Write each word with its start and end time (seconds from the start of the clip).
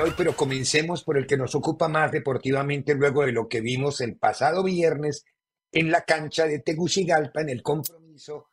hoy, 0.00 0.12
pero 0.16 0.36
comencemos 0.36 1.04
por 1.04 1.18
el 1.18 1.26
que 1.26 1.36
nos 1.36 1.54
ocupa 1.54 1.88
más 1.88 2.12
deportivamente 2.12 2.94
luego 2.94 3.24
de 3.24 3.32
lo 3.32 3.48
que 3.48 3.60
vimos 3.60 4.00
el 4.00 4.16
pasado 4.16 4.62
viernes 4.62 5.24
en 5.72 5.90
la 5.90 6.02
cancha 6.02 6.46
de 6.46 6.60
Tegucigalpa 6.60 7.40
en 7.40 7.50
el 7.50 7.62
compromiso 7.62 8.48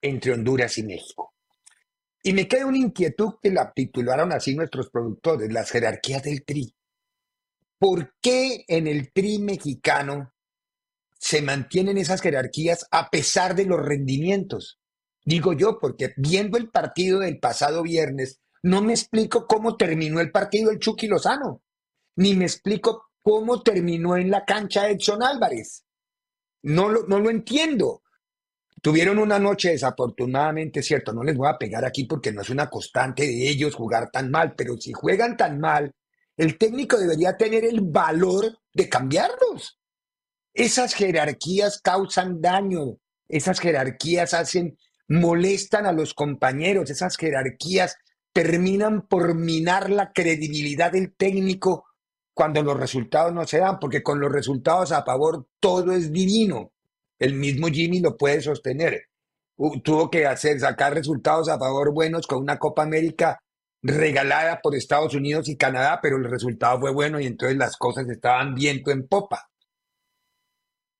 entre 0.00 0.32
Honduras 0.32 0.76
y 0.78 0.82
México. 0.82 1.34
Y 2.22 2.32
me 2.32 2.46
queda 2.46 2.66
una 2.66 2.78
inquietud 2.78 3.34
que 3.42 3.50
la 3.50 3.72
titularon 3.72 4.32
así 4.32 4.54
nuestros 4.54 4.90
productores, 4.90 5.52
las 5.52 5.70
jerarquías 5.70 6.22
del 6.22 6.44
TRI. 6.44 6.74
¿Por 7.78 8.14
qué 8.20 8.64
en 8.68 8.86
el 8.86 9.10
TRI 9.12 9.38
mexicano 9.38 10.34
se 11.18 11.40
mantienen 11.40 11.96
esas 11.96 12.20
jerarquías 12.20 12.86
a 12.90 13.08
pesar 13.08 13.54
de 13.54 13.64
los 13.64 13.80
rendimientos? 13.80 14.78
Digo 15.24 15.54
yo, 15.54 15.78
porque 15.78 16.12
viendo 16.16 16.58
el 16.58 16.70
partido 16.70 17.20
del 17.20 17.38
pasado 17.38 17.82
viernes, 17.82 18.40
no 18.62 18.82
me 18.82 18.92
explico 18.92 19.46
cómo 19.46 19.76
terminó 19.76 20.20
el 20.20 20.30
partido 20.30 20.70
el 20.70 20.78
Chucky 20.78 21.06
Lozano, 21.06 21.62
ni 22.16 22.34
me 22.34 22.44
explico 22.44 23.10
cómo 23.22 23.62
terminó 23.62 24.16
en 24.16 24.30
la 24.30 24.44
cancha 24.44 24.88
Edson 24.88 25.22
Álvarez. 25.22 25.84
No 26.62 26.88
lo, 26.88 27.06
no 27.06 27.18
lo 27.18 27.30
entiendo. 27.30 28.02
Tuvieron 28.82 29.18
una 29.18 29.38
noche 29.38 29.70
desafortunadamente, 29.70 30.82
cierto, 30.82 31.12
no 31.12 31.22
les 31.22 31.36
voy 31.36 31.48
a 31.48 31.58
pegar 31.58 31.84
aquí 31.84 32.04
porque 32.04 32.32
no 32.32 32.40
es 32.40 32.50
una 32.50 32.68
constante 32.68 33.26
de 33.26 33.48
ellos 33.48 33.74
jugar 33.74 34.10
tan 34.10 34.30
mal, 34.30 34.54
pero 34.56 34.76
si 34.78 34.92
juegan 34.92 35.36
tan 35.36 35.60
mal, 35.60 35.94
el 36.36 36.56
técnico 36.56 36.98
debería 36.98 37.36
tener 37.36 37.64
el 37.64 37.82
valor 37.82 38.58
de 38.72 38.88
cambiarlos. 38.88 39.78
Esas 40.54 40.94
jerarquías 40.94 41.80
causan 41.82 42.40
daño, 42.40 42.96
esas 43.28 43.60
jerarquías 43.60 44.32
hacen, 44.32 44.78
molestan 45.08 45.84
a 45.84 45.92
los 45.92 46.14
compañeros, 46.14 46.90
esas 46.90 47.16
jerarquías 47.16 47.96
terminan 48.32 49.06
por 49.06 49.34
minar 49.34 49.90
la 49.90 50.12
credibilidad 50.12 50.92
del 50.92 51.14
técnico 51.14 51.86
cuando 52.34 52.62
los 52.62 52.78
resultados 52.78 53.32
no 53.32 53.46
se 53.46 53.58
dan, 53.58 53.78
porque 53.78 54.02
con 54.02 54.20
los 54.20 54.32
resultados 54.32 54.92
a 54.92 55.04
favor 55.04 55.46
todo 55.60 55.92
es 55.92 56.12
divino. 56.12 56.72
El 57.18 57.34
mismo 57.34 57.68
Jimmy 57.68 58.00
lo 58.00 58.16
puede 58.16 58.40
sostener. 58.40 59.08
tuvo 59.84 60.10
que 60.10 60.26
hacer, 60.26 60.58
sacar 60.58 60.94
resultados 60.94 61.48
a 61.48 61.58
favor 61.58 61.92
buenos 61.92 62.26
con 62.26 62.38
una 62.38 62.58
Copa 62.58 62.82
América 62.82 63.38
regalada 63.82 64.60
por 64.62 64.74
Estados 64.74 65.14
Unidos 65.14 65.48
y 65.48 65.56
Canadá, 65.56 65.98
pero 66.02 66.16
el 66.16 66.24
resultado 66.24 66.80
fue 66.80 66.92
bueno 66.92 67.20
y 67.20 67.26
entonces 67.26 67.58
las 67.58 67.76
cosas 67.76 68.08
estaban 68.08 68.54
viento 68.54 68.90
en 68.90 69.06
popa. 69.06 69.50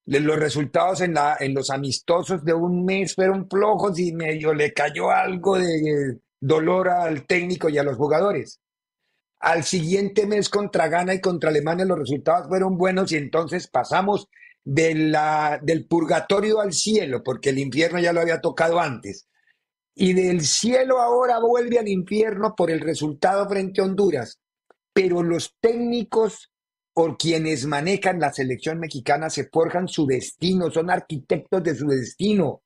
Los 0.07 0.39
resultados 0.39 1.01
en, 1.03 1.15
la, 1.15 1.37
en 1.39 1.55
los 1.55 1.71
amistosos 1.71 2.45
de 2.45 2.53
un 2.53 2.85
mes 2.85 3.15
fueron 3.15 3.49
flojos 3.49 3.99
y 3.99 4.13
medio 4.13 4.53
le 4.53 4.73
cayó 4.73 5.11
algo 5.11 5.57
de 5.57 6.19
dolor 6.41 6.89
al 6.89 7.27
técnico 7.27 7.69
y 7.69 7.79
a 7.79 7.83
los 7.83 7.97
jugadores. 7.97 8.61
Al 9.41 9.65
siguiente 9.65 10.27
mes 10.27 10.49
contra 10.49 10.89
Ghana 10.89 11.15
y 11.15 11.21
contra 11.21 11.51
Alemania 11.51 11.85
los 11.85 11.99
resultados 11.99 12.49
fueron 12.49 12.77
buenos 12.77 13.13
y 13.13 13.17
entonces 13.17 13.69
pasamos 13.69 14.29
del 14.65 15.87
purgatorio 15.89 16.61
al 16.61 16.73
cielo, 16.73 17.23
porque 17.23 17.51
el 17.51 17.59
infierno 17.59 17.99
ya 17.99 18.13
lo 18.13 18.21
había 18.21 18.41
tocado 18.41 18.81
antes. 18.81 19.27
Y 19.95 20.13
del 20.13 20.43
cielo 20.43 21.01
ahora 21.01 21.39
vuelve 21.39 21.79
al 21.79 21.89
infierno 21.89 22.55
por 22.55 22.71
el 22.71 22.81
resultado 22.81 23.49
frente 23.49 23.81
a 23.81 23.85
Honduras. 23.85 24.39
Pero 24.93 25.23
los 25.23 25.57
técnicos 25.61 26.53
o 26.93 27.17
quienes 27.17 27.67
manejan 27.67 28.21
la 28.21 28.33
selección 28.33 28.79
mexicana 28.79 29.31
se 29.31 29.49
forjan 29.49 29.89
su 29.89 30.07
destino, 30.07 30.71
son 30.71 30.91
arquitectos 30.91 31.63
de 31.63 31.75
su 31.75 31.87
destino 31.87 32.63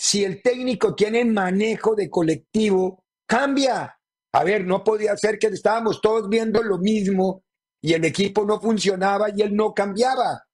si 0.00 0.24
el 0.24 0.40
técnico 0.40 0.94
tiene 0.94 1.26
manejo 1.26 1.94
de 1.94 2.08
colectivo, 2.08 3.04
cambia. 3.26 3.98
A 4.32 4.44
ver, 4.44 4.64
no 4.64 4.82
podía 4.82 5.14
ser 5.14 5.38
que 5.38 5.48
estábamos 5.48 6.00
todos 6.00 6.26
viendo 6.30 6.62
lo 6.62 6.78
mismo 6.78 7.44
y 7.82 7.92
el 7.92 8.06
equipo 8.06 8.46
no 8.46 8.58
funcionaba 8.58 9.28
y 9.28 9.42
él 9.42 9.54
no 9.54 9.74
cambiaba. 9.74 10.46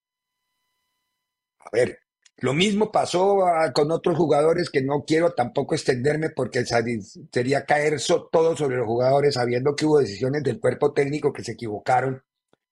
A 1.60 1.70
ver, 1.72 1.96
lo 2.38 2.54
mismo 2.54 2.90
pasó 2.90 3.46
ah, 3.46 3.72
con 3.72 3.92
otros 3.92 4.16
jugadores 4.16 4.68
que 4.68 4.82
no 4.82 5.04
quiero 5.06 5.32
tampoco 5.32 5.76
extenderme 5.76 6.30
porque 6.30 6.64
sería 6.66 7.64
caer 7.64 8.00
todo 8.32 8.56
sobre 8.56 8.78
los 8.78 8.86
jugadores 8.86 9.34
sabiendo 9.34 9.76
que 9.76 9.86
hubo 9.86 10.00
decisiones 10.00 10.42
del 10.42 10.58
cuerpo 10.58 10.92
técnico 10.92 11.32
que 11.32 11.44
se 11.44 11.52
equivocaron 11.52 12.20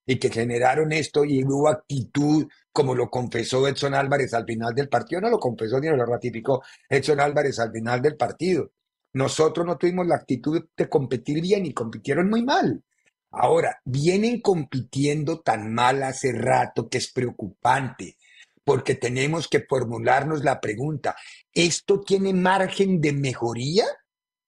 y 0.05 0.19
que 0.19 0.29
generaron 0.29 0.91
esto 0.91 1.25
y 1.25 1.43
hubo 1.43 1.67
actitud, 1.67 2.47
como 2.71 2.93
lo 2.93 3.09
confesó 3.09 3.67
Edson 3.67 3.93
Álvarez 3.93 4.33
al 4.33 4.45
final 4.45 4.73
del 4.75 4.89
partido. 4.89 5.21
No 5.21 5.29
lo 5.29 5.39
confesó 5.39 5.79
ni 5.79 5.87
lo 5.87 6.05
ratificó 6.05 6.61
Edson 6.89 7.19
Álvarez 7.19 7.59
al 7.59 7.71
final 7.71 8.01
del 8.01 8.15
partido. 8.15 8.71
Nosotros 9.13 9.65
no 9.65 9.77
tuvimos 9.77 10.05
la 10.05 10.15
actitud 10.15 10.65
de 10.75 10.89
competir 10.89 11.41
bien 11.41 11.65
y 11.65 11.73
compitieron 11.73 12.29
muy 12.29 12.43
mal. 12.43 12.83
Ahora, 13.31 13.79
vienen 13.83 14.41
compitiendo 14.41 15.41
tan 15.41 15.73
mal 15.73 16.03
hace 16.03 16.31
rato 16.31 16.87
que 16.87 16.99
es 16.99 17.11
preocupante, 17.11 18.17
porque 18.63 18.95
tenemos 18.95 19.47
que 19.47 19.65
formularnos 19.67 20.43
la 20.43 20.61
pregunta, 20.61 21.15
¿esto 21.53 22.01
tiene 22.01 22.33
margen 22.33 23.01
de 23.01 23.13
mejoría? 23.13 23.85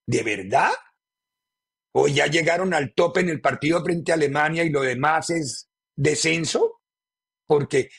¿De 0.06 0.24
verdad? 0.24 0.72
¿O 1.94 2.08
ya 2.08 2.28
llegaron 2.28 2.74
al 2.74 2.94
tope 2.94 3.22
en 3.22 3.30
el 3.30 3.42
partido 3.42 3.84
frente 3.84 4.12
a 4.12 4.16
Alemania 4.16 4.64
y 4.64 4.70
lo 4.70 4.82
demás 4.82 5.30
es 5.30 5.70
descenso? 5.96 6.82
Porque 7.46 7.90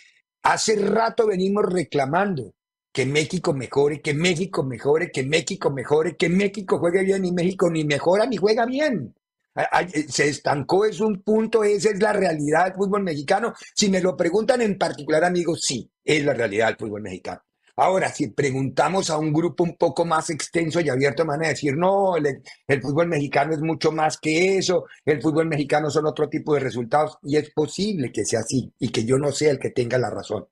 hace 0.43 0.77
rato 0.77 1.27
venimos 1.27 1.65
reclamando 1.65 2.55
que 2.93 3.07
México 3.07 3.53
mejore, 3.53 4.01
que 4.01 4.15
México 4.15 4.63
mejore, 4.63 5.11
que 5.11 5.23
México 5.23 5.71
mejore, 5.71 6.17
que 6.17 6.29
México 6.29 6.79
juegue 6.79 7.05
bien 7.05 7.25
y 7.25 7.33
México 7.33 7.71
ni 7.71 7.85
mejora 7.85 8.27
ni 8.27 8.37
juega 8.37 8.67
bien. 8.67 9.15
Eh, 9.55 10.07
se 10.09 10.29
estancó, 10.29 10.85
es 10.85 11.01
un 11.01 11.23
punto, 11.23 11.65
esa 11.65 11.91
es 11.91 12.01
la 12.01 12.13
realidad 12.13 12.67
del 12.67 12.75
fútbol 12.75 13.03
mexicano. 13.03 13.55
Si 13.75 13.91
me 13.91 14.01
lo 14.01 14.17
preguntan 14.17 14.63
en 14.63 14.79
particular, 14.79 15.25
amigos, 15.25 15.63
sí, 15.63 15.91
es 16.05 16.25
la 16.25 16.35
realidad 16.35 16.69
del 16.69 16.77
fútbol 16.77 17.03
mexicano. 17.03 17.43
Ahora, 17.81 18.13
si 18.13 18.27
preguntamos 18.27 19.09
a 19.09 19.19
un 19.19 19.33
grupo 19.33 19.63
un 19.63 19.77
poco 19.77 20.05
más 20.05 20.31
extenso 20.31 20.81
y 20.81 20.89
abierto, 20.89 21.25
van 21.25 21.45
a 21.45 21.49
decir, 21.51 21.77
no, 21.77 22.17
el, 22.17 22.43
fútbol 22.83 23.07
mexicano 23.07 23.55
es 23.55 23.61
mucho 23.61 23.93
más 23.93 24.19
que 24.19 24.59
eso, 24.59 24.87
el 25.05 25.23
fútbol 25.23 25.47
mexicano 25.47 25.89
son 25.89 26.07
otro 26.07 26.29
tipo 26.29 26.55
de 26.55 26.61
resultados, 26.61 27.19
y 27.23 27.37
es 27.37 27.51
posible 27.51 28.11
que 28.11 28.25
sea 28.25 28.41
así 28.41 28.73
y 28.81 28.89
que 28.89 29.05
yo 29.05 29.17
no 29.17 29.31
sea 29.31 29.53
el 29.53 29.61
que 29.61 29.71
tenga 29.71 29.97
la 29.97 30.11
razón. 30.11 30.49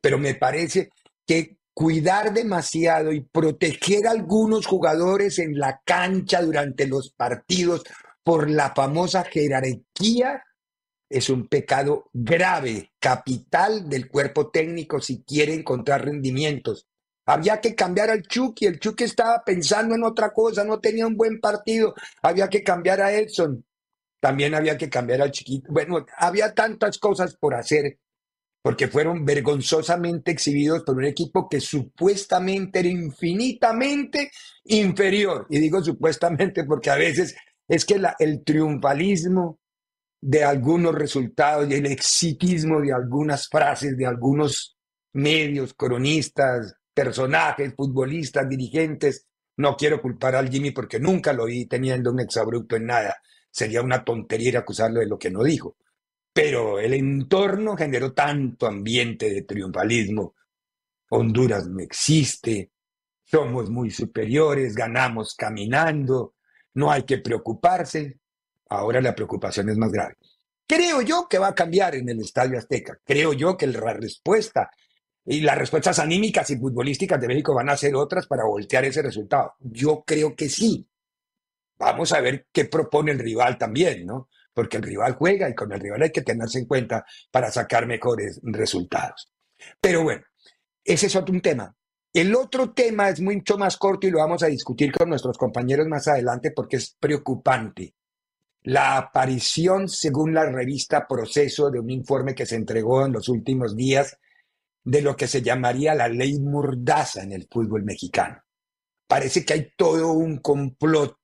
Pero 0.00 0.16
me 0.16 0.34
parece 0.34 0.88
que 1.26 1.58
cuidar 1.74 2.32
demasiado 2.32 3.12
y 3.12 3.20
proteger 3.20 4.06
a 4.06 4.12
algunos 4.12 4.66
jugadores 4.66 5.38
en 5.40 5.58
la 5.58 5.82
cancha 5.84 6.40
durante 6.40 6.86
los 6.86 7.12
partidos 7.12 7.82
por 8.24 8.48
la 8.48 8.72
famosa 8.74 9.24
jerarquía 9.24 10.42
es 11.12 11.30
un 11.30 11.48
pecado 11.48 12.08
grave, 12.12 12.92
capital 12.98 13.88
del 13.88 14.08
cuerpo 14.08 14.50
técnico 14.50 15.00
si 15.00 15.22
quiere 15.22 15.54
encontrar 15.54 16.04
rendimientos. 16.04 16.88
Había 17.26 17.60
que 17.60 17.74
cambiar 17.74 18.10
al 18.10 18.22
Chucky, 18.22 18.66
el 18.66 18.80
Chucky 18.80 19.04
estaba 19.04 19.42
pensando 19.44 19.94
en 19.94 20.02
otra 20.02 20.32
cosa, 20.32 20.64
no 20.64 20.80
tenía 20.80 21.06
un 21.06 21.16
buen 21.16 21.40
partido, 21.40 21.94
había 22.22 22.48
que 22.48 22.64
cambiar 22.64 23.00
a 23.00 23.12
Edson, 23.12 23.64
también 24.20 24.54
había 24.54 24.76
que 24.76 24.90
cambiar 24.90 25.22
al 25.22 25.30
chiquito. 25.30 25.70
Bueno, 25.72 26.04
había 26.16 26.54
tantas 26.54 26.98
cosas 26.98 27.36
por 27.36 27.54
hacer 27.54 27.98
porque 28.62 28.86
fueron 28.86 29.24
vergonzosamente 29.24 30.30
exhibidos 30.30 30.84
por 30.84 30.96
un 30.96 31.04
equipo 31.04 31.48
que 31.48 31.60
supuestamente 31.60 32.78
era 32.78 32.88
infinitamente 32.88 34.30
inferior. 34.64 35.46
Y 35.50 35.58
digo 35.58 35.82
supuestamente 35.82 36.64
porque 36.64 36.90
a 36.90 36.96
veces 36.96 37.34
es 37.66 37.84
que 37.84 38.00
el 38.20 38.44
triunfalismo 38.44 39.58
de 40.22 40.44
algunos 40.44 40.94
resultados 40.94 41.68
y 41.68 41.74
el 41.74 41.84
exitismo 41.84 42.80
de 42.80 42.94
algunas 42.94 43.48
frases 43.48 43.94
de 43.96 44.06
algunos 44.06 44.78
medios, 45.12 45.74
cronistas, 45.74 46.74
personajes, 46.94 47.74
futbolistas, 47.76 48.48
dirigentes, 48.48 49.26
no 49.58 49.76
quiero 49.76 50.00
culpar 50.00 50.36
al 50.36 50.48
Jimmy 50.48 50.70
porque 50.70 50.98
nunca 50.98 51.34
lo 51.34 51.44
vi 51.44 51.66
teniendo 51.66 52.10
un 52.10 52.20
exabrupto 52.20 52.76
en 52.76 52.86
nada. 52.86 53.16
Sería 53.50 53.82
una 53.82 54.02
tontería 54.02 54.60
acusarlo 54.60 55.00
de 55.00 55.06
lo 55.06 55.18
que 55.18 55.30
no 55.30 55.42
dijo 55.42 55.76
pero 56.32 56.78
el 56.78 56.94
entorno 56.94 57.76
generó 57.76 58.12
tanto 58.12 58.66
ambiente 58.66 59.30
de 59.30 59.42
triunfalismo. 59.42 60.34
Honduras 61.10 61.66
no 61.68 61.80
existe, 61.80 62.72
somos 63.22 63.68
muy 63.68 63.90
superiores, 63.90 64.74
ganamos 64.74 65.34
caminando, 65.34 66.36
no 66.74 66.90
hay 66.90 67.02
que 67.02 67.18
preocuparse. 67.18 68.20
Ahora 68.72 69.00
la 69.00 69.14
preocupación 69.14 69.68
es 69.68 69.76
más 69.76 69.90
grave. 69.90 70.14
Creo 70.66 71.02
yo 71.02 71.26
que 71.28 71.38
va 71.38 71.48
a 71.48 71.54
cambiar 71.54 71.94
en 71.94 72.08
el 72.08 72.20
Estadio 72.20 72.58
Azteca. 72.58 72.98
Creo 73.04 73.32
yo 73.32 73.56
que 73.56 73.66
la 73.66 73.92
respuesta 73.92 74.70
y 75.24 75.40
las 75.40 75.58
respuestas 75.58 75.98
anímicas 75.98 76.50
y 76.50 76.56
futbolísticas 76.56 77.20
de 77.20 77.28
México 77.28 77.54
van 77.54 77.68
a 77.68 77.76
ser 77.76 77.94
otras 77.94 78.26
para 78.26 78.44
voltear 78.44 78.84
ese 78.84 79.02
resultado. 79.02 79.54
Yo 79.60 80.02
creo 80.06 80.34
que 80.34 80.48
sí. 80.48 80.88
Vamos 81.78 82.12
a 82.12 82.20
ver 82.20 82.46
qué 82.52 82.64
propone 82.64 83.12
el 83.12 83.18
rival 83.18 83.58
también, 83.58 84.06
¿no? 84.06 84.28
porque 84.54 84.76
el 84.76 84.82
rival 84.82 85.14
juega 85.14 85.48
y 85.48 85.54
con 85.54 85.72
el 85.72 85.80
rival 85.80 86.02
hay 86.02 86.10
que 86.10 86.22
tenerse 86.22 86.58
en 86.58 86.66
cuenta 86.66 87.04
para 87.30 87.50
sacar 87.50 87.86
mejores 87.86 88.40
resultados. 88.42 89.32
Pero 89.80 90.02
bueno, 90.02 90.22
ese 90.84 91.06
es 91.06 91.16
otro 91.16 91.40
tema. 91.40 91.74
El 92.12 92.34
otro 92.34 92.72
tema 92.72 93.08
es 93.08 93.20
mucho 93.20 93.56
más 93.56 93.78
corto 93.78 94.06
y 94.06 94.10
lo 94.10 94.18
vamos 94.18 94.42
a 94.42 94.48
discutir 94.48 94.92
con 94.92 95.08
nuestros 95.08 95.38
compañeros 95.38 95.86
más 95.86 96.06
adelante 96.08 96.52
porque 96.54 96.76
es 96.76 96.94
preocupante. 97.00 97.94
La 98.64 98.96
aparición, 98.96 99.88
según 99.88 100.34
la 100.34 100.44
revista 100.44 101.06
Proceso, 101.08 101.70
de 101.70 101.80
un 101.80 101.90
informe 101.90 102.34
que 102.34 102.46
se 102.46 102.56
entregó 102.56 103.04
en 103.04 103.12
los 103.12 103.28
últimos 103.28 103.76
días 103.76 104.18
de 104.84 105.02
lo 105.02 105.16
que 105.16 105.26
se 105.26 105.42
llamaría 105.42 105.94
la 105.94 106.08
ley 106.08 106.38
Murdaza 106.38 107.22
en 107.22 107.32
el 107.32 107.48
fútbol 107.50 107.84
mexicano. 107.84 108.42
Parece 109.06 109.44
que 109.44 109.52
hay 109.52 109.72
todo 109.76 110.12
un 110.12 110.38
complot, 110.38 111.16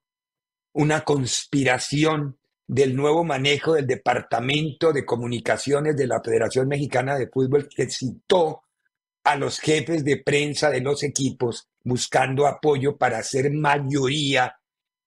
una 0.73 1.05
conspiración 1.05 2.39
del 2.67 2.95
nuevo 2.95 3.25
manejo 3.25 3.75
del 3.75 3.87
Departamento 3.87 4.93
de 4.93 5.07
Comunicaciones 5.07 5.97
de 5.97 6.07
la 6.07 6.21
Federación 6.23 6.69
Mexicana 6.69 7.17
de 7.17 7.29
Fútbol 7.29 7.69
que 7.69 7.89
citó 7.89 8.63
a 9.25 9.37
los 9.37 9.59
jefes 9.59 10.05
de 10.05 10.19
prensa 10.19 10.71
de 10.71 10.81
los 10.81 11.03
equipos 11.03 11.69
buscando 11.83 12.47
apoyo 12.47 12.97
para 12.99 13.19
hacer 13.19 13.51
mayoría 13.53 14.55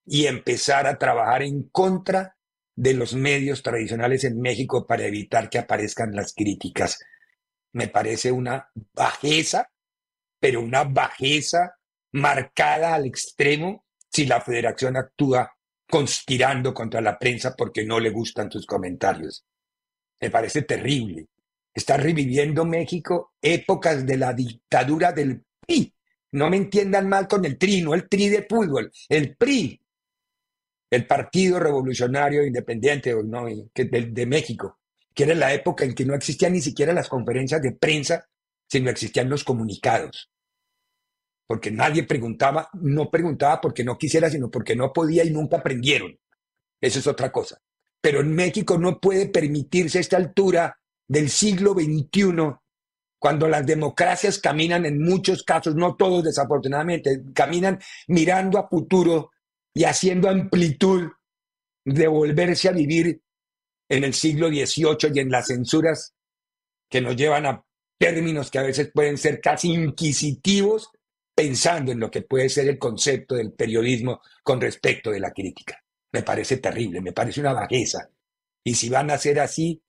y 0.06 0.26
empezar 0.26 0.88
a 0.88 0.98
trabajar 0.98 1.44
en 1.44 1.64
contra 1.70 2.36
de 2.76 2.94
los 2.94 3.14
medios 3.14 3.62
tradicionales 3.62 4.24
en 4.24 4.40
México 4.40 4.88
para 4.88 5.06
evitar 5.06 5.50
que 5.50 5.60
aparezcan 5.60 6.16
las 6.16 6.34
críticas. 6.34 7.00
Me 7.74 7.88
parece 7.88 8.32
una 8.32 8.70
bajeza, 8.94 9.72
pero 10.40 10.62
una 10.62 10.84
bajeza 10.84 11.76
marcada 12.14 12.96
al 12.96 13.06
extremo 13.06 13.86
si 14.10 14.26
la 14.26 14.42
federación 14.42 14.98
actúa 14.98 15.56
conspirando 15.90 16.74
contra 16.74 17.02
la 17.02 17.18
prensa 17.20 17.56
porque 17.56 17.86
no 17.86 18.00
le 18.00 18.10
gustan 18.10 18.50
tus 18.50 18.66
comentarios. 18.66 19.46
Me 20.20 20.30
parece 20.30 20.64
terrible. 20.64 21.28
Está 21.74 21.98
reviviendo 21.98 22.66
México 22.66 23.34
épocas 23.42 24.06
de 24.06 24.18
la 24.18 24.34
dictadura 24.34 25.12
del 25.12 25.44
PRI. 25.60 25.94
No 26.32 26.50
me 26.50 26.58
entiendan 26.58 27.08
mal 27.08 27.28
con 27.28 27.46
el 27.46 27.58
TRI, 27.58 27.82
no 27.82 27.94
el 27.94 28.08
TRI 28.08 28.30
de 28.30 28.46
fútbol, 28.50 28.92
el 29.10 29.36
PRI, 29.36 29.82
el 30.92 31.08
Partido 31.08 31.60
Revolucionario 31.60 32.46
Independiente 32.46 33.16
de 33.16 34.26
México, 34.28 34.80
que 35.16 35.24
era 35.24 35.34
la 35.34 35.54
época 35.54 35.86
en 35.86 35.96
que 35.96 36.06
no 36.06 36.14
existían 36.14 36.54
ni 36.54 36.62
siquiera 36.62 36.94
las 36.94 37.10
conferencias 37.10 37.62
de 37.62 37.72
prensa, 37.72 38.28
sino 38.68 38.92
existían 38.92 39.30
los 39.30 39.44
comunicados 39.44 40.32
porque 41.52 41.70
nadie 41.70 42.04
preguntaba, 42.04 42.70
no 42.76 43.12
preguntaba 43.12 43.60
porque 43.60 43.84
no 43.84 43.98
quisiera, 43.98 44.30
sino 44.30 44.50
porque 44.50 44.74
no 44.74 44.94
podía 44.94 45.26
y 45.26 45.32
nunca 45.32 45.58
aprendieron. 45.58 46.18
Eso 46.80 47.00
es 47.00 47.08
otra 47.08 47.30
cosa. 47.30 47.60
Pero 48.00 48.22
en 48.22 48.34
México 48.34 48.78
no 48.78 49.02
puede 49.02 49.28
permitirse 49.28 50.00
esta 50.00 50.16
altura 50.16 50.80
del 51.10 51.30
siglo 51.30 51.74
XXI, 51.74 52.56
cuando 53.20 53.50
las 53.50 53.66
democracias 53.66 54.40
caminan 54.40 54.86
en 54.86 55.04
muchos 55.04 55.44
casos, 55.44 55.76
no 55.76 55.98
todos 55.98 56.24
desafortunadamente, 56.24 57.22
caminan 57.34 57.80
mirando 58.08 58.58
a 58.58 58.70
futuro 58.70 59.32
y 59.74 59.86
haciendo 59.86 60.30
amplitud 60.30 61.10
de 61.86 62.08
volverse 62.08 62.70
a 62.70 62.74
vivir 62.74 63.22
en 63.90 64.04
el 64.04 64.14
siglo 64.14 64.48
XVIII 64.48 65.12
y 65.14 65.20
en 65.20 65.32
las 65.32 65.48
censuras 65.48 66.14
que 66.90 67.02
nos 67.02 67.16
llevan 67.16 67.46
a 67.46 67.66
términos 67.98 68.50
que 68.50 68.60
a 68.60 68.64
veces 68.64 68.92
pueden 68.94 69.18
ser 69.18 69.42
casi 69.42 69.74
inquisitivos 69.74 70.90
pensando 71.36 71.92
en 71.92 72.00
lo 72.00 72.12
que 72.12 72.22
puede 72.22 72.50
ser 72.50 72.68
el 72.68 72.78
concepto 72.78 73.36
del 73.36 73.54
periodismo 73.54 74.22
con 74.44 74.60
respecto 74.60 75.12
de 75.12 75.20
la 75.20 75.32
crítica. 75.32 75.84
Me 76.12 76.24
parece 76.24 76.58
terrible, 76.58 77.02
me 77.02 77.14
parece 77.14 77.40
una 77.40 77.54
bajeza. 77.54 78.10
Y 78.64 78.76
si 78.76 78.90
van 78.90 79.10
a 79.12 79.18
ser 79.18 79.40
así, 79.40 79.82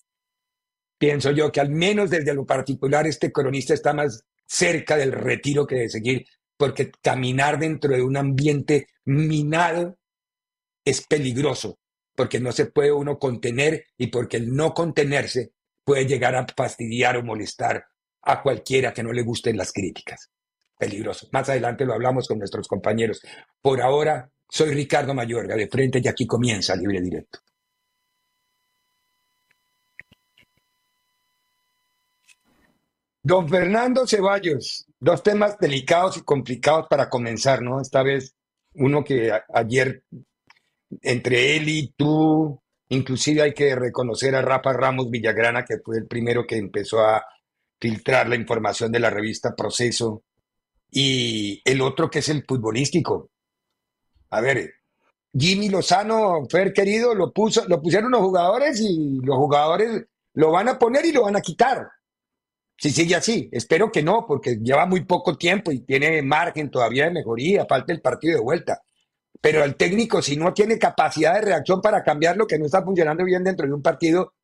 pienso 0.99 1.33
yo 1.33 1.51
que 1.51 1.61
al 1.61 1.71
menos 1.71 2.11
desde 2.11 2.35
lo 2.35 2.47
particular 2.47 3.07
este 3.07 3.33
cronista 3.33 3.75
está 3.75 3.93
más 3.93 4.25
cerca 4.47 4.97
del 4.97 5.13
retiro 5.13 5.67
que 5.67 5.77
de 5.77 5.89
seguir, 5.89 6.27
porque 6.63 6.93
caminar 7.03 7.59
dentro 7.59 7.93
de 7.93 8.03
un 8.03 8.17
ambiente 8.17 8.87
minado 9.05 9.99
es 10.85 11.05
peligroso, 11.05 11.81
porque 12.15 12.39
no 12.39 12.53
se 12.53 12.67
puede 12.67 12.93
uno 12.93 13.19
contener 13.19 13.87
y 13.99 14.07
porque 14.07 14.37
el 14.37 14.55
no 14.55 14.73
contenerse 14.73 15.55
puede 15.83 16.07
llegar 16.07 16.37
a 16.37 16.47
fastidiar 16.57 17.17
o 17.17 17.25
molestar 17.25 17.85
a 18.23 18.41
cualquiera 18.45 18.95
que 18.95 19.03
no 19.03 19.13
le 19.13 19.23
gusten 19.23 19.57
las 19.57 19.73
críticas 19.73 20.31
peligroso. 20.79 21.27
Más 21.33 21.49
adelante 21.49 21.85
lo 21.85 21.95
hablamos 21.95 22.29
con 22.29 22.39
nuestros 22.39 22.69
compañeros. 22.69 23.21
Por 23.61 23.83
ahora, 23.83 24.31
soy 24.49 24.73
Ricardo 24.73 25.15
Mayorga, 25.15 25.57
de 25.57 25.67
frente 25.67 26.01
y 26.01 26.07
aquí 26.07 26.29
comienza 26.29 26.77
Libre 26.77 27.01
Directo. 27.01 27.41
Don 33.23 33.49
Fernando 33.49 34.07
Ceballos, 34.07 34.87
dos 34.99 35.23
temas 35.23 35.57
delicados 35.59 36.17
y 36.17 36.23
complicados 36.23 36.87
para 36.91 37.09
comenzar, 37.09 37.63
¿no? 37.63 37.81
Esta 37.81 38.03
vez 38.03 38.35
uno 38.75 39.05
que 39.05 39.33
ayer 39.55 40.03
entre 41.03 41.57
él 41.57 41.69
y 41.69 41.95
tú, 41.97 42.61
inclusive 42.89 43.43
hay 43.43 43.55
que 43.55 43.75
reconocer 43.77 44.35
a 44.35 44.43
Rafa 44.43 44.73
Ramos 44.73 45.09
Villagrana, 45.09 45.65
que 45.65 45.79
fue 45.79 45.99
el 45.99 46.07
primero 46.07 46.47
que 46.47 46.57
empezó 46.57 47.01
a 47.01 47.25
filtrar 47.81 48.29
la 48.29 48.37
información 48.37 48.91
de 48.91 49.01
la 49.01 49.11
revista 49.11 49.55
Proceso, 49.55 50.25
y 50.91 51.63
el 51.65 51.81
otro 51.81 52.11
que 52.11 52.19
es 52.19 52.29
el 52.29 52.45
futbolístico. 52.45 53.31
A 54.31 54.41
ver, 54.41 54.75
Jimmy 55.33 55.69
Lozano, 55.69 56.45
Fer 56.51 56.73
querido, 56.73 57.15
lo, 57.15 57.33
puso, 57.33 57.67
lo 57.69 57.81
pusieron 57.81 58.11
los 58.11 58.21
jugadores 58.21 58.81
y 58.81 59.21
los 59.23 59.37
jugadores 59.37 60.05
lo 60.35 60.51
van 60.51 60.69
a 60.69 60.79
poner 60.79 61.07
y 61.07 61.13
lo 61.13 61.23
van 61.23 61.37
a 61.37 61.41
quitar. 61.41 61.89
Si 62.83 62.91
sigue 62.91 63.15
así, 63.15 63.49
espero 63.53 63.93
que 63.93 64.03
no, 64.03 64.27
porque 64.27 64.57
lleva 64.57 64.87
muy 64.87 65.05
poco 65.05 65.39
tiempo 65.39 65.71
y 65.71 65.83
tiene 65.83 66.21
margen 66.21 66.69
todavía 66.69 67.05
de 67.05 67.13
mejoría, 67.13 67.65
falta 67.65 67.93
el 67.93 68.01
partido 68.01 68.39
de 68.39 68.43
vuelta. 68.43 68.83
Pero 69.41 69.63
el 69.63 69.77
técnico, 69.77 70.21
si 70.21 70.37
no 70.37 70.53
tiene 70.53 70.81
capacidad 70.81 71.35
de 71.35 71.43
reacción 71.43 71.81
para 71.81 72.03
cambiar 72.03 72.37
lo 72.37 72.45
que 72.45 72.59
no 72.59 72.67
está 72.67 72.83
funcionando 72.83 73.25
bien 73.25 73.45
dentro 73.45 73.69
de 73.69 73.73
un 73.73 73.83
partido, 73.83 74.35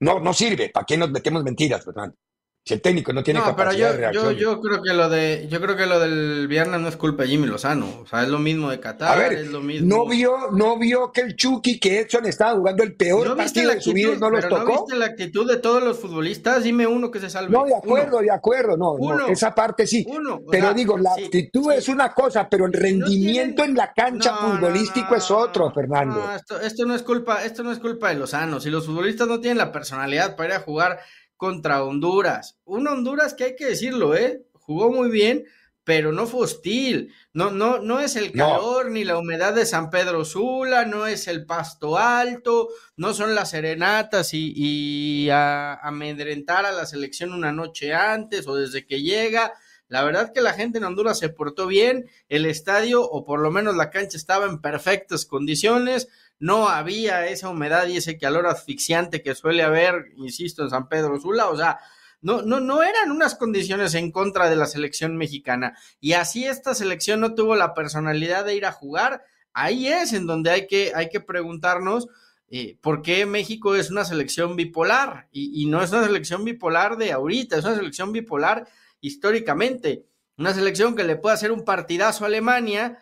no, 0.00 0.18
no 0.18 0.34
sirve. 0.34 0.70
¿Para 0.70 0.84
qué 0.84 0.96
nos 0.96 1.12
metemos 1.12 1.44
mentiras, 1.44 1.84
Fernando? 1.84 2.16
Si 2.64 2.74
el 2.74 2.80
técnico 2.80 3.12
no 3.12 3.24
tiene 3.24 3.40
no, 3.40 3.46
capacidad 3.46 3.72
pero 3.72 3.72
yo, 3.72 3.92
de 3.92 3.96
reacción. 3.96 4.34
Yo, 4.34 4.52
yo, 4.52 4.60
creo 4.60 4.82
que 4.82 4.92
lo 4.92 5.08
de, 5.08 5.48
yo 5.50 5.60
creo 5.60 5.76
que 5.76 5.86
lo 5.86 5.98
del 5.98 6.46
viernes 6.46 6.80
no 6.80 6.86
es 6.86 6.96
culpa 6.96 7.24
de 7.24 7.30
Jimmy 7.30 7.48
Lozano. 7.48 8.02
O 8.02 8.06
sea, 8.06 8.22
es 8.22 8.28
lo 8.28 8.38
mismo 8.38 8.70
de 8.70 8.78
Qatar, 8.78 9.18
a 9.18 9.20
ver, 9.20 9.32
es 9.32 9.48
lo 9.48 9.60
mismo. 9.60 9.88
No 9.88 10.06
vio, 10.06 10.50
no 10.52 10.78
vio 10.78 11.10
que 11.10 11.22
el 11.22 11.34
Chucky, 11.34 11.80
que 11.80 11.98
Edson 11.98 12.24
estaba 12.26 12.56
jugando 12.56 12.84
el 12.84 12.94
peor 12.94 13.36
partido 13.36 13.72
de 13.72 13.80
su 13.80 13.92
vida 13.92 14.16
no 14.16 14.30
los 14.30 14.48
tocó. 14.48 14.64
¿No 14.64 14.80
viste 14.82 14.96
la 14.96 15.06
actitud 15.06 15.50
de 15.50 15.56
todos 15.56 15.82
los 15.82 15.98
futbolistas? 15.98 16.62
Dime 16.62 16.86
uno 16.86 17.10
que 17.10 17.18
se 17.18 17.30
salve. 17.30 17.50
No, 17.50 17.64
de 17.64 17.74
acuerdo, 17.74 18.20
de 18.20 18.30
acuerdo. 18.30 18.76
No, 18.76 18.96
no, 18.96 19.26
esa 19.26 19.52
parte 19.52 19.84
sí. 19.84 20.06
Uno, 20.08 20.40
pero 20.48 20.72
digo, 20.72 20.96
la 20.96 21.14
actitud 21.14 21.72
es 21.72 21.88
una 21.88 22.12
cosa, 22.12 22.48
pero 22.48 22.66
el 22.66 22.72
rendimiento 22.72 23.64
en 23.64 23.74
la 23.74 23.92
cancha 23.92 24.36
futbolístico 24.36 25.16
es 25.16 25.28
otro, 25.32 25.72
Fernando. 25.72 26.32
Esto, 26.36 26.60
esto, 26.60 26.86
no 26.86 26.94
es 26.94 27.02
culpa, 27.02 27.44
esto 27.44 27.64
no 27.64 27.72
es 27.72 27.80
culpa 27.80 28.10
de 28.10 28.16
Lozano. 28.16 28.60
Si 28.60 28.70
los 28.70 28.86
futbolistas 28.86 29.26
no 29.26 29.40
tienen 29.40 29.58
la 29.58 29.72
personalidad 29.72 30.36
para 30.36 30.50
ir 30.50 30.60
a 30.60 30.60
jugar 30.60 31.00
contra 31.42 31.82
Honduras. 31.82 32.56
Un 32.64 32.86
Honduras 32.86 33.34
que 33.34 33.42
hay 33.42 33.56
que 33.56 33.66
decirlo, 33.66 34.14
¿eh? 34.14 34.44
Jugó 34.52 34.92
muy 34.92 35.10
bien, 35.10 35.44
pero 35.82 36.12
no 36.12 36.28
fue 36.28 36.42
hostil. 36.42 37.12
No, 37.32 37.50
no, 37.50 37.80
no 37.80 37.98
es 37.98 38.14
el 38.14 38.30
calor 38.30 38.92
ni 38.92 39.02
la 39.02 39.18
humedad 39.18 39.52
de 39.52 39.66
San 39.66 39.90
Pedro 39.90 40.24
Sula, 40.24 40.86
no 40.86 41.08
es 41.08 41.26
el 41.26 41.44
pasto 41.44 41.98
alto, 41.98 42.68
no 42.96 43.12
son 43.12 43.34
las 43.34 43.50
serenatas 43.50 44.30
y, 44.34 45.28
amedrentar 45.32 46.64
a 46.64 46.70
la 46.70 46.86
selección 46.86 47.32
una 47.32 47.50
noche 47.50 47.92
antes 47.92 48.46
o 48.46 48.54
desde 48.54 48.86
que 48.86 49.02
llega. 49.02 49.52
La 49.88 50.04
verdad 50.04 50.32
que 50.32 50.42
la 50.42 50.52
gente 50.52 50.78
en 50.78 50.84
Honduras 50.84 51.18
se 51.18 51.28
portó 51.28 51.66
bien, 51.66 52.08
el 52.28 52.46
estadio 52.46 53.02
o 53.02 53.24
por 53.24 53.40
lo 53.40 53.50
menos 53.50 53.74
la 53.74 53.90
cancha 53.90 54.16
estaba 54.16 54.46
en 54.46 54.60
perfectas 54.60 55.26
condiciones, 55.26 56.06
no 56.42 56.68
había 56.68 57.28
esa 57.28 57.50
humedad 57.50 57.86
y 57.86 57.98
ese 57.98 58.18
calor 58.18 58.48
asfixiante 58.48 59.22
que 59.22 59.36
suele 59.36 59.62
haber, 59.62 60.06
insisto, 60.16 60.64
en 60.64 60.70
San 60.70 60.88
Pedro 60.88 61.20
Sula, 61.20 61.48
o 61.48 61.56
sea, 61.56 61.78
no, 62.20 62.42
no, 62.42 62.58
no 62.58 62.82
eran 62.82 63.12
unas 63.12 63.36
condiciones 63.36 63.94
en 63.94 64.10
contra 64.10 64.50
de 64.50 64.56
la 64.56 64.66
selección 64.66 65.16
mexicana. 65.16 65.78
Y 66.00 66.14
así 66.14 66.44
esta 66.44 66.74
selección 66.74 67.20
no 67.20 67.36
tuvo 67.36 67.54
la 67.54 67.74
personalidad 67.74 68.44
de 68.44 68.56
ir 68.56 68.66
a 68.66 68.72
jugar. 68.72 69.22
Ahí 69.52 69.86
es 69.86 70.14
en 70.14 70.26
donde 70.26 70.50
hay 70.50 70.66
que, 70.66 70.90
hay 70.96 71.10
que 71.10 71.20
preguntarnos 71.20 72.08
eh, 72.48 72.76
por 72.80 73.02
qué 73.02 73.24
México 73.24 73.76
es 73.76 73.92
una 73.92 74.04
selección 74.04 74.56
bipolar. 74.56 75.28
Y, 75.30 75.62
y 75.62 75.66
no 75.66 75.80
es 75.80 75.92
una 75.92 76.04
selección 76.04 76.44
bipolar 76.44 76.96
de 76.96 77.12
ahorita, 77.12 77.56
es 77.56 77.64
una 77.64 77.76
selección 77.76 78.10
bipolar 78.10 78.66
históricamente. 79.00 80.06
Una 80.36 80.52
selección 80.52 80.96
que 80.96 81.04
le 81.04 81.14
puede 81.14 81.34
hacer 81.34 81.52
un 81.52 81.64
partidazo 81.64 82.24
a 82.24 82.26
Alemania 82.26 82.98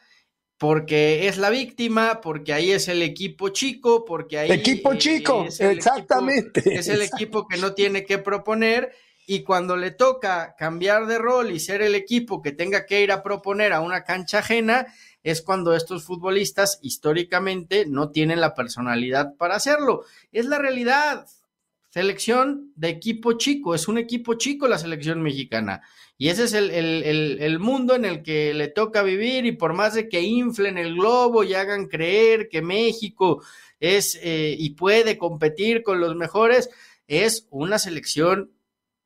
porque 0.60 1.26
es 1.26 1.38
la 1.38 1.48
víctima, 1.48 2.20
porque 2.20 2.52
ahí 2.52 2.70
es 2.70 2.88
el 2.88 3.00
equipo 3.00 3.48
chico, 3.48 4.04
porque 4.04 4.40
ahí... 4.40 4.52
Equipo 4.52 4.94
chico, 4.94 5.46
exactamente. 5.46 6.74
es 6.74 6.86
el 6.88 7.00
equipo 7.00 7.48
que 7.48 7.56
no 7.56 7.72
tiene 7.72 8.04
que 8.04 8.18
proponer 8.18 8.92
y 9.26 9.42
cuando 9.42 9.74
le 9.74 9.90
toca 9.90 10.54
cambiar 10.58 11.06
de 11.06 11.16
rol 11.16 11.50
y 11.50 11.60
ser 11.60 11.80
el 11.80 11.94
equipo 11.94 12.42
que 12.42 12.52
tenga 12.52 12.84
que 12.84 13.00
ir 13.00 13.10
a 13.10 13.22
proponer 13.22 13.72
a 13.72 13.80
una 13.80 14.04
cancha 14.04 14.40
ajena, 14.40 14.86
es 15.22 15.40
cuando 15.40 15.74
estos 15.74 16.04
futbolistas 16.04 16.78
históricamente 16.82 17.86
no 17.86 18.10
tienen 18.10 18.42
la 18.42 18.54
personalidad 18.54 19.36
para 19.38 19.56
hacerlo. 19.56 20.04
Es 20.30 20.44
la 20.44 20.58
realidad. 20.58 21.26
Selección 21.88 22.70
de 22.76 22.90
equipo 22.90 23.32
chico, 23.32 23.74
es 23.74 23.88
un 23.88 23.96
equipo 23.96 24.34
chico 24.34 24.68
la 24.68 24.78
selección 24.78 25.22
mexicana. 25.22 25.80
Y 26.20 26.28
ese 26.28 26.44
es 26.44 26.52
el, 26.52 27.58
mundo 27.60 27.94
en 27.94 28.04
el 28.04 28.22
que 28.22 28.52
le 28.52 28.68
toca 28.68 29.02
vivir 29.02 29.46
y 29.46 29.52
por 29.52 29.72
más 29.72 29.94
de 29.94 30.06
que 30.06 30.20
inflen 30.20 30.76
el 30.76 30.96
globo 30.96 31.44
y 31.44 31.54
hagan 31.54 31.86
creer 31.86 32.50
que 32.50 32.60
México 32.60 33.42
es 33.80 34.18
eh, 34.20 34.54
y 34.58 34.74
puede 34.74 35.16
competir 35.16 35.82
con 35.82 35.98
los 35.98 36.14
mejores, 36.16 36.68
es 37.06 37.46
una 37.48 37.78
selección 37.78 38.52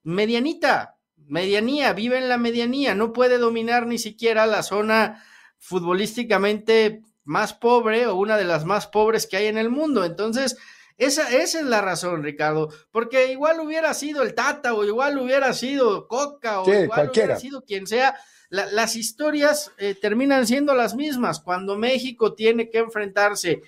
medianita, 0.03 0.97
medianía, 1.29 1.93
vive 1.93 2.19
en 2.19 2.29
la 2.29 2.37
medianía, 2.37 2.97
no 2.97 3.13
puede 3.13 3.39
dominar 3.39 3.87
ni 3.87 3.99
siquiera 3.99 4.45
la 4.45 4.65
zona 4.65 5.23
futbolísticamente 5.59 7.03
más 7.23 7.55
pobre 7.55 8.09
o 8.09 8.17
una 8.17 8.37
de 8.37 8.45
las 8.45 8.65
más 8.65 8.89
pobres 8.89 9.29
que 9.29 9.37
hay 9.37 9.47
en 9.47 9.59
el 9.59 9.71
mundo. 9.71 10.05
Entonces, 10.05 10.57
esa, 10.97 11.29
esa, 11.37 11.61
es 11.61 11.67
la 11.67 11.81
razón, 11.81 12.23
Ricardo, 12.23 12.69
porque 12.91 13.33
igual 13.33 13.61
hubiera 13.61 13.95
sido 13.95 14.23
el 14.23 14.35
Tata 14.35 14.75
o 14.75 14.85
igual 14.85 15.19
hubiera 15.19 15.53
sido 15.53 16.07
Coca 16.07 16.61
o 16.61 16.73
igual 16.73 17.11
hubiera 17.11 17.37
sido 17.37 17.63
quien 17.63 17.87
sea. 17.87 18.17
las 18.49 18.95
historias 18.95 19.73
eh, 19.79 19.95
terminan 19.95 20.47
siendo 20.47 20.75
las 20.75 20.95
mismas. 20.95 21.41
Cuando 21.41 21.77
México 21.77 22.35
tiene 22.35 22.71
que 22.71 22.79
enfrentarse 22.79 23.63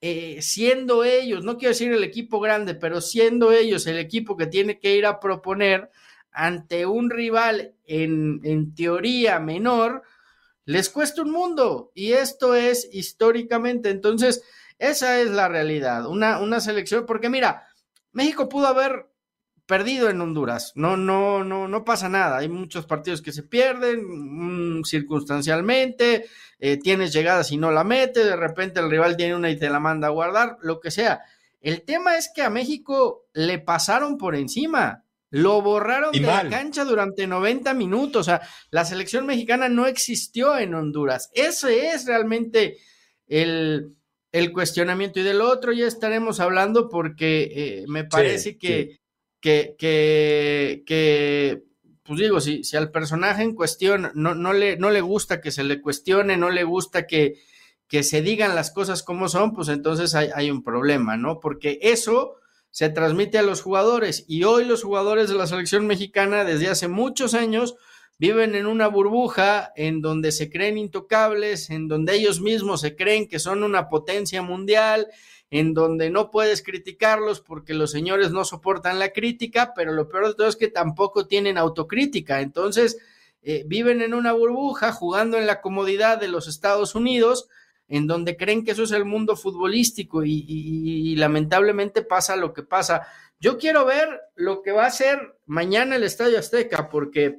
eh, 0.00 0.38
siendo 0.42 1.04
ellos, 1.04 1.42
no 1.42 1.56
quiero 1.56 1.70
decir 1.70 1.92
el 1.92 2.04
equipo 2.04 2.38
grande, 2.38 2.74
pero 2.74 3.00
siendo 3.00 3.50
ellos 3.50 3.86
el 3.86 3.98
equipo 3.98 4.36
que 4.36 4.46
tiene 4.46 4.78
que 4.78 4.94
ir 4.94 5.06
a 5.06 5.20
proponer 5.20 5.90
ante 6.30 6.84
un 6.84 7.08
rival 7.08 7.74
en, 7.86 8.40
en 8.44 8.74
teoría 8.74 9.40
menor, 9.40 10.02
les 10.66 10.90
cuesta 10.90 11.22
un 11.22 11.30
mundo. 11.30 11.90
Y 11.94 12.12
esto 12.12 12.54
es 12.54 12.88
históricamente. 12.92 13.88
Entonces, 13.88 14.44
esa 14.78 15.20
es 15.20 15.30
la 15.30 15.48
realidad. 15.48 16.06
Una, 16.06 16.38
una 16.38 16.60
selección, 16.60 17.04
porque 17.06 17.28
mira, 17.28 17.66
México 18.12 18.48
pudo 18.48 18.68
haber 18.68 19.06
perdido 19.68 20.08
en 20.08 20.20
Honduras. 20.20 20.72
No, 20.76 20.96
no, 20.96 21.44
no, 21.44 21.68
no 21.68 21.84
pasa 21.84 22.08
nada. 22.08 22.38
Hay 22.38 22.48
muchos 22.48 22.86
partidos 22.86 23.20
que 23.20 23.32
se 23.32 23.42
pierden 23.42 24.78
mm, 24.78 24.84
circunstancialmente. 24.84 26.26
Eh, 26.58 26.78
tienes 26.78 27.12
llegadas 27.12 27.52
y 27.52 27.58
no 27.58 27.70
la 27.70 27.84
metes. 27.84 28.24
De 28.24 28.34
repente 28.34 28.80
el 28.80 28.90
rival 28.90 29.16
tiene 29.16 29.34
una 29.34 29.50
y 29.50 29.58
te 29.58 29.68
la 29.68 29.78
manda 29.78 30.08
a 30.08 30.12
guardar, 30.12 30.56
lo 30.62 30.80
que 30.80 30.90
sea. 30.90 31.20
El 31.60 31.82
tema 31.82 32.16
es 32.16 32.30
que 32.34 32.42
a 32.42 32.50
México 32.50 33.26
le 33.34 33.58
pasaron 33.58 34.16
por 34.16 34.36
encima. 34.36 35.04
Lo 35.28 35.60
borraron 35.60 36.12
de 36.12 36.20
la 36.20 36.48
cancha 36.48 36.84
durante 36.84 37.26
90 37.26 37.74
minutos. 37.74 38.20
O 38.22 38.24
sea, 38.24 38.40
la 38.70 38.86
selección 38.86 39.26
mexicana 39.26 39.68
no 39.68 39.86
existió 39.86 40.56
en 40.56 40.74
Honduras. 40.74 41.30
Ese 41.34 41.90
es 41.90 42.06
realmente 42.06 42.78
el, 43.26 43.97
el 44.32 44.52
cuestionamiento. 44.52 45.20
Y 45.20 45.22
del 45.22 45.40
otro 45.40 45.72
ya 45.72 45.86
estaremos 45.86 46.40
hablando 46.40 46.88
porque 46.88 47.50
eh, 47.54 47.84
me 47.88 48.04
parece 48.04 48.58
que 48.58 48.98
que, 49.40 49.76
que, 49.78 50.82
que 50.86 51.62
pues 52.02 52.20
digo, 52.20 52.40
si, 52.40 52.64
si 52.64 52.76
al 52.76 52.90
personaje 52.90 53.42
en 53.42 53.54
cuestión 53.54 54.10
no, 54.14 54.34
no, 54.34 54.52
le, 54.52 54.76
no 54.76 54.90
le 54.90 55.00
gusta 55.00 55.40
que 55.40 55.50
se 55.50 55.64
le 55.64 55.80
cuestione, 55.80 56.36
no 56.36 56.50
le 56.50 56.64
gusta 56.64 57.06
que, 57.06 57.34
que 57.86 58.02
se 58.02 58.22
digan 58.22 58.54
las 58.54 58.70
cosas 58.70 59.02
como 59.02 59.28
son, 59.28 59.54
pues 59.54 59.68
entonces 59.68 60.14
hay, 60.14 60.30
hay, 60.34 60.50
un 60.50 60.62
problema, 60.62 61.16
¿no? 61.16 61.40
Porque 61.40 61.78
eso 61.82 62.36
se 62.70 62.88
transmite 62.88 63.38
a 63.38 63.42
los 63.42 63.62
jugadores 63.62 64.24
y 64.28 64.44
hoy 64.44 64.64
los 64.64 64.82
jugadores 64.82 65.28
de 65.28 65.36
la 65.36 65.46
selección 65.46 65.86
mexicana 65.86 66.44
desde 66.44 66.68
hace 66.68 66.88
muchos 66.88 67.34
años 67.34 67.76
viven 68.18 68.54
en 68.54 68.66
una 68.66 68.88
burbuja 68.88 69.72
en 69.76 70.00
donde 70.00 70.32
se 70.32 70.50
creen 70.50 70.76
intocables, 70.76 71.70
en 71.70 71.88
donde 71.88 72.14
ellos 72.14 72.40
mismos 72.40 72.80
se 72.80 72.96
creen 72.96 73.28
que 73.28 73.38
son 73.38 73.62
una 73.62 73.88
potencia 73.88 74.42
mundial, 74.42 75.06
en 75.50 75.72
donde 75.72 76.10
no 76.10 76.30
puedes 76.30 76.62
criticarlos 76.62 77.40
porque 77.40 77.74
los 77.74 77.90
señores 77.90 78.32
no 78.32 78.44
soportan 78.44 78.98
la 78.98 79.10
crítica, 79.10 79.72
pero 79.74 79.92
lo 79.92 80.08
peor 80.08 80.28
de 80.28 80.34
todo 80.34 80.48
es 80.48 80.56
que 80.56 80.68
tampoco 80.68 81.26
tienen 81.26 81.56
autocrítica. 81.56 82.40
Entonces, 82.40 82.98
eh, 83.42 83.64
viven 83.66 84.02
en 84.02 84.14
una 84.14 84.32
burbuja 84.32 84.92
jugando 84.92 85.38
en 85.38 85.46
la 85.46 85.60
comodidad 85.60 86.18
de 86.18 86.28
los 86.28 86.48
Estados 86.48 86.94
Unidos, 86.94 87.48
en 87.86 88.06
donde 88.06 88.36
creen 88.36 88.64
que 88.64 88.72
eso 88.72 88.82
es 88.82 88.90
el 88.90 89.06
mundo 89.06 89.36
futbolístico 89.36 90.22
y, 90.24 91.14
lamentablemente 91.16 92.02
pasa 92.02 92.36
lo 92.36 92.52
que 92.52 92.62
pasa. 92.62 93.06
Yo 93.40 93.56
quiero 93.56 93.86
ver 93.86 94.08
lo 94.34 94.60
que 94.60 94.72
va 94.72 94.84
a 94.84 94.90
ser 94.90 95.38
mañana 95.46 95.96
el 95.96 96.02
Estadio 96.02 96.38
Azteca, 96.38 96.90
porque 96.90 97.38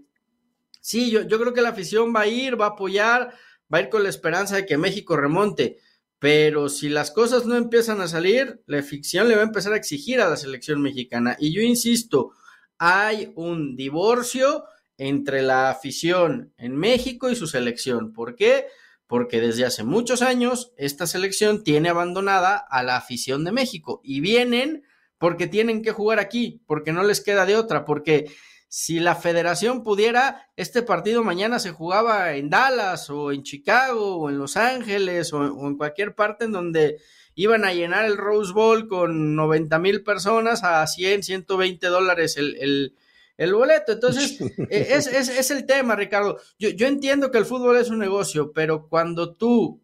sí, 0.89 1.11
yo, 1.11 1.25
creo 1.27 1.53
que 1.53 1.61
la 1.61 1.69
afición 1.69 2.13
va 2.15 2.21
a 2.21 2.27
ir, 2.27 2.59
va 2.59 2.65
a 2.65 2.69
apoyar, 2.69 3.33
va 3.71 3.77
a 3.77 3.81
ir 3.81 3.89
con 3.89 4.03
la 4.03 4.09
esperanza 4.09 4.55
de 4.55 4.65
que 4.65 4.77
México 4.77 5.15
remonte 5.15 5.77
pero 6.19 6.67
si 6.67 6.89
las 6.89 7.11
cosas 7.11 7.45
no 7.45 7.55
empiezan 7.55 8.01
a 8.01 8.09
salir, 8.09 8.61
la 8.65 8.83
ficción 8.83 9.29
le 9.29 9.35
va 9.35 9.41
a 9.41 9.45
empezar 9.45 9.71
a 9.71 9.77
exigir 9.77 10.19
a 10.19 10.29
la 10.29 10.35
selección 10.35 10.81
mexicana. 10.81 11.37
Y 11.39 11.53
yo 11.53 11.61
insisto, 11.61 12.33
hay 12.77 13.31
un 13.35 13.77
divorcio 13.77 14.65
entre 14.97 15.41
la 15.41 15.69
afición 15.69 16.53
en 16.57 16.75
México 16.75 17.29
y 17.29 17.37
su 17.37 17.47
selección. 17.47 18.11
¿Por 18.11 18.35
qué? 18.35 18.65
Porque 19.07 19.39
desde 19.39 19.63
hace 19.63 19.85
muchos 19.85 20.21
años 20.21 20.73
esta 20.75 21.07
selección 21.07 21.63
tiene 21.63 21.87
abandonada 21.87 22.57
a 22.57 22.83
la 22.83 22.97
afición 22.97 23.45
de 23.45 23.53
México 23.53 24.01
y 24.03 24.19
vienen 24.19 24.83
porque 25.19 25.47
tienen 25.47 25.81
que 25.81 25.91
jugar 25.91 26.19
aquí, 26.19 26.61
porque 26.67 26.91
no 26.91 27.03
les 27.03 27.21
queda 27.21 27.45
de 27.45 27.55
otra, 27.55 27.85
porque 27.85 28.29
si 28.69 28.99
la 28.99 29.15
federación 29.15 29.83
pudiera, 29.83 30.47
este 30.55 30.83
partido 30.83 31.23
mañana 31.23 31.57
se 31.57 31.71
jugaba 31.71 32.35
en 32.35 32.51
Dallas 32.51 33.09
o 33.09 33.31
en 33.31 33.41
Chicago 33.41 34.17
o 34.17 34.29
en 34.29 34.37
Los 34.37 34.57
Ángeles 34.57 35.33
o, 35.33 35.43
en 35.43 35.75
cualquier 35.75 36.13
parte 36.13 36.45
en 36.45 36.51
donde 36.51 37.01
iban 37.33 37.65
a 37.65 37.73
llenar 37.73 38.05
el 38.05 38.15
Rose 38.15 38.53
Bowl 38.53 38.87
con 38.87 39.35
90 39.35 39.79
mil 39.79 40.03
personas 40.03 40.63
a 40.63 40.85
100, 40.85 41.23
120 41.23 41.87
dólares 41.87 42.37
el, 42.37 42.93
boleto. 43.51 43.93
Entonces, 43.93 44.39
e, 44.69 44.87
es, 44.93 45.07
es, 45.07 45.49
el 45.49 45.65
tema, 45.65 45.95
Ricardo. 45.95 46.37
Yo, 46.59 46.69
yo, 46.69 46.85
entiendo 46.85 47.31
que 47.31 47.39
el 47.39 47.45
fútbol 47.45 47.77
es 47.77 47.89
un 47.89 47.97
negocio, 47.97 48.51
pero 48.53 48.87
cuando 48.87 49.33
tú 49.33 49.81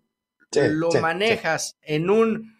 lo 0.51 0.91
manejas 1.01 1.79
en 1.81 2.11
un 2.11 2.55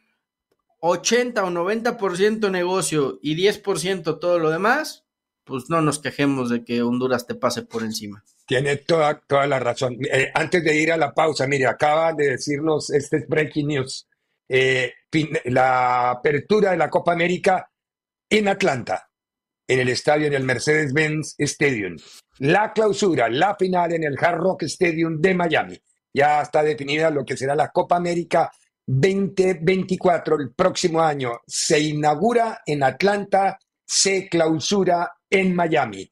80 0.80 1.44
o 1.44 1.50
90% 1.52 2.50
negocio 2.50 3.20
y 3.22 3.36
10% 3.36 4.20
todo 4.20 4.40
lo 4.40 4.50
demás, 4.50 5.05
pues 5.46 5.70
no 5.70 5.82
nos 5.82 6.00
quejemos 6.00 6.50
de 6.50 6.64
que 6.64 6.82
Honduras 6.82 7.26
te 7.26 7.36
pase 7.36 7.62
por 7.62 7.84
encima. 7.84 8.24
Tiene 8.46 8.78
toda, 8.78 9.20
toda 9.28 9.48
la 9.48 9.60
razón. 9.60 9.98
Eh, 10.12 10.32
antes 10.34 10.64
de 10.64 10.76
ir 10.76 10.92
a 10.92 10.98
la 10.98 11.14
pausa, 11.14 11.48
mire, 11.48 11.68
acaba 11.68 12.14
de 12.14 12.32
decirnos 12.32 12.90
este 12.90 13.26
breaking 13.28 13.68
news. 13.68 14.08
Eh, 14.50 14.94
la 15.46 16.12
apertura 16.12 16.72
de 16.72 16.78
la 16.78 16.90
Copa 16.90 17.14
América 17.14 17.70
en 18.30 18.48
Atlanta, 18.48 19.10
en 19.68 19.80
el 19.80 19.90
estadio 19.90 20.30
del 20.30 20.44
Mercedes-Benz 20.44 21.36
Stadium. 21.38 21.96
La 22.40 22.74
clausura, 22.74 23.30
la 23.30 23.56
final 23.56 23.94
en 23.94 24.04
el 24.04 24.18
Hard 24.20 24.38
Rock 24.38 24.64
Stadium 24.64 25.22
de 25.22 25.34
Miami. 25.34 25.80
Ya 26.14 26.42
está 26.42 26.64
definida 26.64 27.10
lo 27.10 27.24
que 27.24 27.38
será 27.38 27.56
la 27.56 27.70
Copa 27.70 27.98
América 27.98 28.52
2024 28.86 30.38
el 30.40 30.54
próximo 30.54 31.02
año. 31.02 31.42
Se 31.48 31.80
inaugura 31.80 32.62
en 32.66 32.84
Atlanta, 32.84 33.58
se 33.86 34.28
clausura 34.30 35.12
en 35.30 35.56
Miami. 35.56 36.10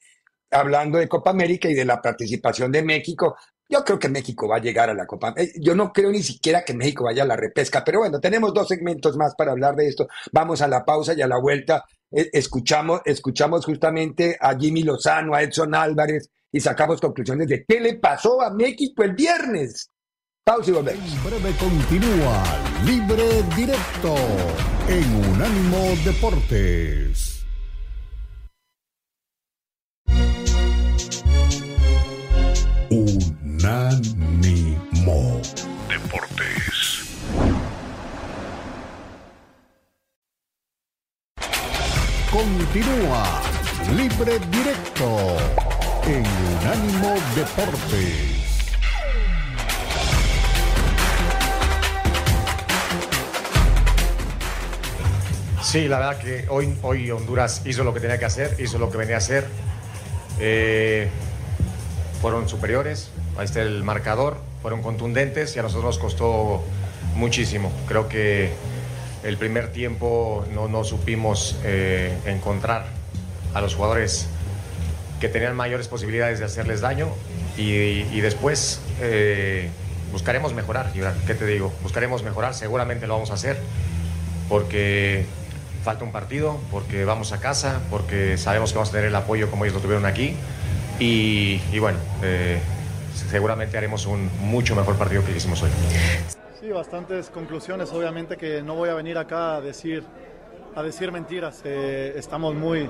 hablando 0.51 0.99
de 0.99 1.07
Copa 1.07 1.31
América 1.31 1.67
y 1.67 1.73
de 1.73 1.83
la 1.83 1.99
participación 1.99 2.71
de 2.71 2.83
México, 2.83 3.35
yo 3.67 3.83
creo 3.83 3.97
que 3.97 4.07
México 4.07 4.47
va 4.47 4.57
a 4.57 4.61
llegar 4.61 4.89
a 4.89 4.93
la 4.93 5.07
Copa. 5.07 5.33
Eh, 5.35 5.53
yo 5.59 5.73
no 5.73 5.91
creo 5.91 6.11
ni 6.11 6.21
siquiera 6.21 6.63
que 6.63 6.75
México 6.75 7.05
vaya 7.05 7.23
a 7.23 7.25
la 7.25 7.35
repesca, 7.35 7.83
pero 7.83 7.99
bueno, 7.99 8.19
tenemos 8.19 8.53
dos 8.53 8.67
segmentos 8.67 9.17
más 9.17 9.33
para 9.35 9.51
hablar 9.51 9.75
de 9.75 9.87
esto. 9.87 10.07
Vamos 10.31 10.61
a 10.61 10.67
la 10.67 10.85
pausa 10.85 11.13
y 11.13 11.23
a 11.23 11.27
la 11.27 11.39
vuelta 11.39 11.83
eh, 12.11 12.29
escuchamos, 12.33 13.01
escuchamos 13.05 13.65
justamente 13.65 14.37
a 14.39 14.55
Jimmy 14.55 14.83
Lozano, 14.83 15.33
a 15.33 15.41
Edson 15.41 15.73
Álvarez 15.73 16.29
y 16.51 16.59
sacamos 16.59 17.01
conclusiones 17.01 17.47
de 17.47 17.65
qué 17.67 17.79
le 17.79 17.95
pasó 17.95 18.41
a 18.41 18.53
México 18.53 19.03
el 19.03 19.13
viernes. 19.13 19.89
Pausa 20.43 20.69
y 20.69 20.73
volvemos. 20.73 21.11
En 21.11 21.23
breve 21.23 21.55
continúa 21.57 22.43
Libre 22.85 23.43
Directo 23.55 24.15
en 24.87 25.31
Unánimo 25.31 25.95
Deportes. 26.05 27.32
Unánimo 32.95 34.61
Deportes. 35.89 37.09
Continúa 42.29 43.41
Libre 43.97 44.37
Directo 44.51 45.37
en 46.05 46.23
Unánimo 46.61 47.15
Deportes. 47.35 48.43
Sí, 55.63 55.87
la 55.87 55.97
verdad 55.97 56.19
que 56.19 56.45
hoy, 56.49 56.77
hoy 56.83 57.09
Honduras 57.09 57.63
hizo 57.65 57.83
lo 57.83 57.91
que 57.91 58.01
tenía 58.01 58.19
que 58.19 58.25
hacer, 58.25 58.55
hizo 58.59 58.77
lo 58.77 58.91
que 58.91 58.97
venía 58.97 59.15
a 59.15 59.17
hacer. 59.17 59.47
Eh, 60.39 61.09
fueron 62.23 62.47
superiores, 62.47 63.09
ahí 63.37 63.43
está 63.43 63.61
el 63.61 63.83
marcador, 63.83 64.37
fueron 64.61 64.81
contundentes 64.81 65.57
y 65.57 65.59
a 65.59 65.61
nosotros 65.61 65.83
nos 65.83 65.99
costó 65.99 66.63
muchísimo. 67.15 67.69
Creo 67.85 68.07
que 68.07 68.53
el 69.25 69.35
primer 69.35 69.73
tiempo 69.73 70.45
no, 70.53 70.69
no 70.69 70.85
supimos 70.85 71.57
eh, 71.65 72.17
encontrar 72.25 72.85
a 73.53 73.59
los 73.59 73.75
jugadores 73.75 74.29
que 75.19 75.27
tenían 75.27 75.53
mayores 75.57 75.89
posibilidades 75.89 76.39
de 76.39 76.45
hacerles 76.45 76.79
daño 76.79 77.09
y, 77.57 78.21
después 78.21 78.79
eh, 79.01 79.69
buscaremos 80.13 80.53
mejorar, 80.53 80.93
¿qué 81.27 81.33
te 81.33 81.45
digo? 81.45 81.73
Buscaremos 81.83 82.23
mejorar, 82.23 82.53
seguramente 82.53 83.05
lo 83.05 83.15
vamos 83.15 83.31
a 83.31 83.33
hacer 83.33 83.57
porque 84.47 85.25
falta 85.83 86.05
un 86.05 86.13
partido, 86.13 86.57
porque 86.71 87.03
vamos 87.03 87.33
a 87.33 87.41
casa, 87.41 87.81
porque 87.89 88.37
sabemos 88.37 88.71
que 88.71 88.77
vamos 88.77 88.91
a 88.91 88.91
tener 88.93 89.07
el 89.07 89.15
apoyo 89.17 89.51
como 89.51 89.65
ellos 89.65 89.75
lo 89.75 89.81
tuvieron 89.81 90.05
aquí 90.05 90.37
y, 90.99 91.61
y 91.71 91.79
bueno, 91.79 91.97
eh, 92.21 92.59
seguramente 93.29 93.77
haremos 93.77 94.05
un 94.05 94.29
mucho 94.41 94.75
mejor 94.75 94.95
partido 94.95 95.23
que 95.25 95.35
hicimos 95.35 95.61
hoy. 95.63 95.69
Sí, 96.59 96.69
bastantes 96.69 97.29
conclusiones. 97.29 97.91
Obviamente 97.91 98.37
que 98.37 98.61
no 98.61 98.75
voy 98.75 98.89
a 98.89 98.93
venir 98.93 99.17
acá 99.17 99.55
a 99.55 99.61
decir, 99.61 100.03
a 100.75 100.81
decir 100.81 101.11
mentiras. 101.11 101.61
Eh, 101.65 102.13
estamos 102.15 102.55
muy, 102.55 102.89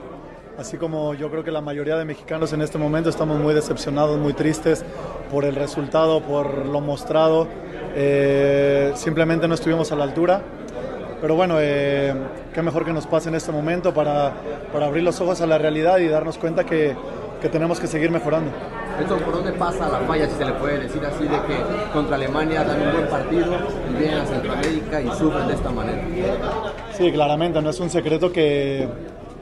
así 0.59 0.77
como 0.77 1.13
yo 1.15 1.31
creo 1.31 1.43
que 1.43 1.51
la 1.51 1.61
mayoría 1.61 1.97
de 1.97 2.05
mexicanos 2.05 2.53
en 2.53 2.61
este 2.61 2.77
momento 2.77 3.09
estamos 3.09 3.39
muy 3.39 3.53
decepcionados, 3.53 4.19
muy 4.19 4.33
tristes 4.33 4.85
por 5.31 5.43
el 5.45 5.55
resultado, 5.55 6.21
por 6.21 6.65
lo 6.67 6.81
mostrado. 6.81 7.47
Eh, 7.95 8.91
simplemente 8.95 9.47
no 9.47 9.55
estuvimos 9.55 9.91
a 9.91 9.95
la 9.95 10.03
altura. 10.03 10.41
Pero 11.19 11.35
bueno, 11.35 11.55
eh, 11.59 12.13
qué 12.53 12.61
mejor 12.61 12.83
que 12.83 12.91
nos 12.91 13.07
pase 13.07 13.29
en 13.29 13.35
este 13.35 13.51
momento 13.51 13.93
para, 13.93 14.33
para 14.73 14.87
abrir 14.87 15.03
los 15.03 15.21
ojos 15.21 15.39
a 15.39 15.47
la 15.47 15.57
realidad 15.57 15.99
y 15.99 16.09
darnos 16.09 16.37
cuenta 16.37 16.65
que, 16.65 16.95
que 17.43 17.49
tenemos 17.49 17.77
que 17.77 17.87
seguir 17.87 18.09
mejorando. 18.09 18.49
Eso, 19.03 19.17
¿por 19.17 19.33
dónde 19.33 19.51
pasa 19.51 19.89
la 19.89 19.99
falla, 20.07 20.29
si 20.29 20.35
se 20.37 20.45
le 20.45 20.53
puede 20.53 20.79
decir 20.79 21.03
así, 21.05 21.23
de 21.23 21.41
que 21.41 21.91
contra 21.91 22.15
Alemania 22.15 22.63
dan 22.63 22.81
un 22.81 22.93
buen 22.93 23.07
partido 23.09 23.53
y 23.91 23.97
vienen 23.97 24.19
a 24.19 24.25
Centroamérica 24.25 25.01
y 25.01 25.11
sufren 25.11 25.47
de 25.49 25.53
esta 25.53 25.69
manera? 25.69 26.01
Sí, 26.93 27.11
claramente, 27.11 27.61
no 27.61 27.69
es 27.69 27.79
un 27.81 27.89
secreto 27.89 28.31
que, 28.31 28.87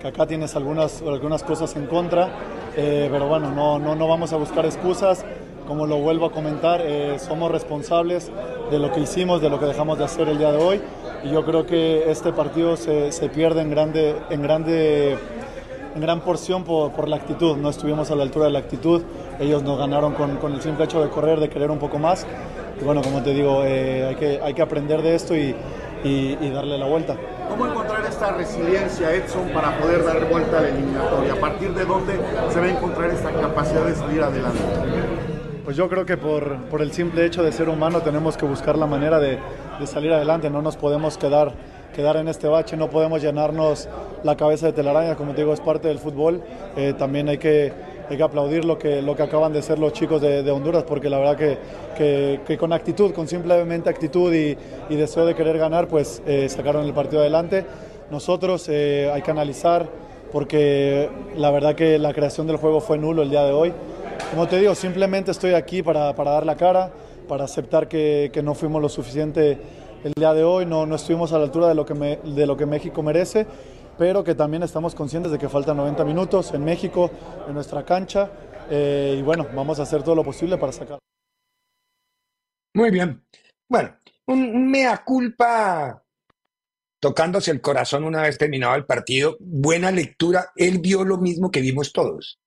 que 0.01 0.07
acá 0.07 0.25
tienes 0.25 0.55
algunas, 0.55 1.03
algunas 1.03 1.43
cosas 1.43 1.75
en 1.75 1.85
contra, 1.85 2.29
eh, 2.75 3.07
pero 3.11 3.27
bueno, 3.27 3.51
no, 3.51 3.77
no, 3.77 3.93
no 3.93 4.07
vamos 4.07 4.33
a 4.33 4.37
buscar 4.37 4.65
excusas. 4.65 5.23
Como 5.67 5.85
lo 5.85 5.97
vuelvo 5.97 6.25
a 6.25 6.31
comentar, 6.31 6.81
eh, 6.83 7.19
somos 7.19 7.51
responsables 7.51 8.31
de 8.71 8.79
lo 8.79 8.91
que 8.91 9.01
hicimos, 9.01 9.43
de 9.43 9.49
lo 9.51 9.59
que 9.59 9.67
dejamos 9.67 9.99
de 9.99 10.05
hacer 10.05 10.27
el 10.27 10.39
día 10.39 10.51
de 10.51 10.57
hoy. 10.57 10.81
Y 11.23 11.29
yo 11.29 11.45
creo 11.45 11.67
que 11.67 12.09
este 12.09 12.33
partido 12.33 12.75
se, 12.75 13.11
se 13.11 13.29
pierde 13.29 13.61
en 13.61 13.69
grande, 13.69 14.15
en 14.31 14.41
grande 14.41 15.19
en 15.95 16.01
gran 16.01 16.21
porción 16.21 16.63
por, 16.63 16.91
por, 16.91 17.07
la 17.07 17.17
actitud. 17.17 17.57
No 17.57 17.69
estuvimos 17.69 18.11
a 18.11 18.15
la 18.15 18.23
altura 18.23 18.45
de 18.45 18.51
la 18.51 18.59
actitud. 18.59 19.01
Ellos 19.39 19.63
nos 19.63 19.77
ganaron 19.77 20.13
con, 20.13 20.37
con 20.37 20.53
el 20.53 20.61
simple 20.61 20.85
hecho 20.85 21.01
de 21.01 21.09
correr, 21.09 21.39
de 21.39 21.49
querer 21.49 21.71
un 21.71 21.79
poco 21.79 21.99
más. 21.99 22.25
Y 22.79 22.83
bueno, 22.83 23.01
como 23.01 23.21
te 23.21 23.33
digo, 23.33 23.63
eh, 23.63 24.07
hay, 24.09 24.15
que, 24.15 24.39
hay 24.41 24.53
que 24.53 24.61
aprender 24.61 25.01
de 25.01 25.15
esto 25.15 25.35
y, 25.35 25.55
y, 26.03 26.37
y, 26.39 26.49
darle 26.49 26.77
la 26.77 26.87
vuelta. 26.87 27.15
¿Cómo 27.49 27.67
encontrar 27.67 28.05
esta 28.05 28.31
resiliencia, 28.31 29.13
Edson, 29.13 29.49
para 29.49 29.77
poder 29.77 30.03
dar 30.03 30.27
vuelta 30.29 30.59
al 30.59 30.65
eliminatoria? 30.65 31.33
¿A 31.33 31.35
partir 31.35 31.73
de 31.73 31.85
dónde 31.85 32.13
se 32.49 32.59
va 32.59 32.65
a 32.65 32.69
encontrar 32.69 33.09
esta 33.11 33.31
capacidad 33.31 33.85
de 33.85 33.95
salir 33.95 34.23
adelante? 34.23 34.59
Pues 35.63 35.77
yo 35.77 35.87
creo 35.89 36.05
que 36.05 36.17
por, 36.17 36.57
por 36.69 36.81
el 36.81 36.91
simple 36.91 37.25
hecho 37.25 37.43
de 37.43 37.51
ser 37.51 37.69
humano 37.69 38.01
tenemos 38.01 38.35
que 38.35 38.45
buscar 38.45 38.77
la 38.77 38.87
manera 38.87 39.19
de, 39.19 39.37
de 39.79 39.87
salir 39.87 40.11
adelante. 40.11 40.49
No 40.49 40.61
nos 40.61 40.75
podemos 40.75 41.17
quedar 41.17 41.53
quedar 41.91 42.17
en 42.17 42.27
este 42.27 42.47
bache, 42.47 42.75
no 42.77 42.89
podemos 42.89 43.21
llenarnos 43.21 43.87
la 44.23 44.35
cabeza 44.35 44.67
de 44.67 44.73
telaraña, 44.73 45.15
como 45.15 45.33
te 45.33 45.41
digo, 45.41 45.53
es 45.53 45.59
parte 45.59 45.87
del 45.87 45.99
fútbol. 45.99 46.41
Eh, 46.75 46.93
también 46.97 47.29
hay 47.29 47.37
que, 47.37 47.71
hay 48.09 48.17
que 48.17 48.23
aplaudir 48.23 48.65
lo 48.65 48.77
que, 48.77 49.01
lo 49.01 49.15
que 49.15 49.23
acaban 49.23 49.53
de 49.53 49.61
ser 49.61 49.79
los 49.79 49.93
chicos 49.93 50.21
de, 50.21 50.49
Honduras, 50.51 50.83
porque 50.83 51.09
la 51.09 51.17
verdad 51.19 51.37
que, 51.37 52.39
que, 52.45 52.57
con 52.57 52.73
actitud, 52.73 53.13
con 53.13 53.27
simplemente 53.27 53.89
actitud 53.89 54.33
y, 54.33 54.57
deseo 54.89 55.25
de 55.25 55.35
querer 55.35 55.57
ganar, 55.57 55.87
pues 55.87 56.21
eh, 56.25 56.47
sacaron 56.49 56.85
el 56.85 56.93
partido 56.93 57.21
adelante. 57.21 57.65
Nosotros 58.09 58.67
eh, 58.69 59.09
hay 59.13 59.21
que 59.21 59.31
analizar, 59.31 59.87
porque 60.31 61.09
la 61.35 61.51
verdad 61.51 61.75
que 61.75 61.97
la 61.97 62.13
creación 62.13 62.47
del 62.47 62.57
juego 62.57 62.79
fue 62.81 62.97
nulo 62.97 63.23
el 63.23 63.29
día 63.29 63.43
de 63.43 63.51
hoy. 63.51 63.73
Como 64.31 64.47
te 64.47 64.59
digo, 64.59 64.75
simplemente 64.75 65.31
estoy 65.31 65.53
aquí 65.53 65.81
para, 65.83 66.15
para 66.15 66.31
dar 66.31 66.45
la 66.45 66.55
cara, 66.55 66.91
para 67.27 67.45
aceptar 67.45 67.87
que 67.87 68.41
no 68.43 68.53
fuimos 68.53 68.81
lo 68.81 68.89
suficiente 68.89 69.57
el 70.03 70.13
día 70.13 70.33
de 70.33 70.43
hoy 70.43 70.65
no, 70.65 70.85
no 70.85 70.95
estuvimos 70.95 71.31
a 71.33 71.37
la 71.37 71.45
altura 71.45 71.67
de 71.67 71.75
lo, 71.75 71.85
que 71.85 71.93
me, 71.93 72.17
de 72.17 72.45
lo 72.45 72.57
que 72.57 72.65
México 72.65 73.03
merece, 73.03 73.45
pero 73.97 74.23
que 74.23 74.35
también 74.35 74.63
estamos 74.63 74.95
conscientes 74.95 75.31
de 75.31 75.37
que 75.37 75.49
faltan 75.49 75.77
90 75.77 76.03
minutos 76.05 76.53
en 76.53 76.63
México, 76.63 77.11
en 77.47 77.53
nuestra 77.53 77.85
cancha, 77.85 78.31
eh, 78.69 79.17
y 79.19 79.21
bueno, 79.21 79.47
vamos 79.53 79.79
a 79.79 79.83
hacer 79.83 80.03
todo 80.03 80.15
lo 80.15 80.23
posible 80.23 80.57
para 80.57 80.71
sacar. 80.71 80.99
Muy 82.73 82.89
bien. 82.89 83.23
Bueno, 83.69 83.95
un 84.27 84.69
mea 84.71 85.03
culpa 85.03 86.03
tocándose 86.99 87.51
el 87.51 87.61
corazón 87.61 88.03
una 88.03 88.21
vez 88.21 88.37
terminado 88.37 88.75
el 88.75 88.85
partido, 88.85 89.37
buena 89.39 89.91
lectura, 89.91 90.51
él 90.55 90.79
vio 90.79 91.03
lo 91.03 91.17
mismo 91.17 91.49
que 91.49 91.61
vimos 91.61 91.91
todos 91.91 92.39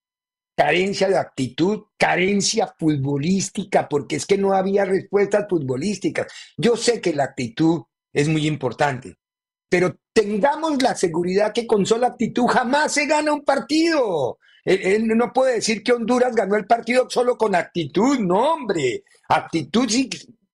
carencia 0.57 1.09
de 1.09 1.19
actitud, 1.19 1.85
carencia 1.97 2.75
futbolística, 2.79 3.89
porque 3.89 4.17
es 4.17 4.27
que 4.27 4.39
no 4.39 4.55
había 4.55 4.85
respuestas 4.85 5.47
futbolísticas. 5.49 6.27
Yo 6.57 6.77
sé 6.77 7.01
que 7.01 7.13
la 7.13 7.25
actitud 7.25 7.83
es 8.13 8.29
muy 8.29 8.47
importante, 8.47 9.17
pero 9.69 9.97
tengamos 10.13 10.81
la 10.83 10.95
seguridad 10.95 11.53
que 11.53 11.67
con 11.67 11.85
sola 11.85 12.09
actitud 12.09 12.47
jamás 12.47 12.93
se 12.93 13.07
gana 13.07 13.33
un 13.33 13.45
partido. 13.45 14.39
Él, 14.65 15.07
no 15.09 15.33
puede 15.33 15.57
decir 15.57 15.83
que 15.83 15.93
Honduras 15.93 16.35
ganó 16.35 16.57
el 16.57 16.67
partido 16.67 17.09
solo 17.11 17.37
con 17.37 17.55
actitud, 17.55 18.19
no, 18.19 18.55
hombre. 18.55 19.05
Actitud 19.29 19.87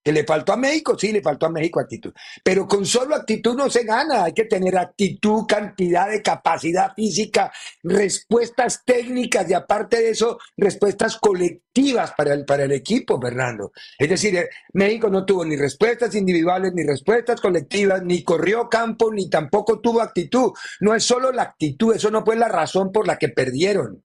que 0.03 0.13
le 0.13 0.25
faltó 0.25 0.53
a 0.53 0.57
México, 0.57 0.97
sí, 0.99 1.13
le 1.13 1.21
faltó 1.21 1.47
a 1.47 1.51
México 1.51 1.81
actitud. 1.81 2.13
Pero 2.43 2.67
con 2.67 2.87
solo 2.87 3.15
actitud 3.15 3.55
no 3.55 3.69
se 3.69 3.85
gana. 3.85 4.25
Hay 4.25 4.33
que 4.33 4.45
tener 4.45 4.77
actitud, 4.77 5.45
cantidad 5.47 6.09
de 6.09 6.23
capacidad 6.23 6.95
física, 6.95 7.53
respuestas 7.83 8.83
técnicas 8.85 9.49
y 9.51 9.55
aparte 9.55 9.99
de 9.99 10.11
eso, 10.11 10.39
respuestas 10.57 11.17
colectivas 11.19 12.13
para 12.17 12.35
el, 12.35 12.45
para 12.45 12.65
el 12.65 12.73
equipo, 12.73 13.21
Fernando. 13.21 13.73
Es 13.99 14.09
decir, 14.09 14.37
eh, 14.37 14.49
México 14.73 15.09
no 15.09 15.25
tuvo 15.25 15.45
ni 15.45 15.57
respuestas 15.57 16.15
individuales, 16.15 16.73
ni 16.75 16.85
respuestas 16.85 17.41
colectivas, 17.41 18.03
ni 18.03 18.23
corrió 18.25 18.69
campo, 18.69 19.13
ni 19.13 19.29
tampoco 19.29 19.81
tuvo 19.81 20.01
actitud. 20.01 20.53
No 20.81 20.95
es 20.95 21.05
solo 21.05 21.31
la 21.33 21.43
actitud, 21.43 21.95
eso 21.95 22.11
no 22.11 22.25
fue 22.25 22.37
la 22.37 22.49
razón 22.49 22.91
por 22.91 23.07
la 23.07 23.19
que 23.19 23.29
perdieron. 23.29 24.03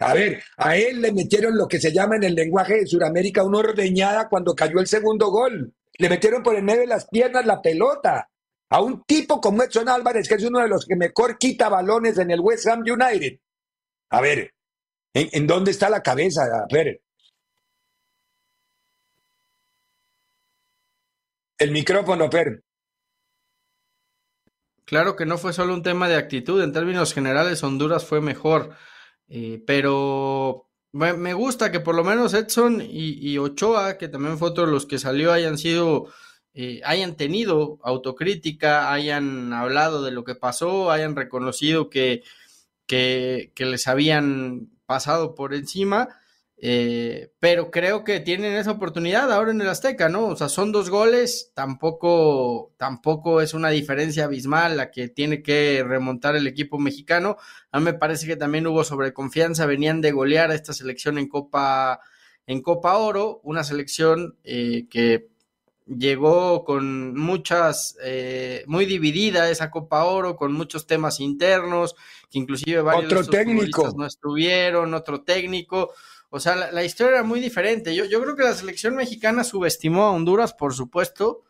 A 0.00 0.14
ver, 0.14 0.42
a 0.56 0.76
él 0.76 1.02
le 1.02 1.12
metieron 1.12 1.56
lo 1.56 1.68
que 1.68 1.78
se 1.78 1.92
llama 1.92 2.16
en 2.16 2.24
el 2.24 2.34
lenguaje 2.34 2.78
de 2.78 2.86
Sudamérica 2.86 3.44
una 3.44 3.58
ordeñada 3.58 4.30
cuando 4.30 4.54
cayó 4.54 4.80
el 4.80 4.86
segundo 4.86 5.30
gol. 5.30 5.74
Le 5.98 6.08
metieron 6.08 6.42
por 6.42 6.56
el 6.56 6.62
medio 6.62 6.80
de 6.80 6.86
las 6.86 7.06
piernas 7.06 7.44
la 7.44 7.60
pelota. 7.60 8.30
A 8.70 8.80
un 8.80 9.04
tipo 9.04 9.40
como 9.40 9.62
Edson 9.62 9.90
Álvarez, 9.90 10.26
que 10.26 10.36
es 10.36 10.44
uno 10.44 10.60
de 10.60 10.68
los 10.68 10.86
que 10.86 10.96
mejor 10.96 11.36
quita 11.36 11.68
balones 11.68 12.16
en 12.18 12.30
el 12.30 12.40
West 12.40 12.66
Ham 12.68 12.80
United. 12.80 13.40
A 14.08 14.20
ver, 14.22 14.54
¿en, 15.12 15.46
dónde 15.46 15.70
está 15.72 15.90
la 15.90 16.02
cabeza? 16.02 16.44
A 16.44 16.66
ver. 16.72 17.02
El 21.58 21.72
micrófono, 21.72 22.30
Per. 22.30 22.62
Claro 24.86 25.14
que 25.14 25.26
no 25.26 25.36
fue 25.36 25.52
solo 25.52 25.74
un 25.74 25.82
tema 25.82 26.08
de 26.08 26.16
actitud. 26.16 26.62
En 26.62 26.72
términos 26.72 27.12
generales, 27.12 27.62
Honduras 27.62 28.06
fue 28.06 28.22
mejor. 28.22 28.74
Eh, 29.30 29.62
pero 29.64 30.68
me 30.92 31.34
gusta 31.34 31.70
que 31.70 31.78
por 31.78 31.94
lo 31.94 32.02
menos 32.02 32.34
Edson 32.34 32.82
y, 32.82 33.38
Ochoa, 33.38 33.96
que 33.96 34.08
también 34.08 34.38
fue 34.38 34.48
otro 34.48 34.66
de 34.66 34.72
los 34.72 34.86
que 34.86 34.98
salió, 34.98 35.32
hayan 35.32 35.56
sido, 35.56 36.08
eh, 36.52 36.80
hayan 36.84 37.16
tenido 37.16 37.78
autocrítica, 37.82 38.92
hayan 38.92 39.52
hablado 39.52 40.02
de 40.02 40.10
lo 40.10 40.24
que 40.24 40.34
pasó, 40.34 40.90
hayan 40.90 41.14
reconocido 41.14 41.90
que, 41.90 42.24
que, 42.86 43.52
que 43.54 43.66
les 43.66 43.86
habían 43.86 44.68
pasado 44.84 45.36
por 45.36 45.54
encima 45.54 46.08
eh, 46.62 47.32
pero 47.40 47.70
creo 47.70 48.04
que 48.04 48.20
tienen 48.20 48.52
esa 48.52 48.72
oportunidad 48.72 49.32
ahora 49.32 49.50
en 49.50 49.62
el 49.62 49.68
Azteca, 49.70 50.10
¿no? 50.10 50.26
O 50.26 50.36
sea, 50.36 50.50
son 50.50 50.72
dos 50.72 50.90
goles, 50.90 51.52
tampoco, 51.54 52.74
tampoco 52.76 53.40
es 53.40 53.54
una 53.54 53.70
diferencia 53.70 54.24
abismal 54.24 54.76
la 54.76 54.90
que 54.90 55.08
tiene 55.08 55.42
que 55.42 55.82
remontar 55.82 56.36
el 56.36 56.46
equipo 56.46 56.78
mexicano. 56.78 57.38
A 57.72 57.78
mí 57.78 57.86
me 57.86 57.94
parece 57.94 58.26
que 58.26 58.36
también 58.36 58.66
hubo 58.66 58.84
sobreconfianza, 58.84 59.64
venían 59.64 60.02
de 60.02 60.12
golear 60.12 60.50
a 60.50 60.54
esta 60.54 60.74
selección 60.74 61.16
en 61.16 61.28
Copa, 61.28 62.00
en 62.46 62.60
Copa 62.60 62.98
Oro, 62.98 63.40
una 63.42 63.64
selección 63.64 64.36
eh, 64.44 64.86
que 64.90 65.30
llegó 65.86 66.64
con 66.64 67.18
muchas, 67.18 67.96
eh, 68.02 68.64
muy 68.66 68.84
dividida 68.84 69.48
esa 69.48 69.70
Copa 69.70 70.04
Oro, 70.04 70.36
con 70.36 70.52
muchos 70.52 70.86
temas 70.86 71.20
internos, 71.20 71.96
que 72.30 72.38
inclusive 72.38 72.82
varios 72.82 73.10
otro 73.10 73.24
técnico. 73.24 73.90
no 73.96 74.04
estuvieron, 74.04 74.92
otro 74.92 75.22
técnico. 75.22 75.94
O 76.30 76.38
sea, 76.38 76.70
la, 76.70 76.84
historia 76.84 77.14
era 77.16 77.22
muy 77.24 77.40
diferente. 77.40 77.94
Yo, 77.94 78.04
yo, 78.04 78.22
creo 78.22 78.36
que 78.36 78.44
la 78.44 78.54
selección 78.54 78.94
mexicana 78.94 79.42
subestimó 79.42 80.04
a 80.04 80.12
Honduras, 80.12 80.54
por 80.54 80.74
supuesto. 80.74 81.42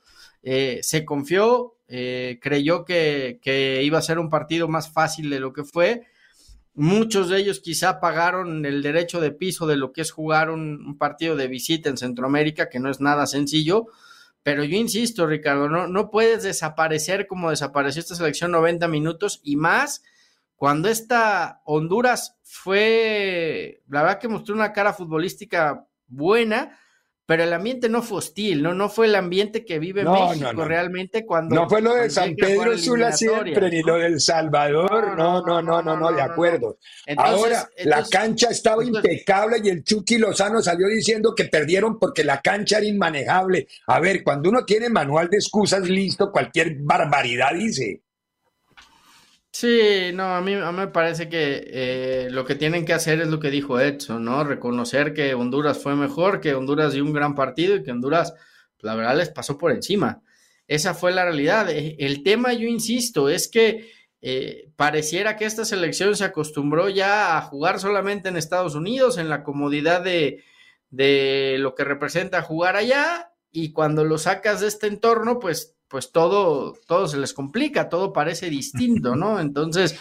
Eh, 0.43 0.81
se 0.83 1.05
confió, 1.05 1.77
eh, 1.87 2.38
creyó 2.40 2.87
que, 2.87 3.81
iba 3.85 3.99
a 3.99 4.03
ser 4.03 4.19
un 4.19 4.31
partido 4.31 4.69
más 4.69 4.90
fácil 4.90 5.29
de 5.29 5.38
lo 5.38 5.53
que 5.53 5.64
fue. 5.64 6.07
Muchos 6.73 7.29
de 7.29 7.38
ellos 7.38 7.61
quizá 7.61 8.01
pagaron 8.01 8.64
el 8.64 8.83
derecho 8.83 9.21
de 9.21 9.33
piso 9.33 9.66
de 9.66 9.77
lo 9.77 9.93
que 9.93 10.01
es 10.01 10.12
jugar 10.12 10.49
un, 10.49 10.97
partido 10.97 11.37
de 11.37 11.49
visita 11.49 11.90
en 11.90 11.99
Centroamérica, 11.99 12.71
que 12.71 12.81
no 12.81 12.90
es 12.90 13.01
nada 13.01 13.27
sencillo. 13.27 13.87
Pero 14.43 14.64
yo 14.64 14.79
insisto, 14.79 15.27
Ricardo, 15.27 15.69
no, 15.69 15.88
no 15.88 16.11
puedes 16.11 16.43
desaparecer 16.43 17.27
como 17.27 17.51
desapareció 17.51 18.01
esta 18.01 18.14
selección 18.14 18.53
90 18.53 18.88
minutos 18.88 19.40
y 19.45 19.57
más 19.57 20.03
cuando 20.61 20.90
esta 20.90 21.62
Honduras 21.64 22.37
fue, 22.42 23.81
la 23.88 24.03
verdad 24.03 24.18
que 24.18 24.29
mostró 24.29 24.55
una 24.55 24.75
cara 24.75 24.92
futbolística 24.92 25.87
buena, 26.07 26.79
pero 27.25 27.44
el 27.44 27.53
ambiente 27.55 27.88
no 27.88 28.03
fue 28.03 28.18
hostil, 28.18 28.62
no, 28.62 28.75
no 28.75 28.90
fue 28.90 29.07
el 29.07 29.14
ambiente 29.14 29.64
que 29.64 29.79
vive 29.79 30.05
México 30.05 30.62
realmente 30.66 31.25
cuando... 31.25 31.55
No 31.55 31.66
fue 31.66 31.81
lo 31.81 31.94
de 31.94 32.11
San 32.11 32.35
Pedro 32.35 32.77
Sula 32.77 33.11
siempre, 33.11 33.70
ni 33.70 33.81
lo 33.81 33.96
del 33.96 34.20
Salvador, 34.20 35.16
no, 35.16 35.40
no, 35.40 35.62
no, 35.62 35.81
no, 35.81 35.96
no, 35.96 36.12
de 36.12 36.20
acuerdo. 36.20 36.77
Ahora, 37.16 37.66
la 37.85 38.05
cancha 38.05 38.51
estaba 38.51 38.85
impecable 38.85 39.62
y 39.64 39.70
el 39.70 39.83
Chucky 39.83 40.18
Lozano 40.18 40.61
salió 40.61 40.88
diciendo 40.88 41.35
que 41.35 41.46
perdieron 41.46 41.99
porque 41.99 42.23
la 42.23 42.42
cancha 42.42 42.77
era 42.77 42.87
inmanejable. 42.87 43.66
A 43.87 43.99
ver, 43.99 44.23
cuando 44.23 44.51
uno 44.51 44.66
tiene 44.66 44.90
manual 44.90 45.31
de 45.31 45.38
excusas 45.38 45.88
listo, 45.88 46.31
cualquier 46.31 46.75
barbaridad 46.81 47.55
dice. 47.55 48.03
Sí, 49.52 50.12
no, 50.14 50.34
a 50.36 50.40
mí, 50.40 50.54
me 50.54 50.86
parece 50.88 51.28
que 51.28 51.64
eh, 51.66 52.28
lo 52.30 52.44
que 52.44 52.54
tienen 52.54 52.84
que 52.84 52.92
hacer 52.92 53.20
es 53.20 53.28
lo 53.28 53.40
que 53.40 53.50
dijo 53.50 53.80
Edson, 53.80 54.24
¿no? 54.24 54.44
Reconocer 54.44 55.12
que 55.12 55.34
Honduras 55.34 55.82
fue 55.82 55.96
mejor, 55.96 56.40
que 56.40 56.54
Honduras 56.54 56.92
dio 56.92 57.04
un 57.04 57.12
gran 57.12 57.34
partido 57.34 57.74
y 57.74 57.82
que 57.82 57.90
Honduras, 57.90 58.32
la 58.78 58.94
verdad, 58.94 59.16
les 59.16 59.30
pasó 59.30 59.58
por 59.58 59.72
encima. 59.72 60.22
Esa 60.68 60.94
fue 60.94 61.10
la 61.12 61.24
realidad. 61.24 61.68
E, 61.68 61.96
el 61.98 62.22
tema, 62.22 62.52
yo 62.52 62.68
insisto, 62.68 63.28
es 63.28 63.48
que 63.48 63.90
eh, 64.22 64.70
pareciera 64.76 65.36
que 65.36 65.46
esta 65.46 65.64
selección 65.64 66.14
se 66.16 66.24
acostumbró 66.24 66.88
ya 66.88 67.36
a 67.36 67.42
jugar 67.42 67.80
solamente 67.80 68.28
en 68.28 68.36
Estados 68.36 68.76
Unidos, 68.76 69.18
en 69.18 69.28
la 69.28 69.42
comodidad 69.42 70.02
de, 70.02 70.44
de 70.90 71.56
lo 71.58 71.74
que 71.74 71.84
representa 71.84 72.42
jugar 72.42 72.76
allá, 72.76 73.32
y 73.50 73.72
cuando 73.72 74.04
lo 74.04 74.16
sacas 74.16 74.60
de 74.60 74.68
este 74.68 74.86
entorno, 74.86 75.40
pues 75.40 75.76
pues 75.90 76.12
todo, 76.12 76.79
todo 76.87 77.09
se 77.09 77.18
les 77.18 77.35
complica, 77.35 77.88
todo 77.88 78.12
parece 78.12 78.48
distinto, 78.48 79.16
¿no? 79.16 79.40
Entonces, 79.40 79.98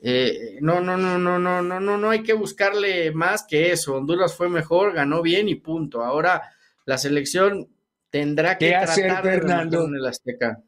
eh, 0.00 0.56
no, 0.62 0.80
no, 0.80 0.96
no, 0.96 1.18
no, 1.18 1.38
no, 1.38 1.60
no, 1.60 1.78
no, 1.78 1.98
no 1.98 2.10
hay 2.10 2.22
que 2.22 2.32
buscarle 2.32 3.12
más 3.12 3.44
que 3.46 3.70
eso. 3.70 3.96
Honduras 3.96 4.34
fue 4.34 4.48
mejor, 4.48 4.94
ganó 4.94 5.20
bien 5.20 5.50
y 5.50 5.56
punto. 5.56 6.02
Ahora 6.02 6.54
la 6.86 6.96
selección 6.96 7.68
tendrá 8.08 8.56
que 8.56 8.68
¿Qué 8.68 8.76
hacer, 8.76 9.14
Fernando? 9.20 9.84
en 9.84 9.96
el 9.96 10.06
Azteca. 10.06 10.62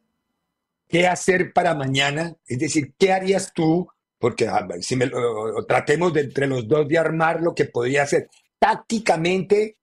¿Qué 0.87 1.07
hacer 1.07 1.55
para 1.55 1.75
mañana? 1.75 2.35
Es 2.47 2.59
decir, 2.59 2.93
¿qué 2.99 3.13
harías 3.13 3.55
tú? 3.55 3.89
Porque 4.19 4.51
si 4.83 4.97
me, 4.97 5.11
tratemos 5.67 6.13
de 6.13 6.21
entre 6.21 6.47
los 6.47 6.69
dos 6.69 6.87
de 6.87 6.99
armar 6.99 7.41
lo 7.41 7.55
que 7.55 7.65
podría 7.65 8.03
hacer 8.03 8.29
tácticamente. 8.59 9.79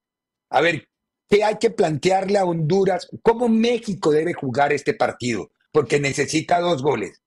A 0.51 0.61
ver, 0.61 0.87
¿Qué 1.27 1.43
hay 1.43 1.57
que 1.57 1.71
plantearle 1.71 2.37
a 2.37 2.45
Honduras? 2.45 3.07
¿Cómo 3.21 3.49
México 3.49 4.11
debe 4.11 4.33
jugar 4.33 4.71
este 4.73 4.93
partido? 4.93 5.51
Porque 5.71 5.99
necesita 5.99 6.59
dos 6.59 6.83
goles. 6.83 7.21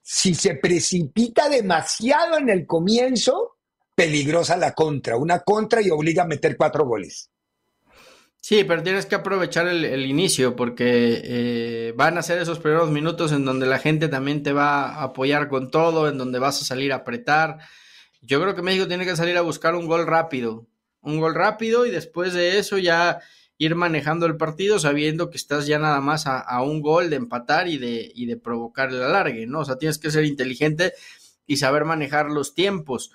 Si 0.00 0.34
se 0.34 0.54
precipita 0.54 1.48
demasiado 1.48 2.38
en 2.38 2.48
el 2.48 2.66
comienzo, 2.66 3.58
peligrosa 3.94 4.56
la 4.56 4.72
contra. 4.72 5.16
Una 5.16 5.40
contra 5.40 5.82
y 5.82 5.90
obliga 5.90 6.24
a 6.24 6.26
meter 6.26 6.56
cuatro 6.56 6.86
goles. 6.86 7.30
Sí, 8.40 8.64
pero 8.64 8.82
tienes 8.82 9.06
que 9.06 9.14
aprovechar 9.14 9.68
el, 9.68 10.04
inicio 10.04 10.56
porque 10.56 11.20
eh, 11.22 11.94
van 11.96 12.18
a 12.18 12.22
ser 12.22 12.42
esos 12.42 12.58
primeros 12.58 12.90
minutos 12.90 13.30
en 13.30 13.44
donde 13.44 13.66
la 13.66 13.78
gente 13.78 14.08
también 14.08 14.42
te 14.42 14.52
va 14.52 14.88
a 14.88 15.04
apoyar 15.04 15.48
con 15.48 15.70
todo, 15.70 16.08
en 16.08 16.18
donde 16.18 16.40
vas 16.40 16.60
a 16.60 16.64
salir 16.64 16.92
a 16.92 16.96
apretar. 16.96 17.58
Yo 18.20 18.40
creo 18.40 18.56
que 18.56 18.62
México 18.62 18.88
tiene 18.88 19.04
que 19.04 19.14
salir 19.14 19.36
a 19.36 19.42
buscar 19.42 19.76
un 19.76 19.86
gol 19.86 20.08
rápido 20.08 20.66
un 21.02 21.20
gol 21.20 21.34
rápido 21.34 21.86
y 21.86 21.90
después 21.90 22.32
de 22.32 22.58
eso 22.58 22.78
ya 22.78 23.20
ir 23.58 23.74
manejando 23.74 24.26
el 24.26 24.36
partido 24.36 24.78
sabiendo 24.78 25.30
que 25.30 25.36
estás 25.36 25.66
ya 25.66 25.78
nada 25.78 26.00
más 26.00 26.26
a, 26.26 26.62
un 26.62 26.80
gol 26.80 27.10
de 27.10 27.16
empatar 27.16 27.68
y 27.68 27.78
de, 27.78 28.10
y 28.14 28.26
de 28.26 28.36
provocar 28.36 28.88
el 28.88 29.02
alargue, 29.02 29.46
¿no? 29.46 29.60
O 29.60 29.64
sea, 29.64 29.76
tienes 29.76 29.98
que 29.98 30.10
ser 30.10 30.24
inteligente 30.24 30.94
y 31.46 31.58
saber 31.58 31.84
manejar 31.84 32.30
los 32.30 32.54
tiempos. 32.54 33.12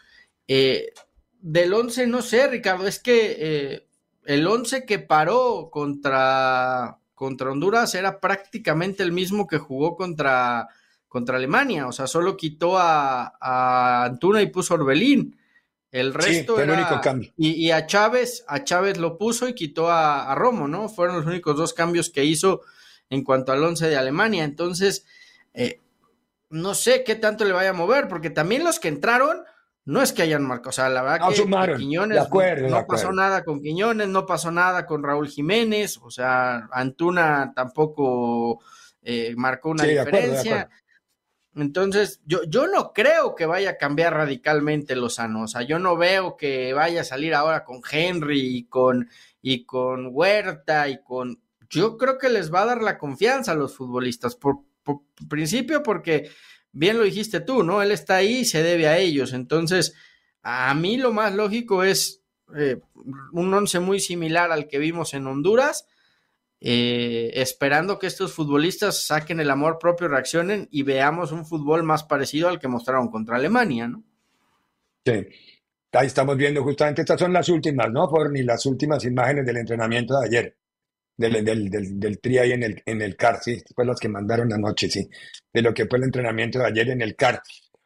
Eh, 0.47 0.93
del 1.41 1.73
11, 1.73 2.08
no 2.08 2.21
sé, 2.21 2.47
Ricardo, 2.47 2.88
es 2.88 3.00
que 3.00 3.36
eh, 3.39 3.88
el 4.26 4.47
11 4.47 4.86
que 4.86 5.00
paró 5.00 5.69
contra, 5.69 7.00
contra 7.13 7.52
Honduras 7.52 7.93
era 7.95 8.19
prácticamente 8.19 9.04
el 9.04 9.12
mismo 9.12 9.47
que 9.47 9.58
jugó 9.58 9.95
contra, 9.95 10.67
contra 11.08 11.38
Alemania, 11.38 11.88
o 11.88 11.91
sea, 11.91 12.08
solo 12.08 12.38
quitó 12.38 12.78
a, 12.78 13.34
a 13.41 14.06
Antuna 14.06 14.41
y 14.41 14.47
puso 14.47 14.76
Orbelín. 14.76 15.38
El 16.00 16.14
resto 16.14 16.60
era, 16.60 16.74
el 16.74 16.80
único 16.80 17.02
cambio. 17.02 17.32
Y, 17.38 17.72
a 17.72 17.86
Chávez, 17.88 18.44
a 18.48 18.64
Chávez 18.64 18.98
lo 18.98 19.18
puso 19.18 19.48
y 19.48 19.56
quitó 19.56 19.90
a, 19.90 20.34
Romo, 20.36 20.68
¿no? 20.68 20.90
Fueron 20.90 21.18
los 21.18 21.26
únicos 21.26 21.58
dos 21.58 21.74
cambios 21.74 22.10
que 22.10 22.24
hizo 22.24 22.62
en 23.10 23.24
cuanto 23.24 23.52
al 23.52 23.64
once 23.64 23.88
de 23.88 23.98
Alemania. 23.98 24.44
Entonces, 24.44 25.06
eh, 25.54 25.82
no 26.50 26.76
sé 26.76 27.04
qué 27.04 27.16
tanto 27.16 27.46
le 27.46 27.54
vaya 27.54 27.72
a 27.72 27.74
mover, 27.74 28.08
porque 28.08 28.30
también 28.30 28.64
los 28.64 28.80
que 28.80 28.90
entraron, 28.90 29.44
no 29.86 30.02
es 30.02 30.14
que 30.14 30.22
hayan 30.22 30.46
marcado, 30.46 30.70
o 30.70 30.74
sea, 30.74 30.90
la 30.90 31.02
verdad 31.02 31.30
que 31.30 31.76
Quiñones 31.78 32.28
no 32.70 32.86
pasó 32.86 33.12
nada 33.12 33.44
con 33.44 33.62
Quiñones, 33.62 34.08
no 34.08 34.26
pasó 34.26 34.52
nada 34.52 34.86
con 34.86 35.02
Raúl 35.02 35.30
Jiménez, 35.30 35.98
o 36.04 36.12
sea, 36.12 36.68
Antuna 36.72 37.54
tampoco 37.56 38.62
eh, 39.02 39.34
marcó 39.38 39.70
una 39.70 39.86
diferencia. 39.86 40.70
Entonces, 41.58 42.22
yo, 42.26 42.43
yo 42.43 42.67
no 42.67 42.93
creo 42.93 43.34
que 43.36 43.48
vaya 43.48 43.72
a 43.72 43.78
cambiar 43.78 44.13
radicalmente 44.13 44.96
Lozano. 44.96 45.43
O 45.43 45.48
sea, 45.48 45.63
yo 45.63 45.80
no 45.80 45.98
veo 45.98 46.38
que 46.38 46.74
vaya 46.74 47.02
a 47.02 47.06
salir 47.06 47.34
ahora 47.34 47.63
con 47.63 47.82
Henry 47.89 48.58
y 48.58 48.63
con, 48.65 49.10
y 49.41 49.65
con 49.65 50.10
Huerta 50.12 50.88
y 50.88 51.04
con. 51.04 51.41
Yo 51.70 51.98
creo 51.98 52.17
que 52.17 52.30
les 52.30 52.54
va 52.54 52.62
a 52.62 52.67
dar 52.67 52.82
la 52.84 52.98
confianza 52.98 53.54
a 53.54 53.56
los 53.56 53.76
futbolistas. 53.76 54.36
Por, 54.36 54.60
principio, 55.28 55.84
porque 55.84 56.30
bien 56.72 56.98
lo 56.98 57.04
dijiste 57.04 57.41
tú, 57.41 57.62
¿no? 57.62 57.82
Él 57.82 57.91
está 57.91 58.17
ahí 58.17 58.38
y 58.38 58.46
se 58.46 58.63
debe 58.63 58.88
a 58.88 58.98
ellos. 58.98 59.34
Entonces, 59.34 59.96
a 60.43 60.74
mí 60.76 60.98
lo 60.98 61.12
más 61.12 61.34
lógico 61.34 61.84
es 61.84 62.22
eh, 62.56 62.80
un 63.34 63.54
once 63.54 63.80
muy 63.82 64.00
similar 64.00 64.52
al 64.52 64.67
que 64.67 64.78
vimos 64.78 65.13
en 65.13 65.28
Honduras 65.28 65.88
eh, 66.60 67.32
esperando 67.36 68.00
que 68.00 68.08
estos 68.08 68.34
futbolistas 68.34 69.06
saquen 69.06 69.39
el 69.39 69.50
amor 69.50 69.78
propio, 69.80 70.08
reaccionen 70.08 70.67
y 70.72 70.84
veamos 70.84 71.32
un 71.32 71.46
fútbol 71.46 71.84
más 71.84 72.04
parecido 72.04 72.50
al 72.50 72.60
que 72.60 72.67
mostraron 72.67 73.10
contra 73.10 73.38
Alemania, 73.38 73.88
¿no? 73.88 74.04
Sí. 75.06 75.28
Ahí 75.93 76.08
estamos 76.08 76.38
viendo 76.38 76.63
justamente, 76.63 77.02
estas 77.02 77.20
son 77.20 77.34
las 77.34 77.48
últimas, 77.50 77.89
¿no? 77.91 78.08
Por 78.10 78.30
ni 78.30 78.43
las 78.43 78.65
últimas 78.65 79.04
imágenes 79.06 79.46
del 79.46 79.58
entrenamiento 79.58 80.20
de 80.20 80.28
ayer, 80.28 80.58
del, 81.15 81.43
del, 81.43 81.70
del, 81.70 82.00
del 82.00 82.20
tri 82.20 82.38
ahí 82.38 82.52
en 82.52 82.62
el, 82.62 82.84
en 82.86 83.02
el 83.02 83.15
CAR, 83.15 83.39
sí, 83.41 83.63
fue 83.74 83.86
las 83.86 84.00
que 84.00 84.10
mandaron 84.10 84.52
anoche, 84.54 84.89
sí, 84.89 85.10
de 85.52 85.62
lo 85.62 85.74
que 85.74 85.88
fue 85.88 85.98
el 85.98 86.04
entrenamiento 86.04 86.60
de 86.60 86.65
ayer 86.65 86.89
en 86.89 87.02
el 87.02 87.15
CAR. 87.15 87.41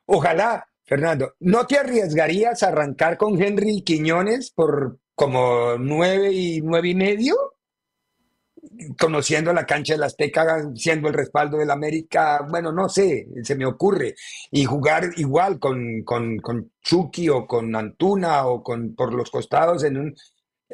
Ojalá, 0.07 0.67
Fernando, 0.84 1.36
¿no 1.39 1.65
te 1.67 1.77
arriesgarías 1.77 2.63
a 2.63 2.69
arrancar 2.69 3.17
con 3.17 3.41
Henry 3.41 3.81
Quiñones 3.84 4.51
por 4.51 4.99
como 5.15 5.77
nueve 5.77 6.34
y 6.34 6.60
nueve 6.62 6.89
y 6.89 6.95
medio? 6.95 7.36
Conociendo 8.97 9.53
la 9.53 9.65
cancha 9.65 9.93
del 9.93 10.03
Azteca, 10.03 10.69
siendo 10.75 11.07
el 11.07 11.13
respaldo 11.13 11.57
del 11.57 11.71
América, 11.71 12.45
bueno, 12.49 12.71
no 12.71 12.89
sé, 12.89 13.27
se 13.43 13.55
me 13.55 13.65
ocurre. 13.65 14.15
Y 14.51 14.65
jugar 14.65 15.09
igual 15.17 15.59
con, 15.59 16.03
con, 16.03 16.71
Chucky 16.81 17.29
o 17.29 17.45
con 17.45 17.75
Antuna 17.75 18.47
o 18.47 18.63
con 18.63 18.95
por 18.95 19.13
los 19.13 19.29
costados 19.29 19.83
en 19.83 19.97
un 19.97 20.15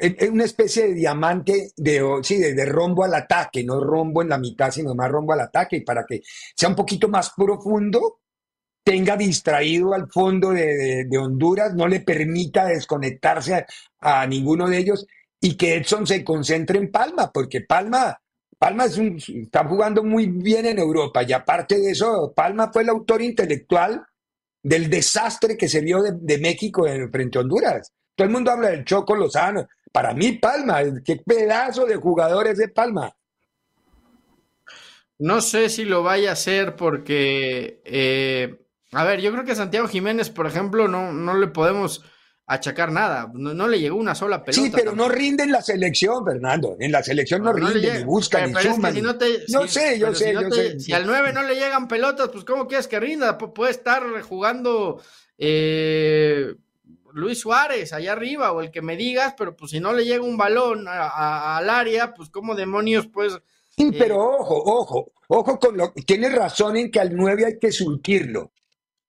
en 0.00 0.32
una 0.32 0.44
especie 0.44 0.88
de 0.88 0.94
diamante 0.94 1.72
de, 1.76 2.20
sí, 2.22 2.38
de, 2.38 2.64
rombo 2.66 3.02
al 3.02 3.14
ataque, 3.14 3.64
no 3.64 3.80
rombo 3.80 4.22
en 4.22 4.28
la 4.28 4.38
mitad, 4.38 4.70
sino 4.70 4.94
más 4.94 5.10
rombo 5.10 5.32
al 5.32 5.40
ataque, 5.40 5.78
y 5.78 5.80
para 5.80 6.04
que 6.06 6.20
sea 6.54 6.68
un 6.68 6.76
poquito 6.76 7.08
más 7.08 7.32
profundo, 7.36 8.20
tenga 8.88 9.18
distraído 9.18 9.92
al 9.92 10.10
fondo 10.10 10.50
de, 10.50 11.06
Honduras, 11.20 11.74
no 11.74 11.86
le 11.86 12.00
permita 12.00 12.64
desconectarse 12.64 13.66
a, 14.00 14.26
ninguno 14.26 14.66
de 14.66 14.78
ellos 14.78 15.06
y 15.40 15.56
que 15.56 15.76
Edson 15.76 16.06
se 16.06 16.24
concentre 16.24 16.78
en 16.78 16.90
Palma, 16.90 17.30
porque 17.32 17.60
Palma, 17.60 18.20
Palma 18.58 18.84
es 18.86 18.98
un, 18.98 19.16
está 19.16 19.64
jugando 19.64 20.02
muy 20.02 20.26
bien 20.26 20.66
en 20.66 20.78
Europa 20.78 21.22
y 21.22 21.32
aparte 21.32 21.78
de 21.78 21.90
eso, 21.90 22.32
Palma 22.34 22.70
fue 22.72 22.82
el 22.82 22.88
autor 22.88 23.22
intelectual 23.22 24.04
del 24.62 24.90
desastre 24.90 25.56
que 25.56 25.68
se 25.68 25.80
vio 25.80 26.02
de, 26.02 26.38
México 26.38 26.86
en, 26.86 27.10
frente 27.10 27.38
a 27.38 27.42
Honduras. 27.42 27.92
Todo 28.14 28.26
el 28.26 28.32
mundo 28.32 28.50
habla 28.50 28.70
del 28.70 28.84
Choco 28.84 29.14
Lozano. 29.14 29.68
Para 29.92 30.12
mí, 30.12 30.32
Palma, 30.32 30.80
qué 31.04 31.16
pedazo 31.24 31.86
de 31.86 31.96
jugadores 31.96 32.58
de 32.58 32.68
Palma. 32.68 33.14
No 35.18 35.40
sé 35.40 35.68
si 35.68 35.84
lo 35.84 36.02
vaya 36.02 36.30
a 36.30 36.32
hacer 36.34 36.76
porque, 36.76 37.80
eh, 37.84 38.60
a 38.92 39.04
ver, 39.04 39.20
yo 39.20 39.32
creo 39.32 39.44
que 39.44 39.54
Santiago 39.54 39.88
Jiménez, 39.88 40.30
por 40.30 40.46
ejemplo, 40.46 40.88
no, 40.88 41.12
no 41.12 41.34
le 41.34 41.48
podemos 41.48 42.04
achacar 42.48 42.90
nada. 42.90 43.30
No, 43.34 43.68
le 43.68 43.78
llegó 43.78 43.96
una 43.96 44.14
sola 44.14 44.42
pelota. 44.42 44.62
Sí, 44.62 44.72
pero 44.74 44.92
no 44.92 45.08
rinde 45.08 45.44
en 45.44 45.52
la 45.52 45.62
selección, 45.62 46.24
Fernando. 46.24 46.76
En 46.80 46.90
la 46.90 47.02
selección 47.02 47.42
no, 47.42 47.52
rinde, 47.52 47.98
ni 47.98 48.04
busca, 48.04 48.44
ni 48.46 48.54
suma. 48.54 48.90
no, 48.90 49.68
sé, 49.68 49.98
yo 49.98 50.14
sé, 50.14 50.32
yo 50.32 50.50
sé. 50.50 50.80
Si 50.80 50.92
al 50.92 51.06
9 51.06 51.32
no 51.34 51.42
le 51.42 51.54
llegan 51.54 51.86
pelotas, 51.86 52.30
pues 52.30 52.44
¿cómo 52.44 52.66
quieres 52.66 52.88
que 52.88 52.98
rinda? 52.98 53.36
puede 53.36 53.70
estar 53.70 54.02
jugando 54.22 55.00
eh, 55.36 56.54
Luis 57.12 57.38
Suárez 57.38 57.92
allá 57.92 58.12
arriba 58.12 58.52
o 58.52 58.62
el 58.62 58.70
que 58.70 58.80
me 58.80 58.96
digas, 58.96 59.34
pero 59.36 59.54
pues 59.54 59.70
si 59.70 59.80
no 59.80 59.92
le 59.92 60.06
llega 60.06 60.24
un 60.24 60.38
balón 60.38 60.86
al 60.88 61.68
área, 61.68 62.14
pues 62.14 62.30
¿cómo 62.30 62.54
demonios 62.54 63.06
pues... 63.06 63.38
Sí, 63.68 63.92
pero 63.96 64.18
ojo, 64.18 64.56
ojo, 64.64 65.12
ojo 65.28 65.58
con 65.58 65.76
lo... 65.76 65.92
Tienes 65.92 66.34
razón 66.34 66.76
en 66.76 66.90
que 66.90 66.98
al 66.98 67.14
9 67.14 67.44
hay 67.44 67.58
que 67.58 67.70
surtirlo 67.70 68.52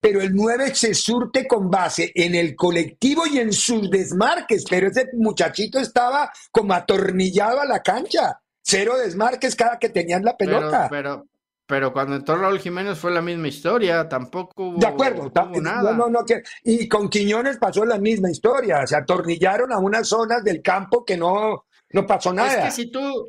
pero 0.00 0.20
el 0.22 0.34
9 0.34 0.74
se 0.74 0.94
surte 0.94 1.46
con 1.46 1.70
base 1.70 2.10
en 2.14 2.34
el 2.34 2.56
colectivo 2.56 3.26
y 3.26 3.38
en 3.38 3.52
sus 3.52 3.90
desmarques, 3.90 4.64
pero 4.68 4.88
ese 4.88 5.10
muchachito 5.12 5.78
estaba 5.78 6.32
como 6.50 6.72
atornillado 6.72 7.60
a 7.60 7.66
la 7.66 7.80
cancha, 7.80 8.40
cero 8.62 8.96
desmarques 8.96 9.54
cada 9.54 9.78
que 9.78 9.90
tenían 9.90 10.24
la 10.24 10.36
pelota. 10.36 10.88
Pero, 10.90 11.26
pero, 11.66 11.92
cuando 11.92 12.16
entró 12.16 12.36
Raúl 12.36 12.58
Jiménez 12.58 12.98
fue 12.98 13.10
la 13.10 13.20
misma 13.20 13.48
historia, 13.48 14.08
tampoco 14.08 14.70
hubo, 14.70 14.78
De 14.78 14.86
acuerdo, 14.86 15.30
nada. 15.60 15.92
No, 15.92 16.08
no, 16.08 16.24
que, 16.24 16.42
y 16.64 16.88
con 16.88 17.08
Quiñones 17.08 17.58
pasó 17.58 17.84
la 17.84 17.98
misma 17.98 18.30
historia, 18.30 18.86
se 18.86 18.96
atornillaron 18.96 19.72
a 19.72 19.78
unas 19.78 20.08
zonas 20.08 20.42
del 20.42 20.62
campo 20.62 21.04
que 21.04 21.16
no, 21.16 21.66
no 21.92 22.06
pasó 22.06 22.32
nada. 22.32 22.72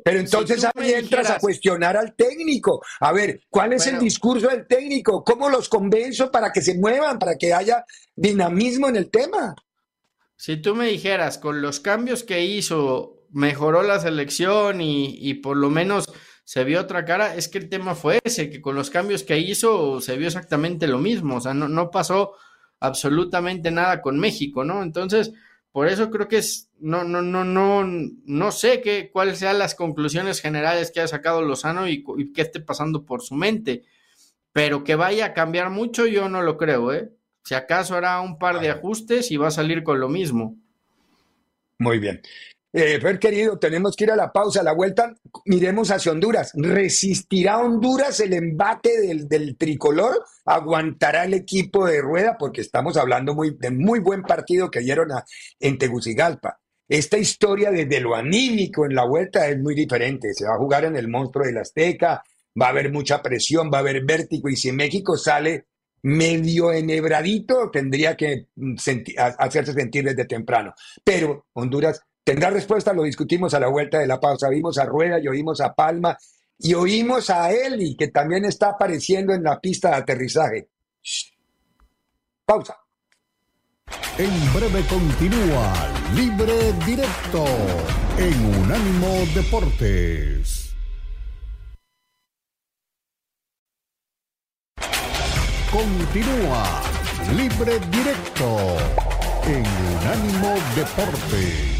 Pero 0.04 0.20
entonces 0.20 0.64
ahí 0.74 0.92
entras 0.92 1.30
a 1.30 1.38
cuestionar 1.38 1.96
al 1.96 2.14
técnico. 2.14 2.82
A 3.00 3.12
ver, 3.12 3.40
¿cuál 3.50 3.72
es 3.72 3.86
el 3.86 3.98
discurso 3.98 4.48
del 4.48 4.66
técnico? 4.66 5.24
¿Cómo 5.24 5.48
los 5.48 5.68
convenzo 5.68 6.30
para 6.30 6.52
que 6.52 6.62
se 6.62 6.78
muevan, 6.78 7.18
para 7.18 7.36
que 7.36 7.52
haya 7.52 7.84
dinamismo 8.14 8.88
en 8.88 8.96
el 8.96 9.10
tema? 9.10 9.54
Si 10.36 10.56
tú 10.56 10.74
me 10.74 10.86
dijeras, 10.86 11.38
con 11.38 11.62
los 11.62 11.80
cambios 11.80 12.24
que 12.24 12.44
hizo, 12.44 13.26
mejoró 13.30 13.82
la 13.82 14.00
selección 14.00 14.80
y, 14.80 15.34
por 15.34 15.56
lo 15.56 15.70
menos 15.70 16.12
se 16.44 16.64
vio 16.64 16.80
otra 16.80 17.04
cara, 17.04 17.34
es 17.36 17.48
que 17.48 17.58
el 17.58 17.68
tema 17.68 17.94
fue 17.94 18.20
ese, 18.24 18.50
que 18.50 18.60
con 18.60 18.74
los 18.74 18.90
cambios 18.90 19.22
que 19.22 19.38
hizo 19.38 20.00
se 20.00 20.16
vio 20.16 20.26
exactamente 20.26 20.88
lo 20.88 20.98
mismo, 20.98 21.36
o 21.36 21.40
sea, 21.40 21.54
no, 21.54 21.68
no 21.68 21.90
pasó 21.90 22.32
absolutamente 22.80 23.70
nada 23.70 24.02
con 24.02 24.18
México, 24.18 24.64
¿no? 24.64 24.82
Entonces, 24.82 25.32
por 25.72 25.88
eso 25.88 26.10
creo 26.10 26.28
que 26.28 26.36
es, 26.36 26.70
no, 26.78 27.02
no, 27.02 27.22
no, 27.22 27.44
no, 27.44 27.84
no 27.84 28.52
sé 28.52 28.82
qué, 28.82 29.10
cuáles 29.10 29.38
sean 29.38 29.58
las 29.58 29.74
conclusiones 29.74 30.40
generales 30.40 30.90
que 30.90 31.00
ha 31.00 31.08
sacado 31.08 31.40
Lozano 31.42 31.88
y, 31.88 32.04
y 32.18 32.32
qué 32.32 32.42
esté 32.42 32.60
pasando 32.60 33.04
por 33.04 33.22
su 33.22 33.34
mente. 33.34 33.82
Pero 34.52 34.84
que 34.84 34.96
vaya 34.96 35.26
a 35.26 35.32
cambiar 35.32 35.70
mucho, 35.70 36.06
yo 36.06 36.28
no 36.28 36.42
lo 36.42 36.58
creo, 36.58 36.92
¿eh? 36.92 37.10
Si 37.44 37.54
acaso 37.54 37.96
hará 37.96 38.20
un 38.20 38.38
par 38.38 38.60
de 38.60 38.68
ajustes 38.68 39.30
y 39.30 39.38
va 39.38 39.48
a 39.48 39.52
salir 39.52 39.82
con 39.82 39.98
lo 39.98 40.10
mismo. 40.10 40.56
Muy 41.78 41.98
bien. 41.98 42.20
Eh, 42.74 42.98
Fer 43.00 43.18
querido, 43.18 43.58
tenemos 43.58 43.94
que 43.94 44.04
ir 44.04 44.12
a 44.12 44.16
la 44.16 44.32
pausa, 44.32 44.60
a 44.60 44.62
la 44.62 44.72
vuelta, 44.72 45.14
miremos 45.44 45.90
hacia 45.90 46.10
Honduras. 46.10 46.52
¿Resistirá 46.54 47.58
Honduras 47.58 48.18
el 48.20 48.32
embate 48.32 48.90
del, 49.28 49.56
tricolor? 49.58 50.24
¿Aguantará 50.46 51.24
el 51.24 51.34
equipo 51.34 51.86
de 51.86 52.00
rueda? 52.00 52.36
Porque 52.38 52.62
estamos 52.62 52.96
hablando 52.96 53.34
muy, 53.34 53.56
de 53.58 53.70
muy 53.70 54.00
buen 54.00 54.22
partido 54.22 54.70
que 54.70 54.80
dieron 54.80 55.08
en 55.60 55.76
Tegucigalpa. 55.76 56.60
Esta 56.88 57.18
historia 57.18 57.70
desde 57.70 58.00
lo 58.00 58.14
anímico 58.14 58.86
en 58.86 58.94
la 58.94 59.04
vuelta 59.04 59.48
es 59.48 59.58
muy 59.58 59.74
diferente. 59.74 60.32
Se 60.32 60.46
va 60.46 60.54
a 60.54 60.58
jugar 60.58 60.86
en 60.86 60.96
el 60.96 61.08
monstruo 61.08 61.44
del 61.44 61.58
Azteca, 61.58 62.22
va 62.60 62.66
a 62.66 62.70
haber 62.70 62.90
mucha 62.90 63.20
presión, 63.20 63.70
va 63.72 63.78
a 63.78 63.80
haber 63.80 64.04
vértigo 64.04 64.48
y 64.48 64.56
si 64.56 64.72
México 64.72 65.16
sale 65.18 65.66
medio 66.02 66.72
enhebradito, 66.72 67.70
tendría 67.70 68.16
que 68.16 68.48
mm, 68.56 68.74
hacerse 69.38 69.72
sentir 69.72 70.04
desde 70.04 70.24
temprano. 70.24 70.74
Pero 71.04 71.46
Honduras 71.52 72.02
Tendrá 72.24 72.50
respuesta, 72.50 72.92
lo 72.92 73.02
discutimos 73.02 73.52
a 73.54 73.60
la 73.60 73.68
vuelta 73.68 73.98
de 73.98 74.06
la 74.06 74.20
pausa. 74.20 74.48
Vimos 74.48 74.78
a 74.78 74.84
Rueda 74.84 75.18
y 75.20 75.26
oímos 75.26 75.60
a 75.60 75.74
Palma 75.74 76.16
y 76.58 76.74
oímos 76.74 77.30
a 77.30 77.50
Eli, 77.50 77.96
que 77.96 78.08
también 78.08 78.44
está 78.44 78.70
apareciendo 78.70 79.32
en 79.32 79.42
la 79.42 79.60
pista 79.60 79.90
de 79.90 79.96
aterrizaje. 79.96 80.68
Pausa. 82.44 82.76
En 84.18 84.54
breve 84.54 84.84
continúa 84.88 85.72
Libre 86.14 86.72
Directo 86.86 87.44
en 88.18 88.62
Unánimo 88.62 89.08
Deportes. 89.34 90.74
Continúa 95.72 96.82
Libre 97.34 97.80
Directo 97.90 98.76
en 99.46 99.64
Unánimo 99.96 100.54
Deportes. 100.76 101.71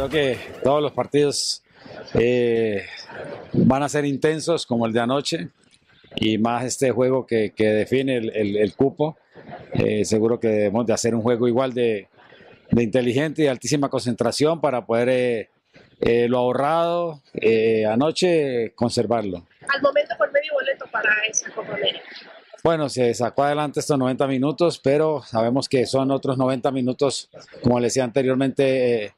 Creo 0.00 0.08
que 0.08 0.38
todos 0.64 0.80
los 0.80 0.92
partidos 0.92 1.62
eh, 2.14 2.86
van 3.52 3.82
a 3.82 3.88
ser 3.90 4.06
intensos 4.06 4.64
como 4.64 4.86
el 4.86 4.94
de 4.94 5.00
anoche 5.00 5.48
y 6.16 6.38
más 6.38 6.64
este 6.64 6.90
juego 6.90 7.26
que, 7.26 7.52
define 7.54 8.16
el, 8.16 8.74
cupo. 8.74 9.18
Eh, 9.74 10.06
seguro 10.06 10.40
que 10.40 10.48
debemos 10.48 10.86
de 10.86 10.94
hacer 10.94 11.14
un 11.14 11.20
juego 11.20 11.46
igual 11.46 11.74
de, 11.74 12.08
inteligente 12.70 13.42
y 13.42 13.48
altísima 13.48 13.90
concentración 13.90 14.58
para 14.62 14.86
poder 14.86 15.50
eh, 16.00 16.28
lo 16.30 16.38
ahorrado 16.38 17.20
anoche 17.86 18.72
conservarlo. 18.74 19.44
Al 19.68 19.82
momento 19.82 20.14
por 20.16 20.32
medio 20.32 20.54
boleto 20.54 20.86
para 20.90 21.10
esa 21.30 21.50
Copa 21.50 21.74
América. 21.74 22.00
Bueno, 22.64 22.88
se 22.88 23.12
sacó 23.12 23.42
adelante 23.42 23.80
estos 23.80 23.98
90 23.98 24.26
minutos, 24.28 24.80
pero 24.82 25.22
sabemos 25.26 25.68
que 25.68 25.84
son 25.84 26.10
otros 26.10 26.38
90 26.38 26.70
minutos, 26.70 27.28
como 27.62 27.78
le 27.80 27.88
decía 27.88 28.04
anteriormente, 28.04 29.14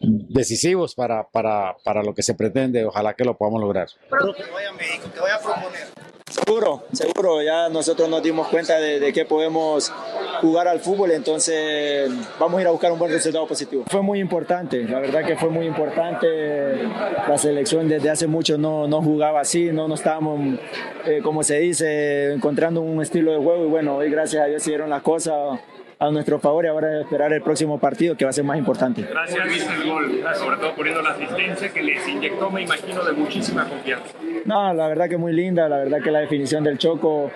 decisivos 0.00 0.94
para, 0.94 1.28
para, 1.28 1.76
para, 1.84 2.02
lo 2.02 2.14
que 2.14 2.22
se 2.22 2.34
pretende. 2.34 2.84
Ojalá 2.84 3.14
que 3.14 3.24
lo 3.24 3.36
podamos 3.36 3.60
lograr. 3.60 3.88
Que 3.88 4.50
vaya 4.52 4.70
a 4.70 4.72
México, 4.72 5.08
que 5.12 5.20
vaya 5.20 5.36
a 5.36 5.40
proponer. 5.40 5.88
Seguro, 6.30 6.82
seguro. 6.92 7.42
Ya 7.42 7.68
nosotros 7.68 8.08
nos 8.08 8.22
dimos 8.22 8.48
cuenta 8.48 8.78
de, 8.78 8.98
de, 8.98 9.12
que 9.12 9.24
podemos 9.24 9.92
jugar 10.40 10.66
al 10.66 10.80
fútbol, 10.80 11.10
entonces 11.12 12.10
vamos 12.38 12.58
a 12.58 12.62
ir 12.62 12.66
a 12.66 12.70
buscar 12.70 12.90
un 12.90 12.98
buen 12.98 13.12
resultado 13.12 13.46
positivo. 13.46 13.84
Fue 13.88 14.02
muy 14.02 14.20
importante, 14.20 14.82
la 14.84 15.00
verdad 15.00 15.24
que 15.24 15.36
fue 15.36 15.50
muy 15.50 15.66
importante. 15.66 16.82
La 17.28 17.38
selección 17.38 17.88
desde 17.88 18.10
hace 18.10 18.26
mucho 18.26 18.58
no, 18.58 18.88
no 18.88 19.02
jugaba 19.02 19.40
así, 19.40 19.70
no, 19.70 19.86
no 19.86 19.94
estábamos, 19.94 20.58
eh, 21.06 21.20
como 21.22 21.42
se 21.42 21.58
dice, 21.60 22.32
encontrando 22.32 22.80
un 22.80 23.00
estilo 23.02 23.32
de 23.32 23.38
juego 23.38 23.66
y 23.66 23.68
bueno, 23.68 23.96
hoy 23.96 24.10
gracias 24.10 24.42
a 24.42 24.46
Dios 24.46 24.62
se 24.62 24.70
dieron 24.70 24.90
las 24.90 25.02
cosas 25.02 25.60
a 25.98 26.10
nuestro 26.10 26.38
favor 26.38 26.64
y 26.64 26.68
ahora 26.68 27.00
esperar 27.00 27.32
el 27.32 27.42
próximo 27.42 27.78
partido 27.78 28.16
que 28.16 28.24
va 28.24 28.30
a 28.30 28.32
ser 28.32 28.44
más 28.44 28.58
importante. 28.58 29.02
Gracias, 29.02 29.48
viste 29.48 29.72
el 29.72 29.88
gol, 29.88 30.24
sobre 30.36 30.56
todo 30.58 30.74
poniendo 30.74 31.02
la 31.02 31.10
asistencia 31.10 31.72
que 31.72 31.82
les 31.82 32.06
inyectó, 32.08 32.50
me 32.50 32.62
imagino, 32.62 33.04
de 33.04 33.12
muchísima 33.12 33.68
confianza. 33.68 34.06
No, 34.44 34.74
la 34.74 34.88
verdad 34.88 35.08
que 35.08 35.16
muy 35.16 35.32
linda, 35.32 35.68
la 35.68 35.78
verdad 35.78 36.02
que 36.02 36.10
la 36.10 36.20
definición 36.20 36.64
del 36.64 36.78
Choco 36.78 37.30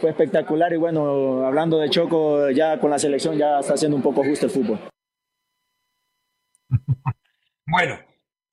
fue 0.00 0.10
espectacular 0.10 0.72
y 0.72 0.76
bueno, 0.76 1.46
hablando 1.46 1.78
de 1.78 1.90
Choco, 1.90 2.50
ya 2.50 2.78
con 2.78 2.90
la 2.90 2.98
selección 2.98 3.36
ya 3.36 3.60
está 3.60 3.74
haciendo 3.74 3.96
un 3.96 4.02
poco 4.02 4.22
justo 4.24 4.46
el 4.46 4.52
fútbol. 4.52 4.78
Bueno, 7.68 7.98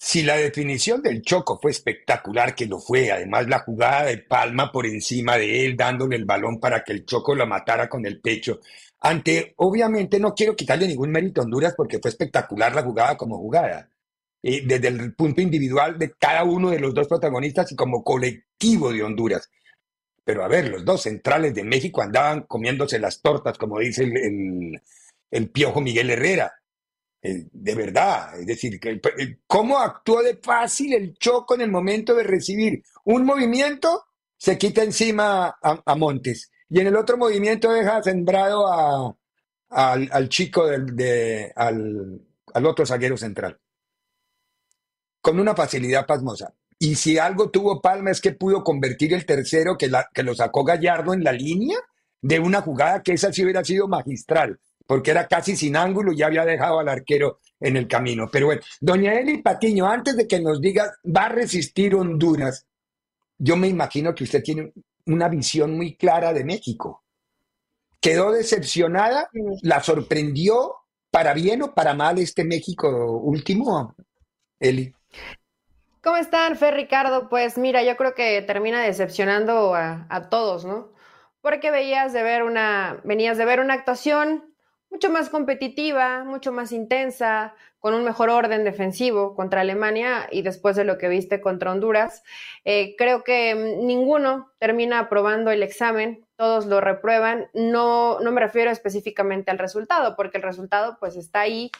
Si 0.06 0.22
la 0.22 0.36
definición 0.36 1.02
del 1.02 1.22
Choco 1.22 1.60
fue 1.62 1.72
espectacular, 1.72 2.56
que 2.56 2.66
lo 2.66 2.80
fue, 2.80 3.10
además 3.10 3.48
la 3.48 3.60
jugada 3.60 4.04
de 4.04 4.18
Palma 4.18 4.70
por 4.70 4.86
encima 4.86 5.38
de 5.38 5.66
él, 5.66 5.78
dándole 5.78 6.18
el 6.18 6.26
balón 6.26 6.60
para 6.60 6.84
que 6.84 6.92
el 6.92 7.06
Choco 7.06 7.34
lo 7.36 7.48
matara 7.48 7.88
con 7.88 8.06
el 8.06 8.20
pecho. 8.20 8.60
Ante, 9.04 9.54
obviamente 9.58 10.20
no 10.20 10.34
quiero 10.34 10.56
quitarle 10.56 10.88
ningún 10.88 11.12
mérito 11.12 11.42
a 11.42 11.44
Honduras 11.44 11.74
porque 11.76 12.00
fue 12.00 12.10
espectacular 12.10 12.74
la 12.74 12.84
jugada 12.84 13.18
como 13.18 13.38
jugada. 13.38 13.89
Eh, 14.42 14.63
desde 14.66 14.89
el 14.89 15.13
punto 15.13 15.39
individual 15.42 15.98
de 15.98 16.13
cada 16.13 16.44
uno 16.44 16.70
de 16.70 16.80
los 16.80 16.94
dos 16.94 17.08
protagonistas 17.08 17.72
y 17.72 17.76
como 17.76 18.04
colectivo 18.04 18.92
de 18.92 19.04
Honduras. 19.04 19.50
Pero 20.24 20.44
a 20.44 20.48
ver, 20.48 20.70
los 20.70 20.84
dos 20.84 21.02
centrales 21.02 21.54
de 21.54 21.63
México 21.63 22.02
andaban 22.02 22.42
comiéndose 22.44 23.00
las 23.00 23.22
tortas, 23.22 23.58
como 23.58 23.80
dice 23.80 24.04
el, 24.04 24.82
el, 25.32 25.50
piojo 25.50 25.82
Miguel 25.82 26.10
Herrera. 26.10 26.54
Eh, 27.22 27.46
de 27.52 27.76
verdad, 27.76 28.39
es 28.39 28.46
decir, 28.46 28.80
cómo 29.48 29.80
actuó 29.80 30.22
de 30.22 30.36
fácil 30.36 30.94
el 30.94 31.18
Choco 31.18 31.56
en 31.56 31.62
el 31.62 31.72
momento 31.72 32.13
de 32.13 32.24
recibir 32.24 32.84
un 33.06 33.26
movimiento, 33.26 34.06
se 34.38 34.58
quita 34.58 34.84
encima 34.84 35.58
a, 35.62 35.96
Montes, 35.96 36.52
y 36.74 36.80
en 36.80 36.88
el 36.88 36.96
otro 36.96 37.18
movimiento 37.18 37.72
deja 37.72 38.02
sembrado 38.02 39.16
al, 39.70 40.28
chico 40.28 40.66
del, 40.66 40.96
de, 40.96 41.54
al, 41.56 42.20
otro 42.66 42.84
zaguero 42.84 43.16
central, 43.16 43.60
con 45.22 45.40
una 45.40 45.54
facilidad 45.54 46.08
pasmosa. 46.08 46.52
Y 46.80 46.96
si 46.96 47.20
algo 47.20 47.52
tuvo 47.52 47.80
Palma 47.80 48.10
es 48.10 48.20
que 48.20 48.32
pudo 48.32 48.64
convertir 48.64 49.14
el 49.14 49.24
tercero 49.24 49.78
que, 49.78 49.88
lo 50.24 50.34
sacó 50.34 50.64
Gallardo 50.64 51.14
en 51.14 51.24
la 51.24 51.32
línea 51.32 51.78
de 52.20 52.40
una 52.40 52.62
jugada 52.62 53.04
que 53.04 53.14
esa 53.14 53.32
sí 53.32 53.44
hubiera 53.44 53.64
sido 53.64 53.88
magistral 53.88 54.60
porque 54.88 55.12
era 55.12 55.28
casi 55.28 55.56
sin 55.56 55.76
ángulo 55.76 56.12
y 56.12 56.18
ya 56.18 56.26
había 56.26 56.44
dejado 56.44 56.80
al 56.80 56.90
arquero 56.90 57.40
en 57.60 57.78
el 57.78 57.88
camino. 57.88 58.30
Pero 58.32 58.48
bueno, 58.48 58.64
doña 58.82 59.14
Eli 59.14 59.44
Patiño, 59.44 59.88
antes 59.88 60.18
de 60.18 60.28
que 60.28 60.42
nos 60.42 60.60
diga, 60.60 60.92
va 61.06 61.26
a 61.26 61.30
resistir 61.30 61.94
Honduras, 61.94 62.66
yo 63.38 63.56
me 63.58 63.68
imagino 63.68 64.16
que 64.16 64.24
usted 64.24 64.42
tiene 64.42 64.74
una 65.06 65.30
visión 65.30 65.76
muy 65.76 65.96
clara 65.96 66.34
de 66.34 66.44
México. 66.44 67.04
¿Quedó 68.00 68.32
decepcionada? 68.32 69.30
¿La 69.62 69.82
sorprendió 69.82 70.76
para 71.10 71.34
bien 71.34 71.62
o 71.62 71.74
para 71.74 71.94
mal 71.94 72.18
este 72.20 72.44
México 72.44 72.89
último, 73.22 73.96
Eli? 74.60 74.94
¿Cómo 76.02 76.18
están, 76.18 76.58
Fer 76.58 76.74
Ricardo? 76.74 77.30
Pues 77.30 77.58
mira, 77.58 77.82
yo 77.84 77.96
creo 77.96 78.13
que 78.13 78.42
termina 78.42 78.82
decepcionando 78.82 79.74
a, 79.74 80.06
a 80.10 80.30
todos, 80.30 80.66
¿no? 80.66 80.92
Porque 81.39 81.72
veías 81.72 82.12
de 82.12 82.24
ver 82.24 82.44
una, 82.44 83.00
venías 83.06 83.38
de 83.38 83.46
ver 83.46 83.62
una 83.62 83.74
actuación 83.74 84.54
mucho 84.89 85.10
más 85.10 85.30
competitiva, 85.30 86.24
mucho 86.24 86.52
más 86.52 86.72
intensa, 86.72 87.56
con 87.84 87.93
un 87.93 88.06
mejor 88.06 88.30
orden 88.30 88.63
defensivo 88.63 89.36
contra 89.36 89.60
Alemania 89.60 90.30
y 90.32 90.41
después 90.41 90.78
de 90.78 90.86
lo 90.86 90.98
que 90.98 91.10
viste 91.10 91.41
contra 91.41 91.74
Honduras. 91.74 92.24
Eh, 92.63 92.96
creo 92.98 93.26
que 93.26 93.54
mm, 93.54 93.86
ninguno 93.86 94.54
termina 94.58 95.00
aprobando 95.00 95.52
el 95.52 95.62
examen, 95.63 96.26
todos 96.38 96.65
lo 96.65 96.80
reprueban. 96.80 97.50
No, 97.54 98.22
no 98.22 98.32
me 98.32 98.39
refiero 98.39 98.72
específicamente 98.72 99.52
al 99.52 99.58
resultado, 99.58 100.15
porque 100.15 100.38
el 100.38 100.43
resultado 100.43 100.96
pues 100.98 101.17
está 101.17 101.41
ahí 101.41 101.72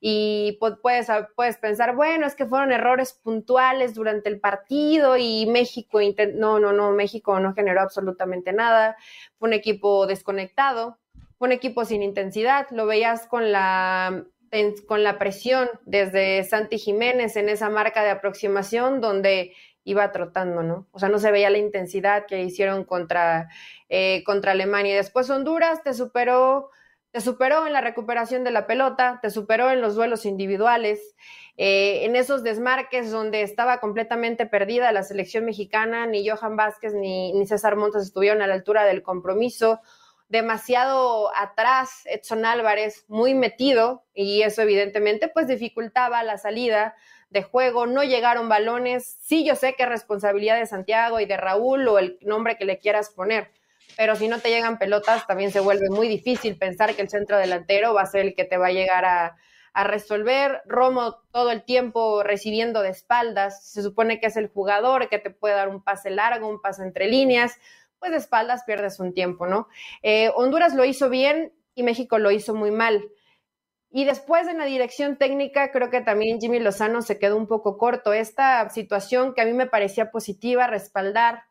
y 0.00 0.56
puedes, 0.80 1.08
puedes 1.34 1.56
pensar, 1.56 1.96
bueno, 1.96 2.24
es 2.24 2.36
que 2.36 2.46
fueron 2.46 2.70
errores 2.70 3.14
puntuales 3.14 3.94
durante 3.94 4.28
el 4.28 4.38
partido 4.38 5.16
y 5.16 5.44
México, 5.46 5.98
no, 6.34 6.60
no, 6.60 6.72
no, 6.72 6.92
México 6.92 7.40
no 7.40 7.52
generó 7.52 7.80
absolutamente 7.80 8.52
nada, 8.52 8.96
fue 9.40 9.48
un 9.48 9.54
equipo 9.54 10.06
desconectado, 10.06 10.98
un 11.38 11.50
equipo 11.50 11.84
sin 11.84 12.04
intensidad, 12.04 12.68
lo 12.70 12.86
veías 12.86 13.26
con 13.26 13.50
la, 13.50 14.24
con 14.86 15.02
la 15.02 15.18
presión 15.18 15.68
desde 15.84 16.44
Santi 16.44 16.78
Jiménez 16.78 17.36
en 17.36 17.48
esa 17.48 17.68
marca 17.68 18.02
de 18.02 18.10
aproximación 18.10 19.00
donde 19.00 19.52
iba 19.84 20.12
trotando, 20.12 20.62
¿no? 20.62 20.86
O 20.92 20.98
sea, 20.98 21.08
no 21.08 21.18
se 21.18 21.30
veía 21.30 21.48
la 21.50 21.58
intensidad 21.58 22.26
que 22.26 22.42
hicieron 22.42 22.84
contra, 22.84 23.48
eh, 23.88 24.22
contra 24.24 24.52
Alemania. 24.52 24.92
Y 24.92 24.96
después 24.96 25.30
Honduras 25.30 25.82
te 25.82 25.94
superó, 25.94 26.70
te 27.10 27.22
superó 27.22 27.66
en 27.66 27.72
la 27.72 27.80
recuperación 27.80 28.44
de 28.44 28.50
la 28.50 28.66
pelota, 28.66 29.18
te 29.22 29.30
superó 29.30 29.70
en 29.70 29.80
los 29.80 29.94
duelos 29.94 30.26
individuales, 30.26 31.14
eh, 31.56 32.04
en 32.04 32.16
esos 32.16 32.42
desmarques 32.42 33.10
donde 33.10 33.42
estaba 33.42 33.80
completamente 33.80 34.44
perdida 34.44 34.92
la 34.92 35.02
selección 35.02 35.46
mexicana, 35.46 36.06
ni 36.06 36.28
Johan 36.28 36.56
Vázquez 36.56 36.94
ni, 36.94 37.32
ni 37.32 37.46
César 37.46 37.76
Montes 37.76 38.02
estuvieron 38.02 38.42
a 38.42 38.46
la 38.46 38.54
altura 38.54 38.84
del 38.84 39.02
compromiso 39.02 39.80
demasiado 40.28 41.34
atrás 41.34 42.02
Edson 42.04 42.44
Álvarez, 42.44 43.04
muy 43.08 43.34
metido, 43.34 44.04
y 44.14 44.42
eso 44.42 44.62
evidentemente 44.62 45.28
pues 45.28 45.46
dificultaba 45.46 46.22
la 46.22 46.38
salida 46.38 46.94
de 47.30 47.42
juego, 47.42 47.86
no 47.86 48.04
llegaron 48.04 48.48
balones, 48.48 49.18
sí 49.20 49.44
yo 49.44 49.54
sé 49.54 49.74
que 49.74 49.82
es 49.82 49.88
responsabilidad 49.88 50.58
de 50.58 50.66
Santiago 50.66 51.20
y 51.20 51.26
de 51.26 51.36
Raúl 51.36 51.86
o 51.88 51.98
el 51.98 52.18
nombre 52.22 52.56
que 52.56 52.64
le 52.64 52.78
quieras 52.78 53.10
poner, 53.10 53.50
pero 53.96 54.16
si 54.16 54.28
no 54.28 54.38
te 54.38 54.50
llegan 54.50 54.78
pelotas 54.78 55.26
también 55.26 55.50
se 55.50 55.60
vuelve 55.60 55.90
muy 55.90 56.08
difícil 56.08 56.56
pensar 56.56 56.94
que 56.94 57.02
el 57.02 57.10
centro 57.10 57.36
delantero 57.36 57.94
va 57.94 58.02
a 58.02 58.06
ser 58.06 58.22
el 58.22 58.34
que 58.34 58.44
te 58.44 58.56
va 58.56 58.68
a 58.68 58.72
llegar 58.72 59.04
a, 59.04 59.36
a 59.72 59.84
resolver. 59.84 60.62
Romo 60.66 61.22
todo 61.30 61.50
el 61.50 61.62
tiempo 61.62 62.22
recibiendo 62.22 62.82
de 62.82 62.90
espaldas, 62.90 63.64
se 63.64 63.82
supone 63.82 64.20
que 64.20 64.26
es 64.26 64.36
el 64.36 64.48
jugador 64.48 65.08
que 65.08 65.18
te 65.18 65.30
puede 65.30 65.54
dar 65.54 65.68
un 65.68 65.82
pase 65.82 66.10
largo, 66.10 66.48
un 66.48 66.60
pase 66.60 66.82
entre 66.82 67.06
líneas, 67.06 67.58
pues 67.98 68.12
de 68.12 68.18
espaldas 68.18 68.64
pierdes 68.64 69.00
un 69.00 69.14
tiempo, 69.14 69.46
¿no? 69.46 69.68
Eh, 70.02 70.30
Honduras 70.34 70.74
lo 70.74 70.84
hizo 70.84 71.08
bien 71.08 71.52
y 71.74 71.82
México 71.82 72.18
lo 72.18 72.30
hizo 72.30 72.54
muy 72.54 72.70
mal. 72.70 73.08
Y 73.90 74.04
después 74.04 74.46
en 74.48 74.58
la 74.58 74.66
dirección 74.66 75.16
técnica, 75.16 75.72
creo 75.72 75.90
que 75.90 76.02
también 76.02 76.40
Jimmy 76.40 76.60
Lozano 76.60 77.00
se 77.00 77.18
quedó 77.18 77.36
un 77.36 77.46
poco 77.46 77.78
corto. 77.78 78.12
Esta 78.12 78.68
situación 78.68 79.34
que 79.34 79.40
a 79.40 79.46
mí 79.46 79.54
me 79.54 79.66
parecía 79.66 80.10
positiva, 80.10 80.66
respaldar 80.66 81.44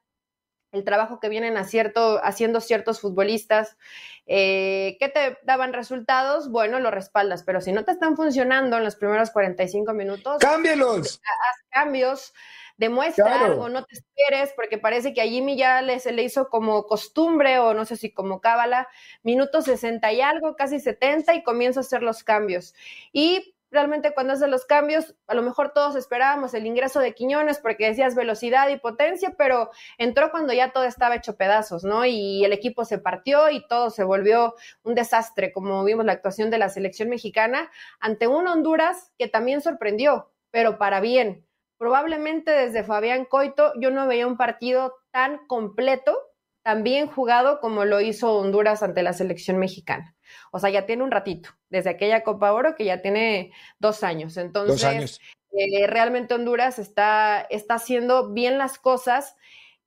el 0.71 0.83
trabajo 0.83 1.19
que 1.19 1.29
vienen 1.29 1.55
haciendo 1.57 2.61
ciertos 2.61 2.99
futbolistas, 2.99 3.77
eh, 4.25 4.97
que 4.99 5.09
te 5.09 5.37
daban 5.43 5.73
resultados, 5.73 6.51
bueno, 6.51 6.79
lo 6.79 6.91
respaldas, 6.91 7.43
pero 7.43 7.61
si 7.61 7.71
no 7.71 7.85
te 7.85 7.91
están 7.91 8.15
funcionando 8.15 8.77
en 8.77 8.83
los 8.83 8.95
primeros 8.95 9.31
45 9.31 9.93
minutos, 9.93 10.37
cámbielos. 10.39 11.21
Haz 11.23 11.65
cambios 11.69 12.33
demuestra 12.77 13.45
algo, 13.45 13.69
no 13.69 13.83
te 13.83 13.95
esperes, 13.95 14.53
porque 14.55 14.77
parece 14.77 15.13
que 15.13 15.21
a 15.21 15.25
Jimmy 15.25 15.57
ya 15.57 15.81
le, 15.81 15.99
se 15.99 16.11
le 16.11 16.23
hizo 16.23 16.47
como 16.49 16.85
costumbre 16.85 17.59
o 17.59 17.73
no 17.73 17.85
sé 17.85 17.97
si 17.97 18.11
como 18.11 18.39
cábala, 18.39 18.87
minutos 19.23 19.65
60 19.65 20.13
y 20.13 20.21
algo, 20.21 20.55
casi 20.55 20.79
70 20.79 21.33
y 21.35 21.43
comienza 21.43 21.79
a 21.79 21.81
hacer 21.81 22.03
los 22.03 22.23
cambios. 22.23 22.75
Y 23.11 23.55
realmente 23.71 24.13
cuando 24.13 24.33
hace 24.33 24.47
los 24.47 24.65
cambios, 24.65 25.15
a 25.27 25.33
lo 25.33 25.41
mejor 25.41 25.73
todos 25.73 25.95
esperábamos 25.95 26.53
el 26.53 26.65
ingreso 26.65 26.99
de 26.99 27.13
Quiñones 27.13 27.59
porque 27.59 27.87
decías 27.87 28.15
velocidad 28.15 28.69
y 28.69 28.77
potencia, 28.77 29.33
pero 29.37 29.71
entró 29.97 30.31
cuando 30.31 30.53
ya 30.53 30.71
todo 30.71 30.83
estaba 30.83 31.15
hecho 31.15 31.35
pedazos, 31.35 31.83
¿no? 31.83 32.05
Y 32.05 32.45
el 32.45 32.53
equipo 32.53 32.85
se 32.85 32.99
partió 32.99 33.49
y 33.49 33.67
todo 33.67 33.89
se 33.89 34.03
volvió 34.03 34.55
un 34.83 34.95
desastre, 34.95 35.51
como 35.51 35.83
vimos 35.83 36.05
la 36.05 36.13
actuación 36.13 36.49
de 36.49 36.59
la 36.59 36.69
selección 36.69 37.09
mexicana 37.09 37.69
ante 37.99 38.27
un 38.27 38.47
Honduras 38.47 39.11
que 39.17 39.27
también 39.27 39.61
sorprendió, 39.61 40.31
pero 40.51 40.77
para 40.77 40.99
bien 41.01 41.46
probablemente 41.77 42.51
desde 42.51 42.83
Fabián 42.83 43.25
Coito 43.25 43.73
yo 43.79 43.91
no 43.91 44.07
veía 44.07 44.27
un 44.27 44.37
partido 44.37 44.95
tan 45.11 45.45
completo, 45.47 46.17
tan 46.63 46.83
bien 46.83 47.07
jugado 47.07 47.59
como 47.59 47.85
lo 47.85 48.01
hizo 48.01 48.37
Honduras 48.37 48.83
ante 48.83 49.03
la 49.03 49.13
selección 49.13 49.57
mexicana. 49.57 50.15
O 50.51 50.59
sea, 50.59 50.69
ya 50.69 50.85
tiene 50.85 51.03
un 51.03 51.11
ratito, 51.11 51.49
desde 51.69 51.91
aquella 51.91 52.23
Copa 52.23 52.51
Oro 52.51 52.75
que 52.75 52.85
ya 52.85 53.01
tiene 53.01 53.51
dos 53.79 54.03
años. 54.03 54.37
Entonces, 54.37 55.19
eh, 55.53 55.87
realmente 55.87 56.33
Honduras 56.33 56.79
está, 56.79 57.41
está 57.49 57.75
haciendo 57.75 58.33
bien 58.33 58.57
las 58.57 58.77
cosas. 58.77 59.35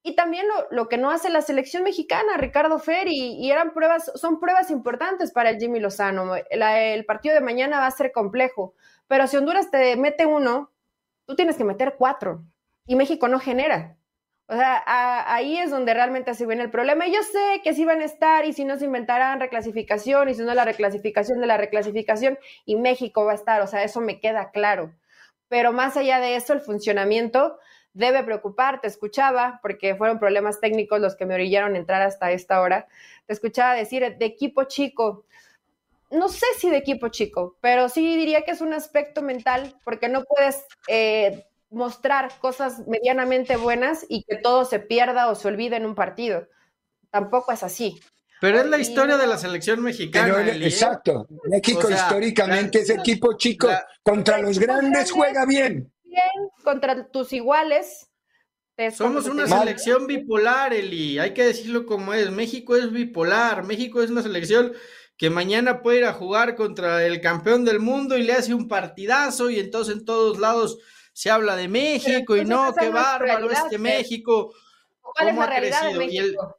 Y 0.02 0.14
también 0.14 0.46
lo, 0.70 0.88
que 0.88 0.96
no 0.96 1.10
hace 1.10 1.28
la 1.28 1.42
selección 1.42 1.82
mexicana, 1.82 2.38
Ricardo 2.38 2.78
Fer, 2.78 3.06
y, 3.08 3.50
eran 3.50 3.74
pruebas, 3.74 4.10
son 4.14 4.40
pruebas 4.40 4.70
importantes 4.70 5.30
para 5.30 5.50
el 5.50 5.58
Jimmy 5.58 5.78
Lozano. 5.78 6.34
el 6.34 7.04
partido 7.04 7.34
de 7.34 7.42
mañana 7.42 7.80
va 7.80 7.86
a 7.86 7.90
ser 7.90 8.10
complejo, 8.10 8.74
pero 9.08 9.26
si 9.26 9.36
Honduras 9.36 9.70
te 9.70 9.96
mete 9.96 10.24
uno, 10.24 10.69
tú 11.30 11.36
tienes 11.36 11.56
que 11.56 11.62
meter 11.62 11.94
cuatro 11.96 12.42
y 12.86 12.96
México 12.96 13.28
no 13.28 13.38
genera. 13.38 13.96
O 14.48 14.56
sea, 14.56 14.82
ahí 15.32 15.58
es 15.58 15.70
donde 15.70 15.94
realmente 15.94 16.34
se 16.34 16.44
viene 16.44 16.64
el 16.64 16.72
problema. 16.72 17.06
Y 17.06 17.14
yo 17.14 17.22
sé 17.22 17.60
que 17.62 17.72
sí 17.72 17.84
van 17.84 18.00
a 18.00 18.04
estar 18.04 18.44
y 18.46 18.52
si 18.52 18.64
no 18.64 18.76
se 18.76 18.86
inventarán 18.86 19.38
reclasificación 19.38 20.28
y 20.28 20.34
si 20.34 20.42
no 20.42 20.54
la 20.54 20.64
reclasificación 20.64 21.40
de 21.40 21.46
la 21.46 21.56
reclasificación 21.56 22.36
y 22.64 22.74
México 22.74 23.24
va 23.24 23.30
a 23.30 23.36
estar. 23.36 23.62
O 23.62 23.68
sea, 23.68 23.84
eso 23.84 24.00
me 24.00 24.18
queda 24.18 24.50
claro. 24.50 24.92
Pero 25.46 25.72
más 25.72 25.96
allá 25.96 26.18
de 26.18 26.34
eso, 26.34 26.52
el 26.52 26.60
funcionamiento 26.60 27.60
debe 27.92 28.24
preocupar. 28.24 28.80
Te 28.80 28.88
escuchaba, 28.88 29.60
porque 29.62 29.94
fueron 29.94 30.18
problemas 30.18 30.58
técnicos 30.58 31.00
los 31.00 31.14
que 31.14 31.26
me 31.26 31.34
orillaron 31.34 31.76
a 31.76 31.78
entrar 31.78 32.02
hasta 32.02 32.32
esta 32.32 32.60
hora. 32.60 32.88
Te 33.26 33.34
escuchaba 33.34 33.76
decir 33.76 34.16
de 34.18 34.26
equipo 34.26 34.64
chico 34.64 35.26
no 36.10 36.28
sé 36.28 36.46
si 36.58 36.70
de 36.70 36.76
equipo 36.76 37.08
chico, 37.08 37.56
pero 37.60 37.88
sí 37.88 38.16
diría 38.16 38.42
que 38.42 38.50
es 38.50 38.60
un 38.60 38.72
aspecto 38.72 39.22
mental, 39.22 39.74
porque 39.84 40.08
no 40.08 40.24
puedes 40.24 40.64
eh, 40.88 41.46
mostrar 41.70 42.30
cosas 42.40 42.86
medianamente 42.86 43.56
buenas 43.56 44.04
y 44.08 44.24
que 44.24 44.36
todo 44.36 44.64
se 44.64 44.80
pierda 44.80 45.30
o 45.30 45.34
se 45.34 45.48
olvide 45.48 45.76
en 45.76 45.86
un 45.86 45.94
partido. 45.94 46.48
Tampoco 47.10 47.52
es 47.52 47.62
así. 47.62 48.00
Pero 48.40 48.58
es 48.58 48.66
la 48.66 48.78
historia 48.78 49.16
de 49.18 49.26
la 49.26 49.36
selección 49.36 49.82
mexicana. 49.82 50.46
¿eh? 50.46 50.64
exacto. 50.64 51.28
México 51.44 51.90
históricamente 51.90 52.80
es 52.80 52.90
equipo 52.90 53.36
chico. 53.36 53.68
contra 54.02 54.38
los 54.38 54.58
grandes 54.58 55.12
juega 55.12 55.44
bien. 55.44 55.92
bien 56.04 56.50
contra 56.64 57.08
tus 57.08 57.32
iguales. 57.32 58.10
Somos 58.94 59.26
una 59.26 59.46
selección 59.46 60.06
bipolar, 60.06 60.72
Eli. 60.72 61.18
Hay 61.18 61.34
que 61.34 61.44
decirlo 61.44 61.84
como 61.84 62.14
es. 62.14 62.30
México 62.30 62.76
es 62.76 62.90
bipolar. 62.90 63.64
México 63.64 64.02
es 64.02 64.10
una 64.10 64.22
selección 64.22 64.72
que 65.20 65.28
mañana 65.28 65.82
puede 65.82 65.98
ir 65.98 66.04
a 66.06 66.14
jugar 66.14 66.56
contra 66.56 67.04
el 67.04 67.20
campeón 67.20 67.66
del 67.66 67.78
mundo 67.78 68.16
y 68.16 68.22
le 68.22 68.32
hace 68.32 68.54
un 68.54 68.66
partidazo 68.66 69.50
y 69.50 69.60
entonces 69.60 69.98
en 69.98 70.06
todos 70.06 70.38
lados 70.38 70.78
se 71.12 71.28
habla 71.28 71.56
de 71.56 71.68
México 71.68 72.38
y 72.38 72.46
no, 72.46 72.74
qué 72.74 72.88
bárbaro 72.88 73.50
este 73.50 73.76
México. 73.76 74.54
¿Cuál 75.02 75.28
es 75.28 75.36
la 75.36 75.46
realidad 75.46 75.92
de 75.92 75.98
México? 75.98 76.56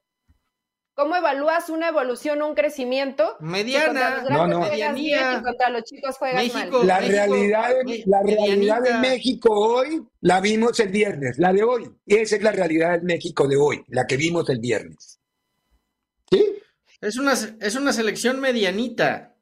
¿Cómo 0.93 1.15
evalúas 1.15 1.71
una 1.71 1.87
evolución, 1.87 2.43
un 2.43 2.53
crecimiento? 2.53 3.35
Mediana, 3.39 4.25
no, 4.29 4.45
no. 4.45 4.59
Medianía. 4.59 5.41
contra 5.43 5.71
los 5.71 5.83
chicos 5.83 6.17
juegan 6.19 6.45
México, 6.45 6.83
La 6.83 6.99
realidad, 6.99 7.73
de, 7.83 8.03
la 8.05 8.21
realidad 8.21 8.83
de 8.83 8.93
México 8.99 9.49
hoy 9.51 10.03
la 10.19 10.39
vimos 10.39 10.79
el 10.79 10.89
viernes, 10.89 11.39
la 11.39 11.51
de 11.51 11.63
hoy. 11.63 11.91
Esa 12.05 12.35
es 12.35 12.43
la 12.43 12.51
realidad 12.51 12.99
de 12.99 13.05
México 13.05 13.47
de 13.47 13.57
hoy, 13.57 13.83
la 13.87 14.05
que 14.05 14.17
vimos 14.17 14.47
el 14.51 14.59
viernes. 14.59 15.19
¿Sí? 16.29 16.60
Es 17.01 17.17
una, 17.17 17.33
es 17.33 17.75
una 17.75 17.93
selección 17.93 18.39
medianita. 18.39 19.35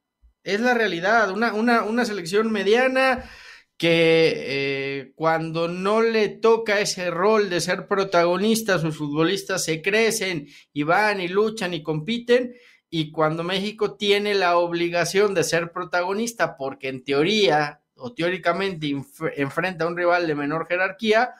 Es 0.44 0.62
la 0.62 0.74
realidad, 0.74 1.30
una, 1.32 1.54
una, 1.54 1.84
una 1.84 2.06
selección 2.06 2.52
mediana 2.52 3.30
que 3.78 4.34
eh, 4.36 5.14
cuando 5.16 5.68
no 5.68 6.02
le 6.02 6.30
toca 6.30 6.80
ese 6.80 7.12
rol 7.12 7.50
de 7.50 7.62
ser 7.62 7.88
protagonista, 7.88 8.80
sus 8.80 8.98
futbolistas 8.98 9.64
se 9.64 9.82
crecen 9.82 10.48
y 10.74 10.84
van 10.84 11.22
y 11.22 11.28
luchan 11.28 11.74
y 11.74 11.84
compiten, 11.84 12.56
y 12.90 13.12
cuando 13.12 13.44
México 13.44 13.96
tiene 13.96 14.36
la 14.36 14.58
obligación 14.58 15.34
de 15.34 15.44
ser 15.44 15.72
protagonista, 15.72 16.58
porque 16.58 16.90
en 16.90 17.04
teoría 17.04 17.82
o 17.96 18.14
teóricamente 18.14 18.94
enfrenta 19.38 19.86
a 19.86 19.88
un 19.88 19.96
rival 19.96 20.28
de 20.28 20.36
menor 20.36 20.68
jerarquía, 20.68 21.36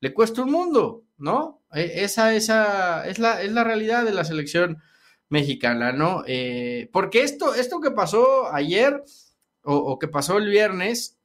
le 0.00 0.12
cuesta 0.12 0.42
un 0.42 0.50
mundo, 0.50 1.04
¿no? 1.16 1.62
E, 1.72 2.04
esa, 2.04 2.34
esa 2.34 3.06
es, 3.08 3.18
la, 3.18 3.42
es 3.42 3.52
la 3.52 3.64
realidad 3.64 4.04
de 4.04 4.12
la 4.12 4.24
selección 4.24 4.78
mexicana, 5.28 5.92
¿no? 5.92 6.22
Eh, 6.26 6.88
porque 6.92 7.22
esto, 7.22 7.54
esto 7.54 7.80
que 7.80 7.90
pasó 7.90 8.52
ayer 8.52 9.02
o, 9.62 9.98
que 9.98 10.08
pasó 10.08 10.36
el 10.36 10.50
viernes, 10.50 11.18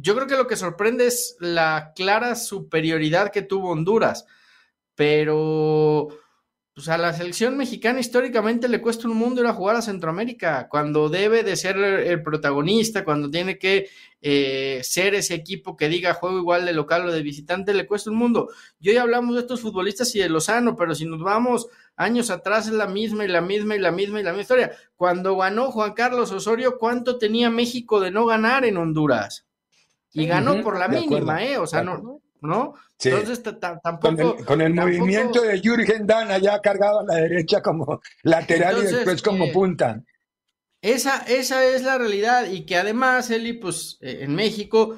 yo 0.00 0.14
creo 0.14 0.26
que 0.26 0.36
lo 0.36 0.46
que 0.46 0.56
sorprende 0.56 1.06
es 1.06 1.36
la 1.40 1.92
clara 1.94 2.36
superioridad 2.36 3.32
que 3.32 3.42
tuvo 3.42 3.70
Honduras, 3.70 4.26
pero 4.94 6.08
pues 6.74 6.88
a 6.88 6.96
la 6.96 7.12
selección 7.12 7.58
mexicana 7.58 8.00
históricamente 8.00 8.66
le 8.66 8.80
cuesta 8.80 9.06
un 9.06 9.16
mundo 9.16 9.42
ir 9.42 9.46
a 9.46 9.52
jugar 9.52 9.76
a 9.76 9.82
Centroamérica, 9.82 10.68
cuando 10.70 11.10
debe 11.10 11.42
de 11.42 11.56
ser 11.56 11.76
el 11.76 12.22
protagonista, 12.22 13.04
cuando 13.04 13.28
tiene 13.30 13.58
que 13.58 13.90
eh, 14.22 14.80
ser 14.82 15.14
ese 15.14 15.34
equipo 15.34 15.76
que 15.76 15.90
diga 15.90 16.14
juego 16.14 16.38
igual 16.38 16.64
de 16.64 16.72
local 16.72 17.06
o 17.06 17.12
de 17.12 17.22
visitante, 17.22 17.74
le 17.74 17.86
cuesta 17.86 18.10
un 18.10 18.16
mundo. 18.16 18.48
Yo 18.80 18.90
ya 18.92 19.02
hablamos 19.02 19.34
de 19.34 19.42
estos 19.42 19.60
futbolistas 19.60 20.14
y 20.14 20.20
de 20.20 20.30
Lozano, 20.30 20.74
pero 20.74 20.94
si 20.94 21.04
nos 21.04 21.20
vamos 21.20 21.68
años 21.96 22.30
atrás 22.30 22.66
es 22.66 22.72
la 22.72 22.86
misma 22.86 23.24
y 23.24 23.28
la 23.28 23.40
misma 23.40 23.76
y 23.76 23.78
la 23.78 23.90
misma 23.90 24.20
y 24.20 24.22
la 24.22 24.30
misma 24.30 24.42
historia. 24.42 24.72
Cuando 24.96 25.36
ganó 25.36 25.70
Juan 25.70 25.92
Carlos 25.92 26.32
Osorio, 26.32 26.78
¿cuánto 26.78 27.18
tenía 27.18 27.50
México 27.50 28.00
de 28.00 28.10
no 28.10 28.26
ganar 28.26 28.64
en 28.64 28.76
Honduras? 28.76 29.46
Y 30.12 30.26
ganó 30.26 30.62
por 30.62 30.78
la 30.78 30.88
mínima, 30.88 31.42
¿eh? 31.42 31.56
O 31.56 31.66
sea, 31.66 31.82
no, 31.82 32.20
¿no? 32.40 32.74
Entonces 33.02 33.42
tampoco. 33.42 34.36
Con 34.44 34.60
el, 34.60 34.74
movimiento 34.74 35.40
de 35.42 35.60
Jürgen 35.60 36.06
Dana 36.06 36.38
ya 36.38 36.60
cargado 36.60 37.00
a 37.00 37.04
la 37.04 37.14
derecha 37.16 37.62
como 37.62 38.00
lateral 38.22 38.78
y 38.78 38.92
después 38.92 39.22
como 39.22 39.46
eh, 39.46 39.52
punta. 39.52 40.02
Esa, 40.82 41.22
esa 41.22 41.64
es 41.64 41.82
la 41.82 41.96
realidad. 41.98 42.50
Y 42.50 42.66
que 42.66 42.76
además, 42.76 43.30
Eli, 43.30 43.54
pues 43.54 43.98
eh, 44.00 44.18
en 44.22 44.34
México 44.34 44.96